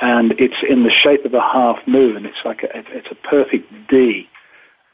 and 0.00 0.32
it's 0.38 0.62
in 0.68 0.82
the 0.82 0.90
shape 0.90 1.24
of 1.24 1.34
a 1.34 1.40
half 1.40 1.78
moon. 1.86 2.24
It's 2.26 2.44
like 2.44 2.62
a, 2.62 2.68
it's 2.74 3.10
a 3.10 3.14
perfect 3.14 3.70
D, 3.88 4.28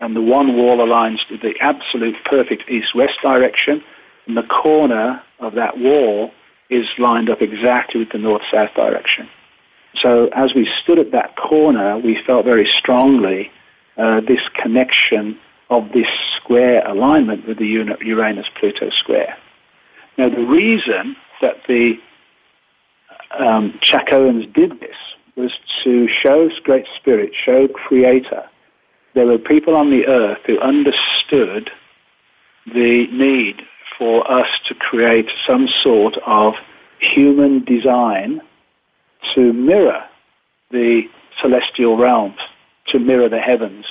and 0.01 0.15
the 0.17 0.23
one 0.23 0.57
wall 0.57 0.79
aligns 0.79 1.27
to 1.29 1.39
the 1.39 1.55
absolute 1.61 2.17
perfect 2.25 2.69
east-west 2.69 3.19
direction, 3.23 3.83
and 4.27 4.37
the 4.37 4.43
corner 4.43 5.23
of 5.39 5.55
that 5.55 5.79
wall 5.79 6.33
is 6.69 6.87
lined 6.99 7.31
up 7.31 7.41
exactly 7.41 8.01
with 8.01 8.11
the 8.11 8.19
north-south 8.19 8.75
direction. 8.75 9.29
So 10.03 10.29
as 10.35 10.53
we 10.55 10.69
stood 10.83 10.99
at 10.99 11.13
that 11.13 11.37
corner, 11.37 11.97
we 11.99 12.21
felt 12.27 12.45
very 12.45 12.69
strongly 12.79 13.51
uh, 13.97 14.21
this 14.21 14.41
connection 14.61 15.39
of 15.71 15.93
this 15.93 16.09
square 16.37 16.87
alignment 16.87 17.47
with 17.47 17.59
the 17.59 17.67
Uranus-Pluto 17.67 18.91
square. 18.91 19.37
Now, 20.19 20.29
the 20.29 20.45
reason 20.45 21.17
that 21.41 21.57
the 21.67 21.99
um, 23.39 23.79
Chacoans 23.83 24.53
did 24.53 24.81
this 24.81 24.97
was 25.37 25.53
to 25.85 26.09
show 26.09 26.51
Great 26.65 26.87
Spirit, 26.97 27.33
show 27.35 27.69
Creator. 27.69 28.49
There 29.15 29.27
were 29.27 29.39
people 29.39 29.77
on 29.77 29.91
the 29.91 30.07
earth 30.07 30.39
who 30.47 30.59
understood 30.61 31.71
the 32.67 33.07
need 33.13 33.63
for 33.99 34.31
us 34.31 34.49
to 34.69 34.75
create 34.75 35.31
some 35.47 35.69
sort 35.83 36.17
of 36.27 36.55
human 36.99 37.65
design 37.65 38.41
to 39.35 39.53
mirror 39.53 40.05
the 40.71 41.03
celestial 41.41 41.97
realms, 41.97 42.39
to 42.89 42.99
mirror 42.99 43.29
the 43.29 43.41
heavens. 43.41 43.85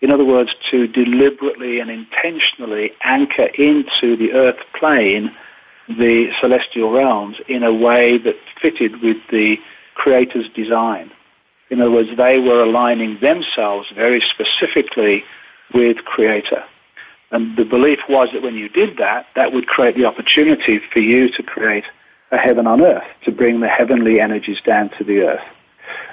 In 0.00 0.10
other 0.10 0.24
words, 0.24 0.50
to 0.70 0.86
deliberately 0.86 1.80
and 1.80 1.90
intentionally 1.90 2.92
anchor 3.02 3.46
into 3.46 4.16
the 4.16 4.32
earth 4.32 4.58
plane 4.78 5.30
the 5.98 6.30
celestial 6.40 6.90
realms 6.90 7.36
in 7.48 7.62
a 7.62 7.72
way 7.72 8.18
that 8.18 8.36
fitted 8.60 9.02
with 9.02 9.16
the 9.30 9.56
Creator's 9.94 10.48
design. 10.54 11.10
In 11.70 11.80
other 11.80 11.90
words, 11.90 12.10
they 12.16 12.38
were 12.38 12.62
aligning 12.62 13.18
themselves 13.20 13.88
very 13.94 14.20
specifically 14.20 15.24
with 15.72 15.98
Creator. 16.04 16.64
And 17.30 17.56
the 17.56 17.64
belief 17.64 18.00
was 18.08 18.28
that 18.32 18.42
when 18.42 18.56
you 18.56 18.68
did 18.68 18.96
that, 18.98 19.26
that 19.36 19.52
would 19.52 19.66
create 19.66 19.96
the 19.96 20.04
opportunity 20.04 20.80
for 20.92 20.98
you 20.98 21.30
to 21.30 21.42
create 21.42 21.84
a 22.32 22.36
heaven 22.36 22.66
on 22.66 22.82
earth, 22.82 23.06
to 23.24 23.30
bring 23.30 23.60
the 23.60 23.68
heavenly 23.68 24.20
energies 24.20 24.60
down 24.64 24.90
to 24.98 25.04
the 25.04 25.20
earth. 25.20 25.44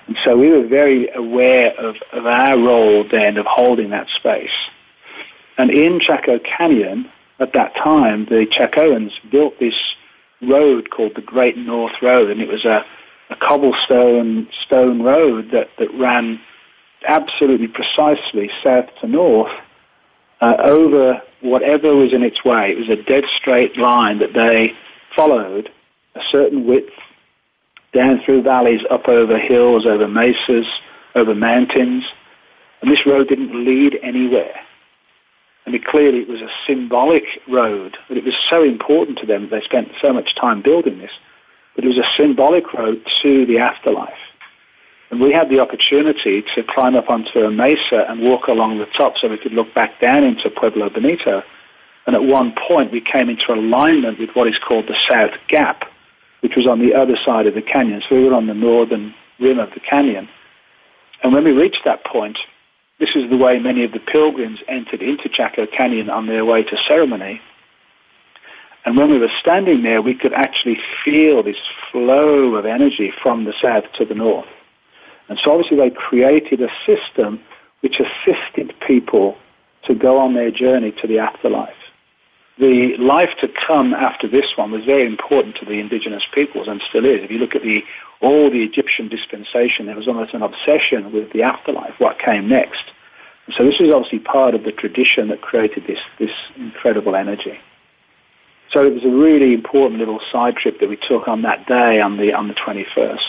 And 0.08 0.18
so 0.24 0.38
we 0.38 0.50
were 0.50 0.68
very 0.68 1.10
aware 1.10 1.74
of, 1.80 1.96
of 2.12 2.26
our 2.26 2.58
role 2.58 3.04
then 3.10 3.38
of 3.38 3.46
holding 3.46 3.90
that 3.92 4.08
space. 4.10 4.52
And 5.58 5.72
in 5.72 6.00
Chaco 6.00 6.40
Canyon, 6.40 7.12
at 7.40 7.54
that 7.54 7.76
time, 7.76 8.26
the 8.26 8.46
Chacoans 8.52 9.12
built 9.32 9.60
this 9.60 9.76
road 10.42 10.90
called 10.90 11.14
the 11.16 11.22
Great 11.22 11.58
North 11.58 11.94
Road, 12.02 12.30
and 12.30 12.42
it 12.42 12.48
was 12.48 12.66
a, 12.66 12.86
a 13.30 13.36
cobblestone 13.36 14.48
stone 14.66 15.02
road 15.02 15.52
that, 15.52 15.70
that 15.80 15.94
ran 15.94 16.40
absolutely 17.08 17.68
precisely 17.68 18.50
south 18.64 18.86
to 19.02 19.08
north 19.08 19.52
uh, 20.42 20.56
over 20.64 21.22
whatever 21.42 21.96
was 21.96 22.14
in 22.14 22.24
its 22.24 22.44
way. 22.44 22.72
It 22.72 22.78
was 22.78 22.90
a 22.90 23.04
dead 23.04 23.24
straight 23.38 23.78
line 23.78 24.20
that 24.20 24.34
they 24.34 24.74
followed 25.16 25.70
a 26.16 26.22
certain 26.32 26.66
width 26.66 26.92
down 27.94 28.22
through 28.26 28.44
valleys, 28.44 28.82
up 28.90 29.08
over 29.08 29.38
hills, 29.38 29.86
over 29.86 30.08
mesas, 30.08 30.66
over 31.16 31.34
mountains. 31.34 32.04
And 32.82 32.92
this 32.92 33.06
road 33.06 33.28
didn't 33.28 33.66
lead 33.66 33.98
anywhere. 34.04 34.56
I 35.68 35.70
mean, 35.70 35.84
clearly 35.84 36.20
it 36.20 36.30
was 36.30 36.42
a 36.42 36.50
symbolic 36.66 37.26
road, 37.50 37.98
but 38.08 38.16
it 38.16 38.24
was 38.24 38.34
so 38.50 38.64
important 38.64 39.20
to 39.20 39.26
them 39.26 39.44
that 39.44 39.52
they 39.52 39.62
spent 39.66 39.90
so 40.02 40.14
much 40.14 40.34
time 40.36 40.62
building 40.62 40.98
this. 40.98 41.12
But 41.76 41.84
it 41.84 41.90
was 41.90 41.98
a 41.98 42.08
symbolic 42.16 42.74
road 42.74 43.06
to 43.22 43.46
the 43.46 43.60
afterlife. 43.60 44.18
And 45.12 45.20
we 45.20 45.34
had 45.34 45.50
the 45.50 45.60
opportunity 45.60 46.44
to 46.56 46.64
climb 46.64 46.96
up 46.96 47.10
onto 47.10 47.40
a 47.40 47.52
mesa 47.52 48.06
and 48.10 48.22
walk 48.22 48.48
along 48.48 48.78
the 48.78 48.86
top 48.86 49.18
so 49.18 49.28
we 49.28 49.38
could 49.38 49.52
look 49.52 49.74
back 49.74 50.00
down 50.00 50.24
into 50.24 50.50
Pueblo 50.50 50.90
Bonito. 50.90 51.44
And 52.06 52.16
at 52.16 52.24
one 52.24 52.54
point 52.68 52.94
we 52.94 53.02
came 53.02 53.30
into 53.30 53.54
alignment 53.54 54.20
with 54.20 54.30
what 54.36 54.48
is 54.48 54.58
called 54.58 54.88
the 54.88 54.96
South 55.10 55.38
Gap, 55.50 55.84
which 56.40 56.56
was 56.56 56.66
on 56.66 56.80
the 56.80 56.94
other 56.94 57.18
side 57.26 57.46
of 57.46 57.56
the 57.56 57.62
canyon. 57.62 58.02
So 58.08 58.16
we 58.16 58.24
were 58.24 58.34
on 58.34 58.48
the 58.48 58.54
northern 58.54 59.14
rim 59.40 59.60
of 59.60 59.72
the 59.72 59.82
canyon. 59.82 60.30
And 61.24 61.34
when 61.34 61.44
we 61.44 61.52
reached 61.52 61.84
that 61.84 62.06
point, 62.06 62.38
this 63.00 63.10
is 63.16 63.30
the 63.30 63.38
way 63.38 63.60
many 63.60 63.84
of 63.84 63.92
the 63.92 64.00
pilgrims 64.00 64.60
entered 64.68 65.02
into 65.02 65.30
Chaco 65.30 65.68
Canyon 65.68 66.10
on 66.10 66.28
their 66.28 66.44
way 66.46 66.64
to 66.64 66.78
ceremony. 66.88 67.42
And 68.86 68.98
when 68.98 69.12
we 69.12 69.20
were 69.20 69.32
standing 69.40 69.84
there, 69.84 70.02
we 70.02 70.16
could 70.16 70.34
actually 70.34 70.80
feel 71.04 71.44
this 71.44 71.58
flow 71.92 72.56
of 72.56 72.66
energy 72.66 73.12
from 73.22 73.46
the 73.46 73.54
south 73.62 73.84
to 73.98 74.06
the 74.06 74.16
north. 74.16 74.48
And 75.30 75.38
so 75.44 75.52
obviously 75.52 75.78
they 75.78 75.90
created 75.90 76.62
a 76.62 76.70
system 76.86 77.42
which 77.82 78.00
assisted 78.00 78.74
people 78.86 79.38
to 79.84 79.94
go 79.94 80.18
on 80.18 80.34
their 80.34 80.52
journey 80.52 80.92
to 81.02 81.08
the 81.08 81.20
afterlife. 81.20 81.76
The 82.60 82.96
life 82.98 83.30
to 83.42 83.48
come 83.48 83.94
after 83.94 84.28
this 84.28 84.54
one 84.56 84.72
was 84.72 84.84
very 84.84 85.06
important 85.06 85.58
to 85.58 85.66
the 85.66 85.80
indigenous 85.80 86.24
peoples 86.34 86.68
and 86.68 86.82
still 86.90 87.06
is. 87.06 87.24
If 87.24 87.30
you 87.30 87.38
look 87.38 87.56
at 87.56 87.62
the 87.62 87.84
all 88.20 88.50
the 88.50 88.64
Egyptian 88.64 89.10
dispensation, 89.10 89.86
there 89.86 89.96
was 89.96 90.08
almost 90.08 90.34
an 90.34 90.42
obsession 90.42 91.12
with 91.14 91.32
the 91.34 91.44
afterlife, 91.44 91.94
what 92.00 92.18
came 92.18 92.50
next. 92.50 92.84
So 93.56 93.64
this 93.64 93.80
is 93.80 93.94
obviously 93.94 94.20
part 94.20 94.56
of 94.56 94.64
the 94.64 94.72
tradition 94.72 95.30
that 95.30 95.42
created 95.42 95.86
this, 95.88 96.00
this 96.20 96.32
incredible 96.58 97.16
energy. 97.16 97.60
So 98.72 98.86
it 98.86 98.94
was 98.94 99.06
a 99.06 99.10
really 99.10 99.54
important 99.54 100.00
little 100.00 100.20
side 100.32 100.58
trip 100.58 100.80
that 100.82 100.90
we 100.90 100.98
took 100.98 101.28
on 101.28 101.44
that 101.44 101.66
day 101.68 102.02
on 102.02 102.18
the, 102.18 102.34
on 102.34 102.50
the 102.50 102.54
21st. 102.56 103.20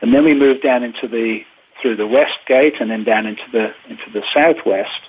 And 0.00 0.14
then 0.14 0.24
we 0.24 0.34
moved 0.34 0.62
down 0.62 0.82
into 0.82 1.06
the, 1.06 1.40
through 1.82 1.96
the 1.96 2.06
west 2.06 2.38
gate 2.46 2.80
and 2.80 2.90
then 2.90 3.04
down 3.04 3.26
into 3.26 3.42
the, 3.52 3.74
into 3.88 4.10
the 4.12 4.22
southwest. 4.32 5.00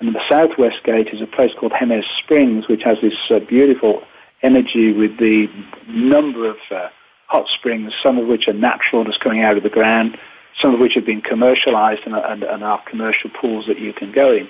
And 0.00 0.14
the 0.14 0.20
southwest 0.28 0.82
gate 0.84 1.08
is 1.12 1.20
a 1.20 1.26
place 1.26 1.52
called 1.58 1.72
Jemez 1.72 2.04
Springs, 2.18 2.68
which 2.68 2.82
has 2.82 2.98
this 3.00 3.14
uh, 3.30 3.38
beautiful 3.38 4.02
energy 4.42 4.92
with 4.92 5.18
the 5.18 5.46
number 5.88 6.50
of 6.50 6.56
uh, 6.70 6.88
hot 7.26 7.46
springs, 7.48 7.92
some 8.02 8.18
of 8.18 8.26
which 8.26 8.48
are 8.48 8.52
natural, 8.52 9.04
just 9.04 9.20
coming 9.20 9.42
out 9.42 9.56
of 9.56 9.62
the 9.62 9.70
ground, 9.70 10.18
some 10.60 10.74
of 10.74 10.80
which 10.80 10.94
have 10.94 11.06
been 11.06 11.22
commercialized 11.22 12.02
and, 12.04 12.14
and, 12.14 12.42
and 12.42 12.62
are 12.62 12.82
commercial 12.88 13.30
pools 13.30 13.66
that 13.66 13.78
you 13.78 13.92
can 13.92 14.12
go 14.12 14.32
in. 14.32 14.48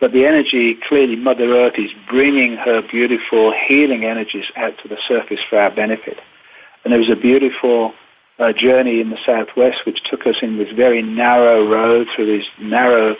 But 0.00 0.12
the 0.12 0.26
energy, 0.26 0.76
clearly 0.88 1.16
Mother 1.16 1.44
Earth 1.54 1.74
is 1.78 1.90
bringing 2.08 2.56
her 2.56 2.82
beautiful 2.82 3.52
healing 3.68 4.04
energies 4.04 4.46
out 4.56 4.74
to 4.82 4.88
the 4.88 4.98
surface 5.06 5.40
for 5.48 5.58
our 5.58 5.70
benefit. 5.70 6.18
And 6.84 6.92
there 6.92 6.98
was 6.98 7.10
a 7.10 7.16
beautiful 7.16 7.94
uh, 8.38 8.52
journey 8.52 9.00
in 9.00 9.10
the 9.10 9.18
southwest 9.24 9.86
which 9.86 10.02
took 10.10 10.26
us 10.26 10.36
in 10.42 10.58
this 10.58 10.72
very 10.74 11.02
narrow 11.02 11.68
road 11.68 12.08
through 12.14 12.26
these 12.26 12.48
narrow 12.60 13.14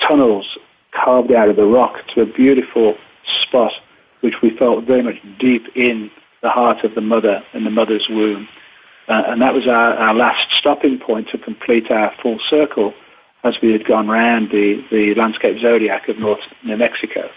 tunnels 0.00 0.46
carved 0.94 1.32
out 1.32 1.48
of 1.48 1.56
the 1.56 1.66
rock 1.66 2.06
to 2.14 2.22
a 2.22 2.26
beautiful 2.26 2.96
spot 3.42 3.72
which 4.20 4.34
we 4.42 4.56
felt 4.56 4.84
very 4.84 5.02
much 5.02 5.16
deep 5.38 5.64
in 5.76 6.10
the 6.42 6.48
heart 6.48 6.84
of 6.84 6.94
the 6.94 7.00
mother 7.00 7.42
and 7.52 7.66
the 7.66 7.70
mother's 7.70 8.06
womb. 8.08 8.48
Uh, 9.08 9.22
and 9.26 9.42
that 9.42 9.52
was 9.52 9.66
our, 9.66 9.94
our 9.94 10.14
last 10.14 10.46
stopping 10.58 10.98
point 10.98 11.28
to 11.28 11.38
complete 11.38 11.90
our 11.90 12.12
full 12.22 12.38
circle 12.48 12.94
as 13.44 13.54
we 13.62 13.72
had 13.72 13.86
gone 13.86 14.08
round 14.08 14.50
the, 14.50 14.82
the 14.90 15.14
landscape 15.14 15.60
zodiac 15.60 16.08
of 16.08 16.18
North 16.18 16.40
New 16.64 16.76
Mexico. 16.76 17.28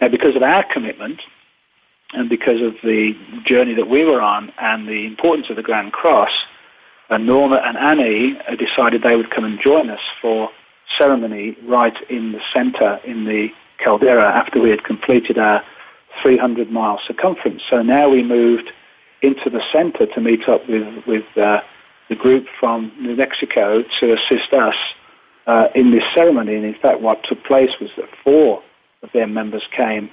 Now, 0.00 0.08
because 0.08 0.34
of 0.34 0.42
our 0.42 0.64
commitment 0.72 1.20
and 2.14 2.28
because 2.28 2.62
of 2.62 2.74
the 2.82 3.12
journey 3.44 3.74
that 3.74 3.88
we 3.88 4.04
were 4.04 4.20
on 4.20 4.52
and 4.58 4.88
the 4.88 5.06
importance 5.06 5.50
of 5.50 5.56
the 5.56 5.62
Grand 5.62 5.92
Cross, 5.92 6.32
uh, 7.10 7.18
Norma 7.18 7.60
and 7.64 7.76
Annie 7.76 8.38
uh, 8.48 8.56
decided 8.56 9.02
they 9.02 9.16
would 9.16 9.30
come 9.30 9.44
and 9.44 9.60
join 9.60 9.90
us 9.90 10.00
for 10.22 10.48
ceremony 10.98 11.56
right 11.64 11.96
in 12.08 12.32
the 12.32 12.40
center 12.52 13.00
in 13.04 13.24
the 13.24 13.48
caldera 13.82 14.24
after 14.24 14.60
we 14.60 14.70
had 14.70 14.84
completed 14.84 15.38
our 15.38 15.62
300 16.22 16.70
mile 16.70 17.00
circumference. 17.06 17.62
So 17.68 17.82
now 17.82 18.08
we 18.08 18.22
moved 18.22 18.70
into 19.22 19.50
the 19.50 19.62
center 19.72 20.06
to 20.06 20.20
meet 20.20 20.48
up 20.48 20.68
with, 20.68 21.06
with 21.06 21.24
uh, 21.36 21.60
the 22.08 22.14
group 22.14 22.46
from 22.60 22.92
New 23.00 23.16
Mexico 23.16 23.82
to 24.00 24.12
assist 24.12 24.52
us 24.52 24.74
uh, 25.46 25.68
in 25.74 25.90
this 25.90 26.04
ceremony. 26.14 26.54
And 26.54 26.64
in 26.64 26.74
fact, 26.74 27.00
what 27.00 27.24
took 27.24 27.42
place 27.44 27.70
was 27.80 27.90
that 27.96 28.08
four 28.22 28.62
of 29.02 29.10
their 29.12 29.26
members 29.26 29.62
came 29.76 30.10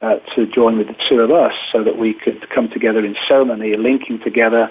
uh, 0.00 0.16
to 0.34 0.46
join 0.46 0.78
with 0.78 0.88
the 0.88 0.96
two 1.08 1.20
of 1.20 1.30
us 1.30 1.52
so 1.70 1.84
that 1.84 1.98
we 1.98 2.14
could 2.14 2.48
come 2.50 2.68
together 2.68 3.04
in 3.04 3.16
ceremony, 3.28 3.76
linking 3.76 4.20
together 4.20 4.70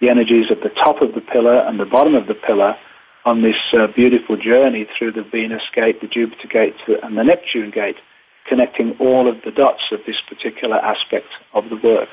the 0.00 0.08
energies 0.08 0.50
at 0.50 0.62
the 0.62 0.70
top 0.70 1.00
of 1.00 1.14
the 1.14 1.20
pillar 1.20 1.58
and 1.60 1.78
the 1.78 1.84
bottom 1.84 2.14
of 2.14 2.26
the 2.26 2.34
pillar 2.34 2.76
on 3.24 3.42
this 3.42 3.56
uh, 3.72 3.86
beautiful 3.94 4.36
journey 4.36 4.86
through 4.96 5.12
the 5.12 5.22
Venus 5.22 5.62
gate, 5.74 6.00
the 6.00 6.08
Jupiter 6.08 6.48
gate, 6.48 6.76
and 7.02 7.16
the 7.16 7.24
Neptune 7.24 7.70
gate 7.70 7.96
connecting 8.46 8.96
all 8.98 9.28
of 9.28 9.36
the 9.44 9.50
dots 9.50 9.82
of 9.92 10.00
this 10.06 10.16
particular 10.28 10.76
aspect 10.76 11.28
of 11.54 11.68
the 11.70 11.76
work. 11.76 12.10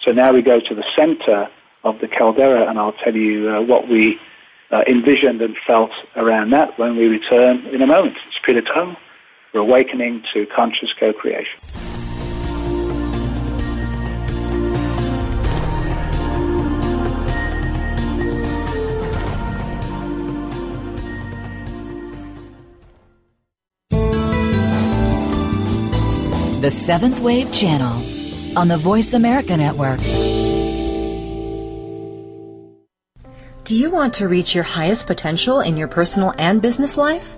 So 0.00 0.12
now 0.12 0.32
we 0.32 0.42
go 0.42 0.60
to 0.60 0.74
the 0.74 0.84
center 0.94 1.48
of 1.84 2.00
the 2.00 2.08
caldera, 2.08 2.68
and 2.68 2.78
I'll 2.78 2.92
tell 2.92 3.14
you 3.14 3.50
uh, 3.50 3.62
what 3.62 3.88
we 3.88 4.18
uh, 4.70 4.82
envisioned 4.88 5.42
and 5.42 5.56
felt 5.66 5.90
around 6.16 6.50
that 6.50 6.78
when 6.78 6.96
we 6.96 7.06
return 7.06 7.66
in 7.66 7.82
a 7.82 7.86
moment. 7.86 8.16
It's 8.26 8.38
Peter 8.44 8.62
Tongue. 8.62 8.96
We're 9.52 9.60
awakening 9.60 10.24
to 10.34 10.46
conscious 10.46 10.92
co-creation. 10.98 11.85
The 26.66 26.70
Seventh 26.72 27.20
Wave 27.20 27.52
Channel 27.52 28.58
on 28.58 28.66
the 28.66 28.76
Voice 28.76 29.14
America 29.14 29.56
Network. 29.56 30.00
Do 33.62 33.76
you 33.76 33.88
want 33.88 34.14
to 34.14 34.26
reach 34.26 34.52
your 34.52 34.64
highest 34.64 35.06
potential 35.06 35.60
in 35.60 35.76
your 35.76 35.86
personal 35.86 36.34
and 36.38 36.60
business 36.60 36.96
life? 36.96 37.36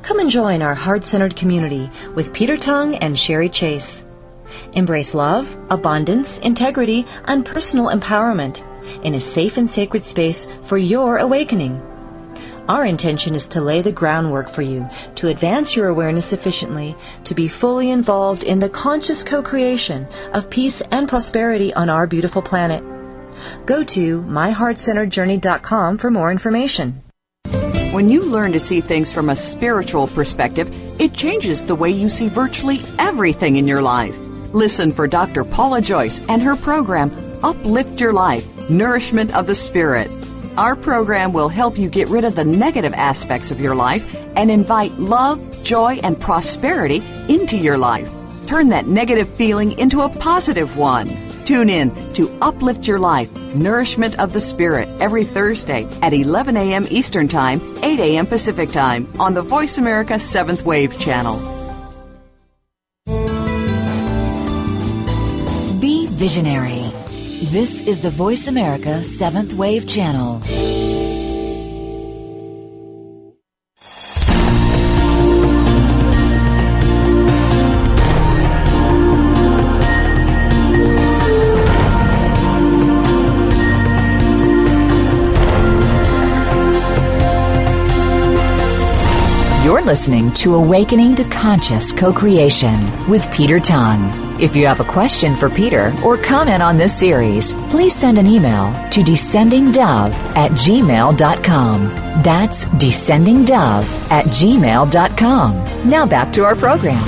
Come 0.00 0.18
and 0.18 0.30
join 0.30 0.62
our 0.62 0.74
heart 0.74 1.04
centered 1.04 1.36
community 1.36 1.90
with 2.14 2.32
Peter 2.32 2.56
Tongue 2.56 2.94
and 2.94 3.18
Sherry 3.18 3.50
Chase. 3.50 4.06
Embrace 4.72 5.12
love, 5.12 5.54
abundance, 5.68 6.38
integrity, 6.38 7.04
and 7.26 7.44
personal 7.44 7.88
empowerment 7.88 8.64
in 9.04 9.12
a 9.12 9.20
safe 9.20 9.58
and 9.58 9.68
sacred 9.68 10.04
space 10.04 10.48
for 10.62 10.78
your 10.78 11.18
awakening. 11.18 11.82
Our 12.70 12.86
intention 12.86 13.34
is 13.34 13.48
to 13.48 13.60
lay 13.60 13.82
the 13.82 13.90
groundwork 13.90 14.48
for 14.48 14.62
you 14.62 14.88
to 15.16 15.26
advance 15.26 15.74
your 15.74 15.88
awareness 15.88 16.24
sufficiently 16.24 16.94
to 17.24 17.34
be 17.34 17.48
fully 17.48 17.90
involved 17.90 18.44
in 18.44 18.60
the 18.60 18.68
conscious 18.68 19.24
co-creation 19.24 20.06
of 20.34 20.48
peace 20.48 20.80
and 20.92 21.08
prosperity 21.08 21.74
on 21.74 21.90
our 21.90 22.06
beautiful 22.06 22.42
planet. 22.42 22.84
Go 23.66 23.82
to 23.82 24.22
myheartcenteredjourney.com 24.22 25.98
for 25.98 26.12
more 26.12 26.30
information. 26.30 27.02
When 27.90 28.08
you 28.08 28.22
learn 28.22 28.52
to 28.52 28.60
see 28.60 28.80
things 28.80 29.10
from 29.10 29.30
a 29.30 29.34
spiritual 29.34 30.06
perspective, 30.06 30.70
it 31.00 31.12
changes 31.12 31.64
the 31.64 31.74
way 31.74 31.90
you 31.90 32.08
see 32.08 32.28
virtually 32.28 32.78
everything 33.00 33.56
in 33.56 33.66
your 33.66 33.82
life. 33.82 34.16
Listen 34.54 34.92
for 34.92 35.08
Dr. 35.08 35.42
Paula 35.42 35.80
Joyce 35.80 36.20
and 36.28 36.40
her 36.40 36.54
program, 36.54 37.10
Uplift 37.42 38.00
Your 38.00 38.12
Life 38.12 38.70
Nourishment 38.70 39.34
of 39.34 39.48
the 39.48 39.56
Spirit. 39.56 40.08
Our 40.56 40.76
program 40.76 41.32
will 41.32 41.48
help 41.48 41.78
you 41.78 41.88
get 41.88 42.08
rid 42.08 42.24
of 42.24 42.34
the 42.34 42.44
negative 42.44 42.94
aspects 42.94 43.50
of 43.50 43.60
your 43.60 43.74
life 43.74 44.14
and 44.36 44.50
invite 44.50 44.92
love, 44.98 45.62
joy, 45.62 46.00
and 46.02 46.20
prosperity 46.20 47.02
into 47.28 47.56
your 47.56 47.78
life. 47.78 48.12
Turn 48.46 48.68
that 48.70 48.86
negative 48.86 49.28
feeling 49.28 49.78
into 49.78 50.00
a 50.00 50.08
positive 50.08 50.76
one. 50.76 51.08
Tune 51.44 51.68
in 51.68 52.12
to 52.14 52.30
Uplift 52.42 52.86
Your 52.86 52.98
Life, 52.98 53.32
Nourishment 53.54 54.18
of 54.18 54.32
the 54.32 54.40
Spirit 54.40 54.88
every 55.00 55.24
Thursday 55.24 55.84
at 56.02 56.12
11 56.12 56.56
a.m. 56.56 56.86
Eastern 56.90 57.28
Time, 57.28 57.60
8 57.82 57.98
a.m. 57.98 58.26
Pacific 58.26 58.70
Time 58.70 59.08
on 59.20 59.34
the 59.34 59.42
Voice 59.42 59.78
America 59.78 60.14
7th 60.14 60.62
Wave 60.62 60.98
channel. 61.00 61.38
Be 65.80 66.06
visionary. 66.08 66.89
This 67.44 67.80
is 67.80 68.02
the 68.02 68.10
Voice 68.10 68.48
America 68.48 69.00
7th 69.00 69.54
Wave 69.54 69.88
Channel. 69.88 70.42
You're 89.64 89.80
listening 89.80 90.30
to 90.34 90.56
Awakening 90.56 91.16
to 91.16 91.24
Conscious 91.24 91.90
Co-Creation 91.90 93.08
with 93.08 93.28
Peter 93.32 93.58
Tongue. 93.58 94.29
If 94.40 94.56
you 94.56 94.66
have 94.68 94.80
a 94.80 94.84
question 94.84 95.36
for 95.36 95.50
Peter 95.50 95.92
or 96.02 96.16
comment 96.16 96.62
on 96.62 96.78
this 96.78 96.98
series, 96.98 97.52
please 97.68 97.94
send 97.94 98.16
an 98.16 98.26
email 98.26 98.72
to 98.88 99.02
descendingdove 99.02 100.14
at 100.34 100.52
gmail.com. 100.52 101.84
That's 102.22 102.64
descendingdove 102.64 104.10
at 104.10 104.24
gmail.com. 104.24 105.90
Now 105.90 106.06
back 106.06 106.32
to 106.32 106.44
our 106.44 106.56
program. 106.56 107.04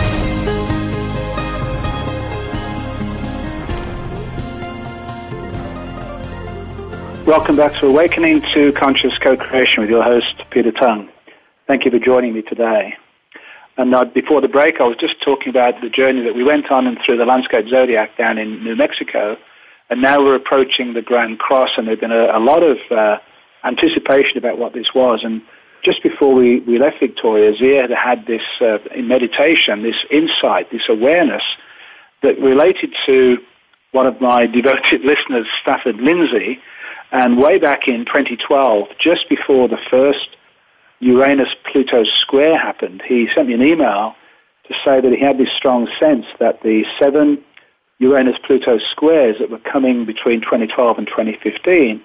Welcome 7.24 7.56
back 7.56 7.72
to 7.80 7.86
Awakening 7.86 8.42
to 8.52 8.72
Conscious 8.72 9.16
Co-Creation 9.16 9.80
with 9.80 9.88
your 9.88 10.02
host, 10.02 10.42
Peter 10.50 10.70
Tongue. 10.70 11.08
Thank 11.66 11.86
you 11.86 11.90
for 11.90 11.98
joining 11.98 12.34
me 12.34 12.42
today. 12.42 12.98
And 13.76 13.94
uh, 13.94 14.04
before 14.04 14.40
the 14.40 14.48
break, 14.48 14.80
I 14.80 14.84
was 14.84 14.96
just 14.98 15.20
talking 15.22 15.48
about 15.48 15.80
the 15.80 15.88
journey 15.88 16.22
that 16.24 16.34
we 16.34 16.44
went 16.44 16.70
on 16.70 16.86
and 16.86 16.98
through 17.04 17.16
the 17.16 17.24
landscape 17.24 17.68
zodiac 17.68 18.16
down 18.18 18.38
in 18.38 18.62
New 18.62 18.76
Mexico. 18.76 19.36
And 19.88 20.02
now 20.02 20.22
we're 20.22 20.36
approaching 20.36 20.94
the 20.94 21.02
Grand 21.02 21.38
Cross, 21.38 21.70
and 21.76 21.88
there's 21.88 21.98
been 21.98 22.12
a, 22.12 22.36
a 22.36 22.40
lot 22.40 22.62
of 22.62 22.78
uh, 22.90 23.18
anticipation 23.64 24.36
about 24.36 24.58
what 24.58 24.74
this 24.74 24.88
was. 24.94 25.20
And 25.22 25.42
just 25.82 26.02
before 26.02 26.34
we, 26.34 26.60
we 26.60 26.78
left 26.78 27.00
Victoria, 27.00 27.56
Zia 27.56 27.82
had 27.82 27.90
had 27.90 28.26
this 28.26 28.42
uh, 28.60 28.78
in 28.94 29.08
meditation, 29.08 29.82
this 29.82 29.96
insight, 30.10 30.70
this 30.70 30.88
awareness 30.88 31.42
that 32.22 32.38
related 32.40 32.94
to 33.06 33.38
one 33.92 34.06
of 34.06 34.20
my 34.20 34.46
devoted 34.58 35.02
listeners, 35.02 35.46
Stafford 35.60 35.96
Lindsay. 35.96 36.58
And 37.10 37.36
way 37.36 37.58
back 37.58 37.88
in 37.88 38.06
2012, 38.06 38.88
just 38.98 39.28
before 39.28 39.68
the 39.68 39.78
first 39.90 40.36
Uranus 41.02 41.48
Pluto 41.64 42.04
square 42.04 42.56
happened, 42.56 43.02
he 43.06 43.28
sent 43.34 43.48
me 43.48 43.54
an 43.54 43.62
email 43.62 44.14
to 44.68 44.74
say 44.84 45.00
that 45.00 45.12
he 45.12 45.20
had 45.20 45.36
this 45.36 45.48
strong 45.56 45.88
sense 45.98 46.24
that 46.38 46.62
the 46.62 46.84
seven 46.96 47.42
Uranus 47.98 48.36
Pluto 48.46 48.78
squares 48.78 49.36
that 49.40 49.50
were 49.50 49.58
coming 49.58 50.04
between 50.04 50.40
2012 50.40 50.98
and 50.98 51.06
2015 51.08 52.00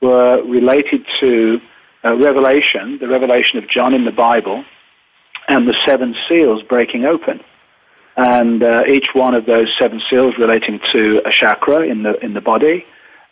were 0.00 0.42
related 0.44 1.04
to 1.20 1.60
uh, 2.02 2.14
Revelation, 2.14 2.96
the 2.98 3.08
revelation 3.08 3.58
of 3.58 3.68
John 3.68 3.92
in 3.92 4.06
the 4.06 4.10
Bible, 4.10 4.64
and 5.48 5.68
the 5.68 5.76
seven 5.84 6.14
seals 6.26 6.62
breaking 6.62 7.04
open. 7.04 7.40
And 8.16 8.62
uh, 8.62 8.84
each 8.88 9.08
one 9.12 9.34
of 9.34 9.44
those 9.44 9.68
seven 9.78 10.00
seals 10.08 10.34
relating 10.38 10.80
to 10.92 11.20
a 11.26 11.30
chakra 11.30 11.80
in 11.80 12.04
the, 12.04 12.18
in 12.24 12.32
the 12.32 12.40
body, 12.40 12.86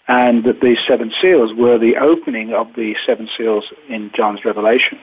and 0.09 0.44
that 0.44 0.62
these 0.62 0.78
seven 0.88 1.12
seals 1.20 1.52
were 1.54 1.78
the 1.78 1.96
opening 1.96 2.54
of 2.54 2.68
the 2.74 2.96
seven 3.06 3.28
seals 3.36 3.64
in 3.88 4.11
John's 4.14 4.44
Revelation. 4.44 4.98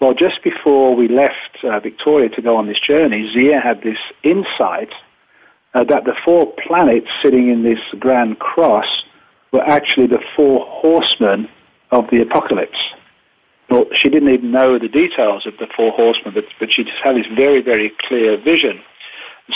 Well, 0.00 0.14
just 0.14 0.42
before 0.44 0.94
we 0.94 1.08
left 1.08 1.58
uh, 1.62 1.80
Victoria 1.80 2.28
to 2.30 2.42
go 2.42 2.56
on 2.56 2.66
this 2.66 2.80
journey, 2.80 3.30
Zia 3.32 3.60
had 3.60 3.82
this 3.82 3.98
insight 4.22 4.92
uh, 5.74 5.84
that 5.84 6.04
the 6.04 6.14
four 6.24 6.52
planets 6.66 7.08
sitting 7.22 7.48
in 7.48 7.62
this 7.62 7.80
grand 7.98 8.38
cross 8.38 8.86
were 9.52 9.62
actually 9.62 10.06
the 10.06 10.22
four 10.36 10.66
horsemen 10.66 11.48
of 11.90 12.04
the 12.10 12.20
apocalypse. 12.20 12.78
Well, 13.68 13.86
she 13.94 14.08
didn't 14.08 14.32
even 14.32 14.50
know 14.50 14.78
the 14.78 14.88
details 14.88 15.46
of 15.46 15.54
the 15.58 15.66
four 15.76 15.92
horsemen, 15.92 16.34
but, 16.34 16.44
but 16.58 16.72
she 16.72 16.84
just 16.84 16.98
had 17.02 17.16
this 17.16 17.26
very, 17.36 17.62
very 17.62 17.92
clear 18.00 18.36
vision. 18.36 18.80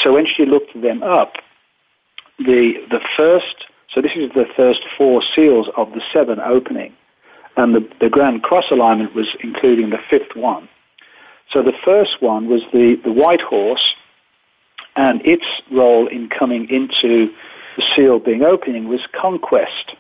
So 0.03 0.13
when 0.13 0.27
she 0.27 0.45
looked 0.47 0.81
them 0.81 1.03
up, 1.03 1.35
the, 2.39 2.75
the 2.91 3.01
first 3.17 3.67
so 3.95 4.01
this 4.01 4.13
is 4.17 4.31
the 4.35 4.47
first 4.57 4.81
four 4.99 5.23
seals 5.35 5.69
of 5.77 5.93
the 5.93 6.03
seven 6.13 6.41
opening. 6.41 6.93
And 7.57 7.75
the, 7.75 7.89
the 8.01 8.11
Grand 8.11 8.43
Cross 8.43 8.73
alignment 8.73 9.15
was 9.15 9.29
including 9.41 9.91
the 9.91 10.01
fifth 10.11 10.35
one. 10.35 10.69
So 11.53 11.63
the 11.63 11.75
first 11.85 12.21
one 12.21 12.49
was 12.49 12.63
the, 12.73 13.01
the 13.05 13.13
white 13.13 13.41
horse, 13.41 13.95
and 14.97 15.25
its 15.25 15.45
role 15.71 16.09
in 16.09 16.29
coming 16.29 16.69
into 16.69 17.33
the 17.77 17.85
seal 17.95 18.19
being 18.19 18.43
opening 18.43 18.89
was 18.89 19.01
conquest. 19.13 19.95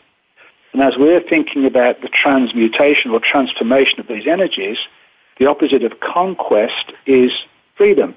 And 0.72 0.82
as 0.82 0.94
we're 0.96 1.22
thinking 1.22 1.64
about 1.64 2.00
the 2.00 2.08
transmutation 2.08 3.12
or 3.12 3.20
transformation 3.20 4.00
of 4.00 4.08
these 4.08 4.26
energies, 4.26 4.78
the 5.38 5.46
opposite 5.46 5.84
of 5.84 6.00
conquest 6.00 6.92
is 7.06 7.30
freedom. 7.76 8.16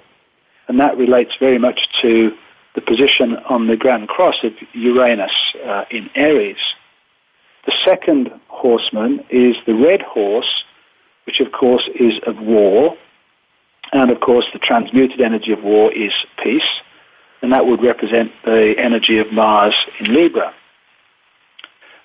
And 0.68 0.80
that 0.80 0.98
relates 0.98 1.34
very 1.40 1.60
much 1.60 1.88
to 2.02 2.36
the 2.78 2.82
position 2.82 3.36
on 3.50 3.66
the 3.66 3.76
Grand 3.76 4.08
Cross 4.08 4.44
of 4.44 4.54
Uranus 4.74 5.32
uh, 5.66 5.86
in 5.90 6.12
Aries. 6.14 6.60
The 7.66 7.74
second 7.84 8.30
horseman 8.50 9.26
is 9.32 9.56
the 9.66 9.74
red 9.74 10.04
horse, 10.04 10.64
which 11.26 11.40
of 11.40 11.52
course 11.52 11.90
is 12.00 12.20
of 12.28 12.38
war. 12.40 12.96
And 13.94 14.12
of 14.12 14.20
course, 14.20 14.46
the 14.54 14.60
transmuted 14.60 15.22
energy 15.22 15.52
of 15.52 15.64
war 15.64 15.92
is 15.92 16.12
peace. 16.44 16.70
And 17.42 17.52
that 17.52 17.66
would 17.66 17.82
represent 17.82 18.32
the 18.46 18.76
energy 18.78 19.18
of 19.18 19.34
Mars 19.34 19.74
in 20.00 20.14
Libra. 20.14 20.54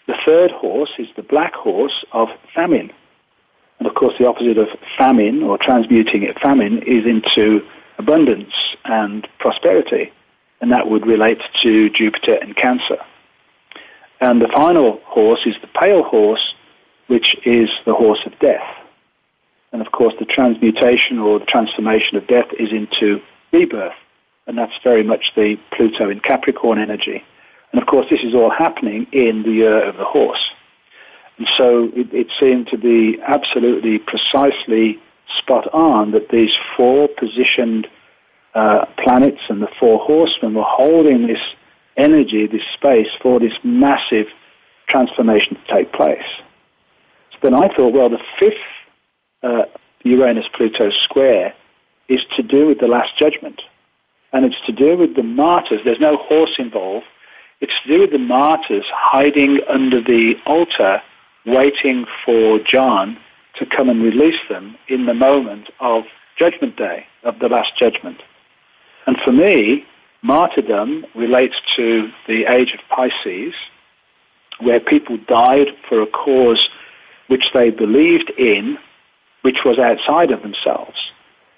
The 0.06 0.16
third 0.24 0.52
horse 0.52 0.92
is 0.98 1.08
the 1.16 1.22
black 1.22 1.52
horse 1.52 2.02
of 2.12 2.28
famine. 2.54 2.90
And 3.78 3.86
of 3.86 3.94
course, 3.94 4.14
the 4.18 4.26
opposite 4.26 4.56
of 4.56 4.68
famine 4.96 5.42
or 5.42 5.58
transmuting 5.58 6.22
it 6.22 6.40
famine 6.40 6.78
is 6.86 7.04
into 7.04 7.60
abundance 7.98 8.54
and 8.86 9.28
prosperity 9.38 10.10
and 10.62 10.70
that 10.70 10.88
would 10.88 11.06
relate 11.06 11.42
to 11.62 11.90
Jupiter 11.90 12.38
and 12.40 12.56
Cancer. 12.56 12.98
And 14.20 14.40
the 14.40 14.48
final 14.48 15.00
horse 15.04 15.40
is 15.44 15.56
the 15.60 15.66
pale 15.66 16.04
horse, 16.04 16.54
which 17.08 17.36
is 17.44 17.68
the 17.84 17.92
horse 17.92 18.20
of 18.24 18.38
death. 18.38 18.62
And 19.72 19.84
of 19.84 19.90
course, 19.90 20.14
the 20.20 20.24
transmutation 20.24 21.18
or 21.18 21.40
the 21.40 21.46
transformation 21.46 22.16
of 22.16 22.28
death 22.28 22.46
is 22.58 22.70
into 22.70 23.20
rebirth, 23.52 23.96
and 24.46 24.56
that's 24.56 24.72
very 24.84 25.02
much 25.02 25.32
the 25.34 25.58
Pluto 25.76 26.08
in 26.08 26.20
Capricorn 26.20 26.78
energy. 26.78 27.24
And 27.72 27.82
of 27.82 27.88
course, 27.88 28.06
this 28.08 28.22
is 28.22 28.34
all 28.34 28.50
happening 28.50 29.08
in 29.12 29.42
the 29.42 29.50
year 29.50 29.88
of 29.88 29.96
the 29.96 30.04
horse. 30.04 30.50
And 31.38 31.48
so 31.56 31.90
it, 31.96 32.14
it 32.14 32.28
seemed 32.38 32.68
to 32.68 32.78
be 32.78 33.18
absolutely 33.20 33.98
precisely 33.98 35.00
spot 35.38 35.72
on 35.74 36.12
that 36.12 36.28
these 36.28 36.52
four 36.76 37.08
positioned 37.08 37.88
uh, 38.54 38.86
planets 39.02 39.40
and 39.48 39.62
the 39.62 39.68
four 39.80 39.98
horsemen 39.98 40.54
were 40.54 40.64
holding 40.66 41.26
this 41.26 41.40
energy, 41.96 42.46
this 42.46 42.62
space 42.74 43.08
for 43.22 43.40
this 43.40 43.52
massive 43.62 44.26
transformation 44.88 45.56
to 45.56 45.74
take 45.74 45.92
place. 45.92 46.24
So 47.32 47.38
then 47.42 47.54
I 47.54 47.68
thought, 47.74 47.92
well, 47.92 48.10
the 48.10 48.22
fifth 48.38 48.54
uh, 49.42 49.64
Uranus-Pluto 50.04 50.90
square 51.04 51.54
is 52.08 52.20
to 52.36 52.42
do 52.42 52.66
with 52.66 52.78
the 52.80 52.88
Last 52.88 53.16
Judgment. 53.16 53.62
And 54.32 54.44
it's 54.44 54.60
to 54.66 54.72
do 54.72 54.96
with 54.96 55.16
the 55.16 55.22
martyrs. 55.22 55.80
There's 55.84 56.00
no 56.00 56.16
horse 56.16 56.54
involved. 56.58 57.06
It's 57.60 57.72
to 57.84 57.88
do 57.88 58.00
with 58.00 58.12
the 58.12 58.18
martyrs 58.18 58.84
hiding 58.88 59.60
under 59.68 60.00
the 60.00 60.34
altar, 60.46 61.02
waiting 61.46 62.06
for 62.24 62.58
John 62.58 63.18
to 63.56 63.66
come 63.66 63.88
and 63.88 64.02
release 64.02 64.40
them 64.48 64.76
in 64.88 65.06
the 65.06 65.14
moment 65.14 65.70
of 65.80 66.04
Judgment 66.38 66.76
Day, 66.76 67.06
of 67.24 67.38
the 67.38 67.48
Last 67.48 67.76
Judgment. 67.78 68.22
And 69.06 69.16
for 69.24 69.32
me, 69.32 69.84
martyrdom 70.22 71.04
relates 71.14 71.56
to 71.76 72.10
the 72.26 72.44
age 72.46 72.72
of 72.72 72.80
Pisces, 72.88 73.54
where 74.60 74.80
people 74.80 75.16
died 75.16 75.68
for 75.88 76.00
a 76.02 76.06
cause 76.06 76.68
which 77.26 77.46
they 77.52 77.70
believed 77.70 78.30
in, 78.38 78.78
which 79.42 79.58
was 79.64 79.78
outside 79.78 80.30
of 80.30 80.42
themselves. 80.42 80.98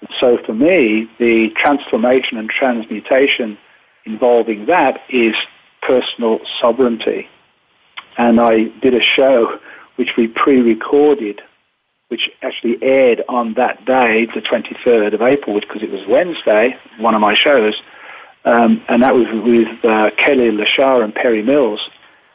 And 0.01 0.09
so 0.19 0.37
for 0.45 0.53
me, 0.53 1.09
the 1.19 1.49
transformation 1.55 2.37
and 2.37 2.49
transmutation 2.49 3.57
involving 4.05 4.65
that 4.67 5.01
is 5.09 5.35
personal 5.81 6.39
sovereignty. 6.59 7.27
And 8.17 8.39
I 8.39 8.65
did 8.81 8.93
a 8.93 9.01
show 9.01 9.59
which 9.97 10.11
we 10.17 10.27
pre-recorded, 10.27 11.41
which 12.09 12.29
actually 12.41 12.77
aired 12.81 13.23
on 13.27 13.55
that 13.55 13.83
day, 13.85 14.27
the 14.33 14.41
23rd 14.41 15.13
of 15.13 15.21
April, 15.21 15.59
because 15.59 15.81
it 15.81 15.91
was 15.91 16.01
Wednesday, 16.07 16.77
one 16.99 17.15
of 17.15 17.21
my 17.21 17.33
shows, 17.35 17.75
um, 18.45 18.83
and 18.87 19.01
that 19.01 19.15
was 19.15 19.25
with 19.43 19.83
uh, 19.83 20.11
Kelly 20.17 20.51
Lashar 20.51 21.03
and 21.03 21.13
Perry 21.13 21.41
Mills. 21.41 21.79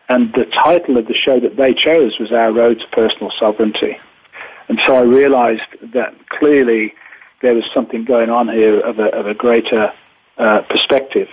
And 0.09 0.33
the 0.33 0.45
title 0.45 0.97
of 0.97 1.07
the 1.07 1.15
show 1.15 1.39
that 1.39 1.57
they 1.57 1.73
chose 1.73 2.19
was 2.19 2.33
Our 2.33 2.53
Road 2.53 2.81
to 2.81 2.87
Personal 2.89 3.31
Sovereignty. 3.39 3.97
And 4.69 4.81
so 4.85 4.97
I 4.97 5.03
realized 5.03 5.63
that 5.95 6.15
clearly 6.29 6.95
there 7.43 7.55
was 7.55 7.65
something 7.73 8.05
going 8.05 8.29
on 8.29 8.49
here 8.49 8.81
of 8.81 8.99
a, 8.99 9.07
of 9.15 9.27
a 9.27 9.35
greater 9.35 9.93
uh, 10.37 10.63
perspective. 10.69 11.29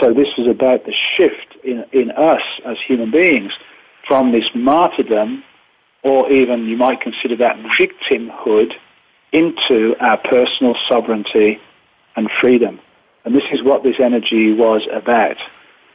So 0.00 0.12
this 0.12 0.28
was 0.36 0.46
about 0.48 0.84
the 0.84 0.94
shift 1.16 1.56
in, 1.64 1.84
in 1.92 2.10
us 2.10 2.42
as 2.66 2.76
human 2.86 3.10
beings 3.10 3.52
from 4.06 4.32
this 4.32 4.48
martyrdom, 4.54 5.42
or 6.04 6.30
even 6.30 6.66
you 6.66 6.76
might 6.76 7.00
consider 7.00 7.34
that 7.36 7.56
victimhood, 7.78 8.72
into 9.34 9.96
our 9.98 10.16
personal 10.16 10.76
sovereignty 10.88 11.58
and 12.14 12.30
freedom. 12.40 12.78
And 13.24 13.34
this 13.34 13.42
is 13.52 13.62
what 13.64 13.82
this 13.82 13.96
energy 13.98 14.52
was 14.52 14.86
about. 14.92 15.36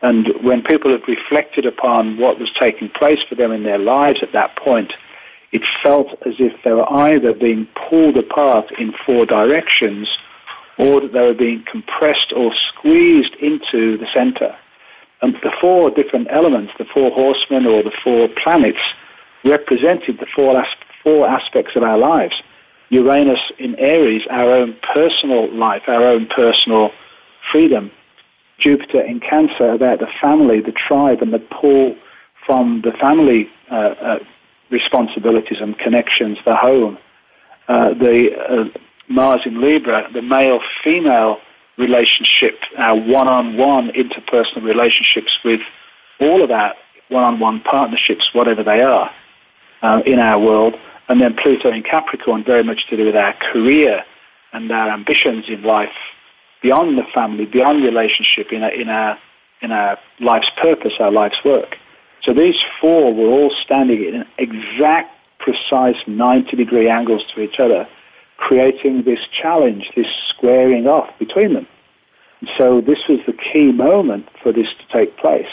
And 0.02 0.28
when 0.44 0.62
people 0.62 0.92
have 0.92 1.08
reflected 1.08 1.66
upon 1.66 2.18
what 2.18 2.38
was 2.38 2.50
taking 2.60 2.90
place 2.90 3.20
for 3.28 3.36
them 3.36 3.54
in 3.54 3.64
their 3.64 3.78
lives 3.78 4.20
at 4.22 4.34
that 4.34 4.58
point, 4.58 4.92
it 5.54 5.62
felt 5.82 6.08
as 6.26 6.36
if 6.38 6.54
they 6.64 6.72
were 6.74 6.92
either 6.92 7.34
being 7.34 7.68
pulled 7.90 8.18
apart 8.18 8.72
in 8.78 8.94
four 9.06 9.26
directions 9.26 10.10
or 10.78 11.00
that 11.02 11.14
they 11.14 11.22
were 11.22 11.34
being 11.34 11.64
compressed 11.70 12.34
or 12.36 12.52
squeezed 12.70 13.36
into 13.36 13.98
the 13.98 14.08
center. 14.14 14.56
And 15.22 15.34
the 15.36 15.52
four 15.62 15.92
different 15.92 16.28
elements, 16.30 16.74
the 16.78 16.86
four 16.86 17.12
horsemen 17.12 17.66
or 17.66 17.84
the 17.84 17.92
four 18.04 18.28
planets, 18.42 18.80
represented 19.44 20.20
the 20.20 20.26
four, 20.36 20.60
as- 20.60 20.76
four 21.04 21.28
aspects 21.28 21.76
of 21.76 21.84
our 21.84 21.98
lives. 21.98 22.36
Uranus 22.90 23.40
in 23.60 23.76
Aries, 23.76 24.24
our 24.30 24.52
own 24.52 24.76
personal 24.94 25.54
life, 25.54 25.84
our 25.88 26.04
own 26.04 26.26
personal 26.28 26.92
freedom. 27.52 27.92
Jupiter 28.60 29.02
in 29.02 29.20
Cancer 29.20 29.72
about 29.72 30.00
the 30.00 30.08
family, 30.22 30.60
the 30.60 30.74
tribe, 30.74 31.22
and 31.22 31.34
the 31.34 31.40
pull 31.40 31.96
from 32.46 32.82
the 32.84 32.92
family 32.92 33.48
uh, 33.72 33.76
uh, 33.76 34.20
responsibilities 34.70 35.60
and 35.62 35.78
connections, 35.78 36.38
the 36.46 36.56
home. 36.56 36.98
Uh, 37.68 37.94
the 37.94 38.30
uh, 38.50 38.80
Mars 39.08 39.42
in 39.46 39.62
Libra, 39.62 40.08
the 40.14 40.22
male-female 40.22 41.38
relationship, 41.78 42.60
our 42.78 42.96
one-on-one 42.96 43.92
interpersonal 43.92 44.64
relationships 44.64 45.38
with 45.46 45.62
all 46.20 46.44
of 46.44 46.52
our 46.52 46.74
one-on-one 47.10 47.62
partnerships, 47.62 48.30
whatever 48.34 48.64
they 48.64 48.82
are, 48.82 49.10
uh, 49.82 50.02
in 50.06 50.20
our 50.20 50.40
world. 50.40 50.76
And 51.08 51.20
then 51.20 51.36
Pluto 51.36 51.72
in 51.72 51.84
Capricorn, 51.84 52.44
very 52.44 52.64
much 52.64 52.88
to 52.90 52.98
do 52.98 53.06
with 53.06 53.16
our 53.16 53.34
career 53.52 54.04
and 54.54 54.72
our 54.72 54.90
ambitions 54.90 55.46
in 55.48 55.64
life, 55.64 55.90
beyond 56.62 56.98
the 56.98 57.04
family, 57.14 57.46
beyond 57.46 57.84
relationship, 57.84 58.52
in 58.52 58.64
our, 58.64 58.72
in 58.72 58.90
our, 58.90 59.18
in 59.62 59.72
our 59.72 59.98
life's 60.20 60.50
purpose, 60.62 60.94
our 61.00 61.12
life's 61.12 61.44
work. 61.44 61.76
So 62.24 62.34
these 62.34 62.56
four 62.82 63.14
were 63.14 63.28
all 63.28 63.54
standing 63.64 64.04
in 64.04 64.26
exact, 64.38 65.16
precise 65.40 65.96
90 66.06 66.58
degree 66.58 66.90
angles 66.90 67.24
to 67.34 67.42
each 67.42 67.60
other, 67.60 67.88
creating 68.38 69.04
this 69.04 69.20
challenge, 69.32 69.90
this 69.96 70.08
squaring 70.30 70.86
off 70.86 71.10
between 71.18 71.54
them. 71.54 71.68
And 72.42 72.50
so 72.58 72.82
this 72.82 73.00
was 73.08 73.20
the 73.26 73.34
key 73.34 73.72
moment 73.72 74.28
for 74.44 74.52
this 74.52 74.68
to 74.68 74.98
take 74.98 75.18
place. 75.18 75.48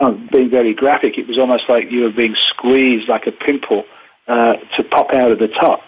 Um, 0.00 0.28
being 0.32 0.50
very 0.50 0.74
graphic, 0.74 1.18
it 1.18 1.28
was 1.28 1.38
almost 1.38 1.64
like 1.68 1.90
you 1.90 2.02
were 2.02 2.10
being 2.10 2.34
squeezed 2.50 3.08
like 3.08 3.26
a 3.26 3.32
pimple 3.32 3.84
uh, 4.26 4.54
to 4.76 4.82
pop 4.82 5.12
out 5.12 5.30
of 5.30 5.38
the 5.38 5.48
top 5.48 5.82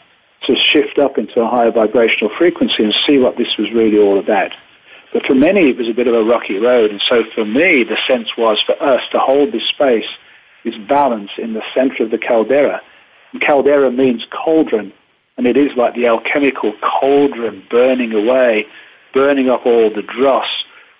to 0.46 0.54
shift 0.54 0.98
up 0.98 1.18
into 1.18 1.40
a 1.40 1.48
higher 1.48 1.72
vibrational 1.72 2.30
frequency 2.36 2.84
and 2.84 2.94
see 3.06 3.18
what 3.18 3.36
this 3.36 3.56
was 3.58 3.70
really 3.72 3.98
all 3.98 4.18
about. 4.18 4.52
But 5.12 5.24
for 5.26 5.34
many, 5.34 5.70
it 5.70 5.76
was 5.76 5.88
a 5.88 5.94
bit 5.94 6.08
of 6.08 6.14
a 6.14 6.22
rocky 6.22 6.58
road. 6.58 6.90
And 6.90 7.02
so 7.08 7.24
for 7.34 7.44
me, 7.44 7.84
the 7.84 7.96
sense 8.06 8.28
was 8.36 8.62
for 8.64 8.80
us 8.82 9.02
to 9.12 9.18
hold 9.18 9.52
this 9.52 9.66
space, 9.68 10.06
this 10.64 10.76
balance 10.88 11.30
in 11.38 11.54
the 11.54 11.62
center 11.74 12.04
of 12.04 12.10
the 12.10 12.18
caldera. 12.18 12.82
And 13.32 13.40
caldera 13.40 13.90
means 13.90 14.26
cauldron. 14.30 14.92
And 15.36 15.46
it 15.46 15.56
is 15.56 15.76
like 15.76 15.94
the 15.94 16.06
alchemical 16.06 16.74
cauldron 16.80 17.64
burning 17.70 18.12
away, 18.12 18.66
burning 19.12 19.48
up 19.48 19.66
all 19.66 19.90
the 19.90 20.02
dross, 20.02 20.48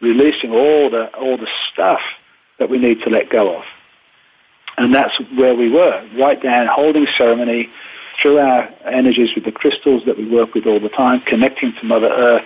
releasing 0.01 0.51
all 0.51 0.91
the, 0.91 1.15
all 1.17 1.37
the 1.37 1.49
stuff 1.73 2.01
that 2.59 2.71
we 2.71 2.79
need 2.79 3.03
to 3.03 3.11
let 3.11 3.31
go 3.31 3.57
of. 3.59 3.65
And 4.79 4.95
that's 4.95 5.15
where 5.37 5.55
we 5.55 5.71
were, 5.71 6.07
right 6.19 6.43
down, 6.43 6.67
holding 6.71 7.07
ceremony, 7.17 7.69
through 8.21 8.39
our 8.39 8.69
energies 8.85 9.31
with 9.35 9.45
the 9.45 9.53
crystals 9.53 10.03
that 10.07 10.17
we 10.17 10.29
work 10.29 10.55
with 10.55 10.67
all 10.67 10.81
the 10.81 10.89
time, 10.89 11.21
connecting 11.27 11.73
to 11.81 11.87
Mother 11.87 12.09
Earth, 12.09 12.45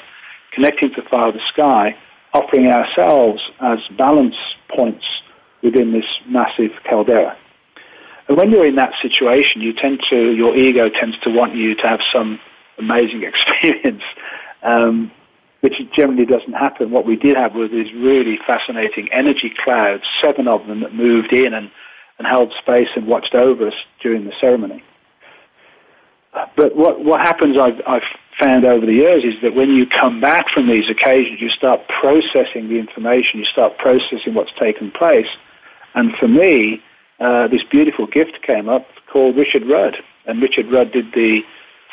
connecting 0.52 0.92
to 0.94 1.02
Father 1.02 1.40
Sky, 1.52 1.96
offering 2.32 2.66
ourselves 2.66 3.40
as 3.60 3.78
balance 3.96 4.36
points 4.68 5.04
within 5.62 5.92
this 5.92 6.04
massive 6.26 6.70
caldera. 6.88 7.36
And 8.28 8.36
when 8.36 8.50
you're 8.50 8.66
in 8.66 8.76
that 8.76 8.92
situation, 9.02 9.60
you 9.60 9.72
tend 9.72 10.00
to, 10.10 10.32
your 10.32 10.56
ego 10.56 10.88
tends 10.88 11.18
to 11.20 11.30
want 11.30 11.54
you 11.54 11.74
to 11.74 11.82
have 11.82 12.00
some 12.12 12.38
amazing 12.78 13.22
experience, 13.24 14.02
um, 14.62 15.10
which 15.60 15.74
generally 15.94 16.24
doesn't 16.24 16.52
happen. 16.52 16.90
What 16.90 17.06
we 17.06 17.16
did 17.16 17.36
have 17.36 17.54
was 17.54 17.70
these 17.70 17.92
really 17.92 18.38
fascinating 18.46 19.08
energy 19.12 19.52
clouds, 19.62 20.04
seven 20.20 20.48
of 20.48 20.66
them 20.66 20.80
that 20.80 20.94
moved 20.94 21.32
in 21.32 21.52
and, 21.52 21.70
and 22.18 22.26
held 22.26 22.52
space 22.58 22.88
and 22.96 23.06
watched 23.06 23.34
over 23.34 23.68
us 23.68 23.74
during 24.00 24.24
the 24.24 24.32
ceremony. 24.40 24.82
But 26.56 26.76
what, 26.76 27.04
what 27.04 27.20
happens, 27.20 27.56
I've, 27.58 27.80
I've 27.86 28.04
found 28.38 28.64
over 28.64 28.86
the 28.86 28.94
years, 28.94 29.24
is 29.24 29.34
that 29.42 29.54
when 29.54 29.70
you 29.70 29.84
come 29.86 30.20
back 30.20 30.48
from 30.48 30.68
these 30.68 30.88
occasions, 30.88 31.40
you 31.40 31.50
start 31.50 31.80
processing 31.88 32.68
the 32.68 32.78
information, 32.78 33.40
you 33.40 33.44
start 33.44 33.76
processing 33.78 34.34
what's 34.34 34.52
taken 34.58 34.92
place. 34.92 35.26
And 35.94 36.14
for 36.16 36.28
me, 36.28 36.82
uh, 37.18 37.48
this 37.48 37.62
beautiful 37.70 38.06
gift 38.06 38.42
came 38.42 38.68
up 38.68 38.86
called 39.12 39.36
Richard 39.36 39.66
Rudd. 39.68 39.96
And 40.24 40.40
Richard 40.40 40.70
Rudd 40.70 40.92
did 40.92 41.12
the 41.12 41.40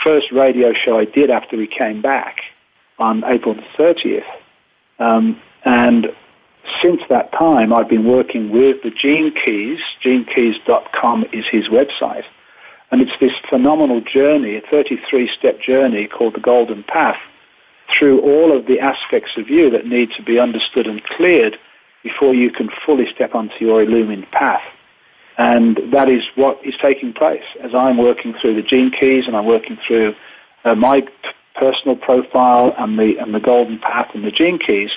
first 0.03 0.31
radio 0.31 0.71
show 0.73 0.99
I 0.99 1.05
did 1.05 1.31
after 1.31 1.57
we 1.57 1.67
came 1.67 2.01
back 2.01 2.37
on 2.99 3.23
April 3.25 3.55
the 3.55 3.63
30th. 3.77 4.23
Um, 4.99 5.41
and 5.63 6.07
since 6.81 7.01
that 7.09 7.31
time, 7.31 7.73
I've 7.73 7.89
been 7.89 8.05
working 8.05 8.49
with 8.49 8.83
the 8.83 8.91
Gene 8.91 9.33
Keys. 9.33 9.79
GeneKeys.com 10.03 11.25
is 11.33 11.45
his 11.49 11.67
website. 11.69 12.25
And 12.91 13.01
it's 13.01 13.19
this 13.19 13.33
phenomenal 13.49 14.01
journey, 14.01 14.55
a 14.55 14.61
33-step 14.61 15.61
journey 15.61 16.07
called 16.07 16.35
the 16.35 16.39
Golden 16.39 16.83
Path, 16.83 17.19
through 17.97 18.21
all 18.21 18.55
of 18.55 18.65
the 18.67 18.79
aspects 18.79 19.31
of 19.37 19.49
you 19.49 19.69
that 19.69 19.85
need 19.85 20.11
to 20.17 20.23
be 20.23 20.39
understood 20.39 20.87
and 20.87 21.03
cleared 21.03 21.57
before 22.03 22.33
you 22.33 22.51
can 22.51 22.69
fully 22.85 23.05
step 23.13 23.33
onto 23.35 23.55
your 23.59 23.81
illumined 23.81 24.29
path. 24.31 24.61
And 25.37 25.79
that 25.91 26.09
is 26.09 26.23
what 26.35 26.59
is 26.65 26.73
taking 26.81 27.13
place 27.13 27.43
as 27.63 27.73
I'm 27.75 27.97
working 27.97 28.33
through 28.41 28.55
the 28.55 28.61
gene 28.61 28.91
keys 28.91 29.25
and 29.27 29.35
I'm 29.35 29.45
working 29.45 29.77
through 29.85 30.15
uh, 30.63 30.75
my 30.75 31.01
personal 31.57 31.95
profile 31.95 32.73
and 32.77 32.97
the, 32.97 33.17
and 33.17 33.33
the 33.33 33.39
golden 33.39 33.79
path 33.79 34.09
and 34.13 34.23
the 34.23 34.31
gene 34.31 34.59
keys. 34.59 34.91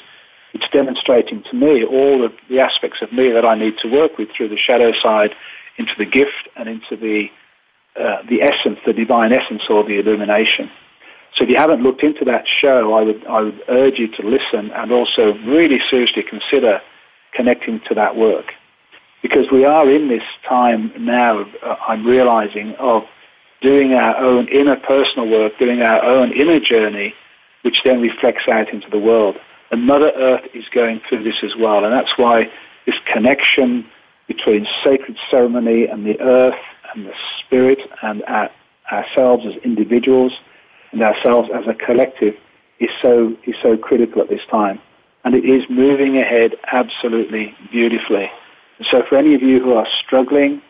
It's 0.53 0.69
demonstrating 0.73 1.43
to 1.45 1.55
me 1.55 1.85
all 1.85 2.25
of 2.25 2.33
the 2.49 2.61
aspects 2.61 3.03
of 3.03 3.13
me 3.13 3.31
that 3.31 3.45
I 3.45 3.55
need 3.55 3.79
to 3.79 3.89
work 3.89 4.19
with 4.19 4.29
through 4.37 4.49
the 4.49 4.59
shadow 4.59 4.93
side 5.01 5.31
into 5.79 5.93
the 5.97 6.05
gift 6.05 6.49
and 6.57 6.69
into 6.69 6.97
the 6.97 7.29
uh, 7.99 8.23
the 8.29 8.41
essence, 8.41 8.79
the 8.87 8.93
divine 8.93 9.33
essence 9.33 9.63
or 9.69 9.83
the 9.83 9.99
illumination. 9.99 10.71
So 11.35 11.45
if 11.45 11.51
you 11.51 11.57
haven't 11.57 11.83
looked 11.83 12.03
into 12.03 12.25
that 12.25 12.45
show, 12.47 12.95
I 12.95 13.03
would, 13.03 13.27
I 13.27 13.41
would 13.41 13.63
urge 13.69 13.99
you 13.99 14.09
to 14.17 14.23
listen 14.23 14.71
and 14.71 14.93
also 14.93 15.35
really 15.47 15.81
seriously 15.91 16.23
consider 16.23 16.81
connecting 17.35 17.81
to 17.89 17.95
that 17.95 18.17
work. 18.17 18.47
Because 19.23 19.47
we 19.53 19.65
are 19.65 19.91
in 19.91 20.09
this 20.09 20.23
time 20.49 20.93
now, 20.99 21.45
uh, 21.65 21.77
I'm 21.87 22.07
realizing, 22.07 22.75
of 22.79 23.03
doing 23.61 23.93
our 23.93 24.17
own 24.17 24.49
inner 24.49 24.77
personal 24.77 25.29
work, 25.29 25.59
doing 25.59 25.83
our 25.83 26.03
own 26.03 26.33
inner 26.33 26.61
journey, 26.61 27.15
which 27.63 27.83
then 27.85 28.01
reflects 28.01 28.49
out 28.49 28.71
into 28.71 28.89
the 28.91 28.99
world. 28.99 29.37
And 29.71 29.87
Mother 29.87 30.13
Earth 30.17 30.45
is 30.55 30.65
going 30.73 31.01
through 31.09 31.25
this 31.25 31.43
as 31.43 31.53
well. 31.59 31.85
And 31.85 31.93
that's 31.93 32.17
why 32.17 32.51
this 32.87 32.97
connection 33.13 33.87
between 34.27 34.67
sacred 34.83 35.17
ceremony 35.31 35.87
and 35.87 36.07
the 36.07 36.21
earth 36.21 36.59
and 36.95 37.07
the 37.07 37.13
spirit 37.39 37.79
and 38.03 38.23
our, 38.25 38.51
ourselves 38.91 39.45
as 39.47 39.55
individuals 39.63 40.33
and 40.93 41.03
ourselves 41.03 41.49
as 41.55 41.65
a 41.69 41.75
collective 41.75 42.35
is 42.79 42.91
so, 43.03 43.37
is 43.47 43.55
so 43.63 43.77
critical 43.77 44.23
at 44.23 44.29
this 44.29 44.41
time. 44.51 44.81
And 45.25 45.35
it 45.35 45.45
is 45.45 45.65
moving 45.69 46.17
ahead 46.17 46.57
absolutely 46.73 47.55
beautifully. 47.71 48.31
So 48.91 49.03
for 49.09 49.17
any 49.17 49.35
of 49.35 49.43
you 49.43 49.63
who 49.63 49.75
are 49.75 49.87
struggling, 50.05 50.63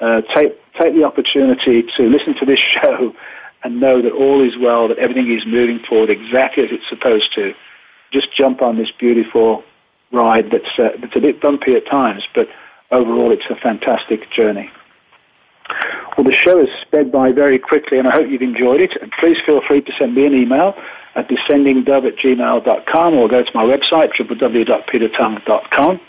uh, 0.00 0.20
take, 0.34 0.58
take 0.78 0.94
the 0.94 1.04
opportunity 1.04 1.84
to 1.96 2.02
listen 2.08 2.34
to 2.36 2.46
this 2.46 2.60
show 2.82 3.14
and 3.62 3.80
know 3.80 4.02
that 4.02 4.12
all 4.12 4.42
is 4.42 4.56
well, 4.58 4.88
that 4.88 4.98
everything 4.98 5.32
is 5.32 5.46
moving 5.46 5.80
forward 5.88 6.10
exactly 6.10 6.64
as 6.64 6.70
it's 6.70 6.88
supposed 6.88 7.32
to. 7.34 7.54
Just 8.12 8.28
jump 8.36 8.60
on 8.60 8.76
this 8.76 8.90
beautiful 8.98 9.64
ride 10.12 10.50
that's, 10.50 10.78
uh, 10.78 10.90
that's 11.00 11.16
a 11.16 11.20
bit 11.20 11.40
bumpy 11.40 11.74
at 11.74 11.86
times, 11.86 12.22
but 12.34 12.48
overall 12.90 13.32
it's 13.32 13.46
a 13.50 13.56
fantastic 13.56 14.30
journey. 14.30 14.70
Well, 16.16 16.24
the 16.24 16.34
show 16.34 16.58
has 16.60 16.68
sped 16.82 17.10
by 17.10 17.32
very 17.32 17.58
quickly, 17.58 17.98
and 17.98 18.06
I 18.06 18.12
hope 18.12 18.28
you've 18.28 18.42
enjoyed 18.42 18.80
it. 18.80 18.96
And 19.00 19.10
please 19.18 19.38
feel 19.44 19.60
free 19.66 19.80
to 19.80 19.92
send 19.98 20.14
me 20.14 20.26
an 20.26 20.34
email 20.34 20.74
at 21.14 21.28
descendingdove 21.28 22.06
at 22.06 22.16
gmail.com 22.16 23.14
or 23.14 23.28
go 23.28 23.42
to 23.42 23.50
my 23.54 23.64
website, 23.64 24.12
www.petertongue.com. 24.14 26.00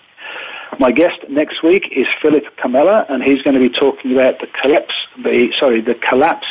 My 0.80 0.92
guest 0.92 1.20
next 1.30 1.64
week 1.64 1.84
is 1.96 2.08
Philip 2.22 2.44
Comella, 2.58 3.10
and 3.10 3.24
he's 3.24 3.42
going 3.44 3.54
to 3.54 3.60
be 3.60 3.70
talking 3.70 4.12
about 4.12 4.40
the 4.40 4.48
collapse, 4.62 4.94
the, 5.24 5.52
sorry, 5.58 5.82
the 5.82 5.96
collapse 5.96 6.48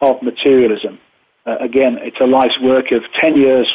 of 0.00 0.22
materialism. 0.22 0.98
Uh, 1.46 1.56
again, 1.58 1.98
it's 2.00 2.20
a 2.20 2.26
life's 2.26 2.58
work 2.60 2.90
of 2.90 3.02
10 3.20 3.36
years 3.36 3.70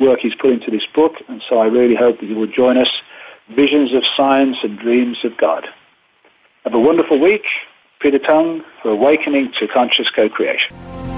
work 0.00 0.20
he's 0.20 0.34
put 0.34 0.50
into 0.50 0.70
this 0.70 0.84
book, 0.94 1.14
and 1.28 1.42
so 1.48 1.58
I 1.58 1.66
really 1.66 1.94
hope 1.94 2.20
that 2.20 2.26
you 2.26 2.36
will 2.36 2.46
join 2.46 2.76
us. 2.76 2.88
Visions 3.54 3.94
of 3.94 4.02
Science 4.16 4.58
and 4.62 4.78
Dreams 4.78 5.18
of 5.24 5.36
God. 5.38 5.66
Have 6.64 6.74
a 6.74 6.80
wonderful 6.80 7.18
week. 7.18 7.44
Peter 8.00 8.18
Tongue 8.18 8.62
for 8.82 8.90
Awakening 8.90 9.52
to 9.58 9.66
Conscious 9.66 10.08
Co-Creation. 10.10 11.17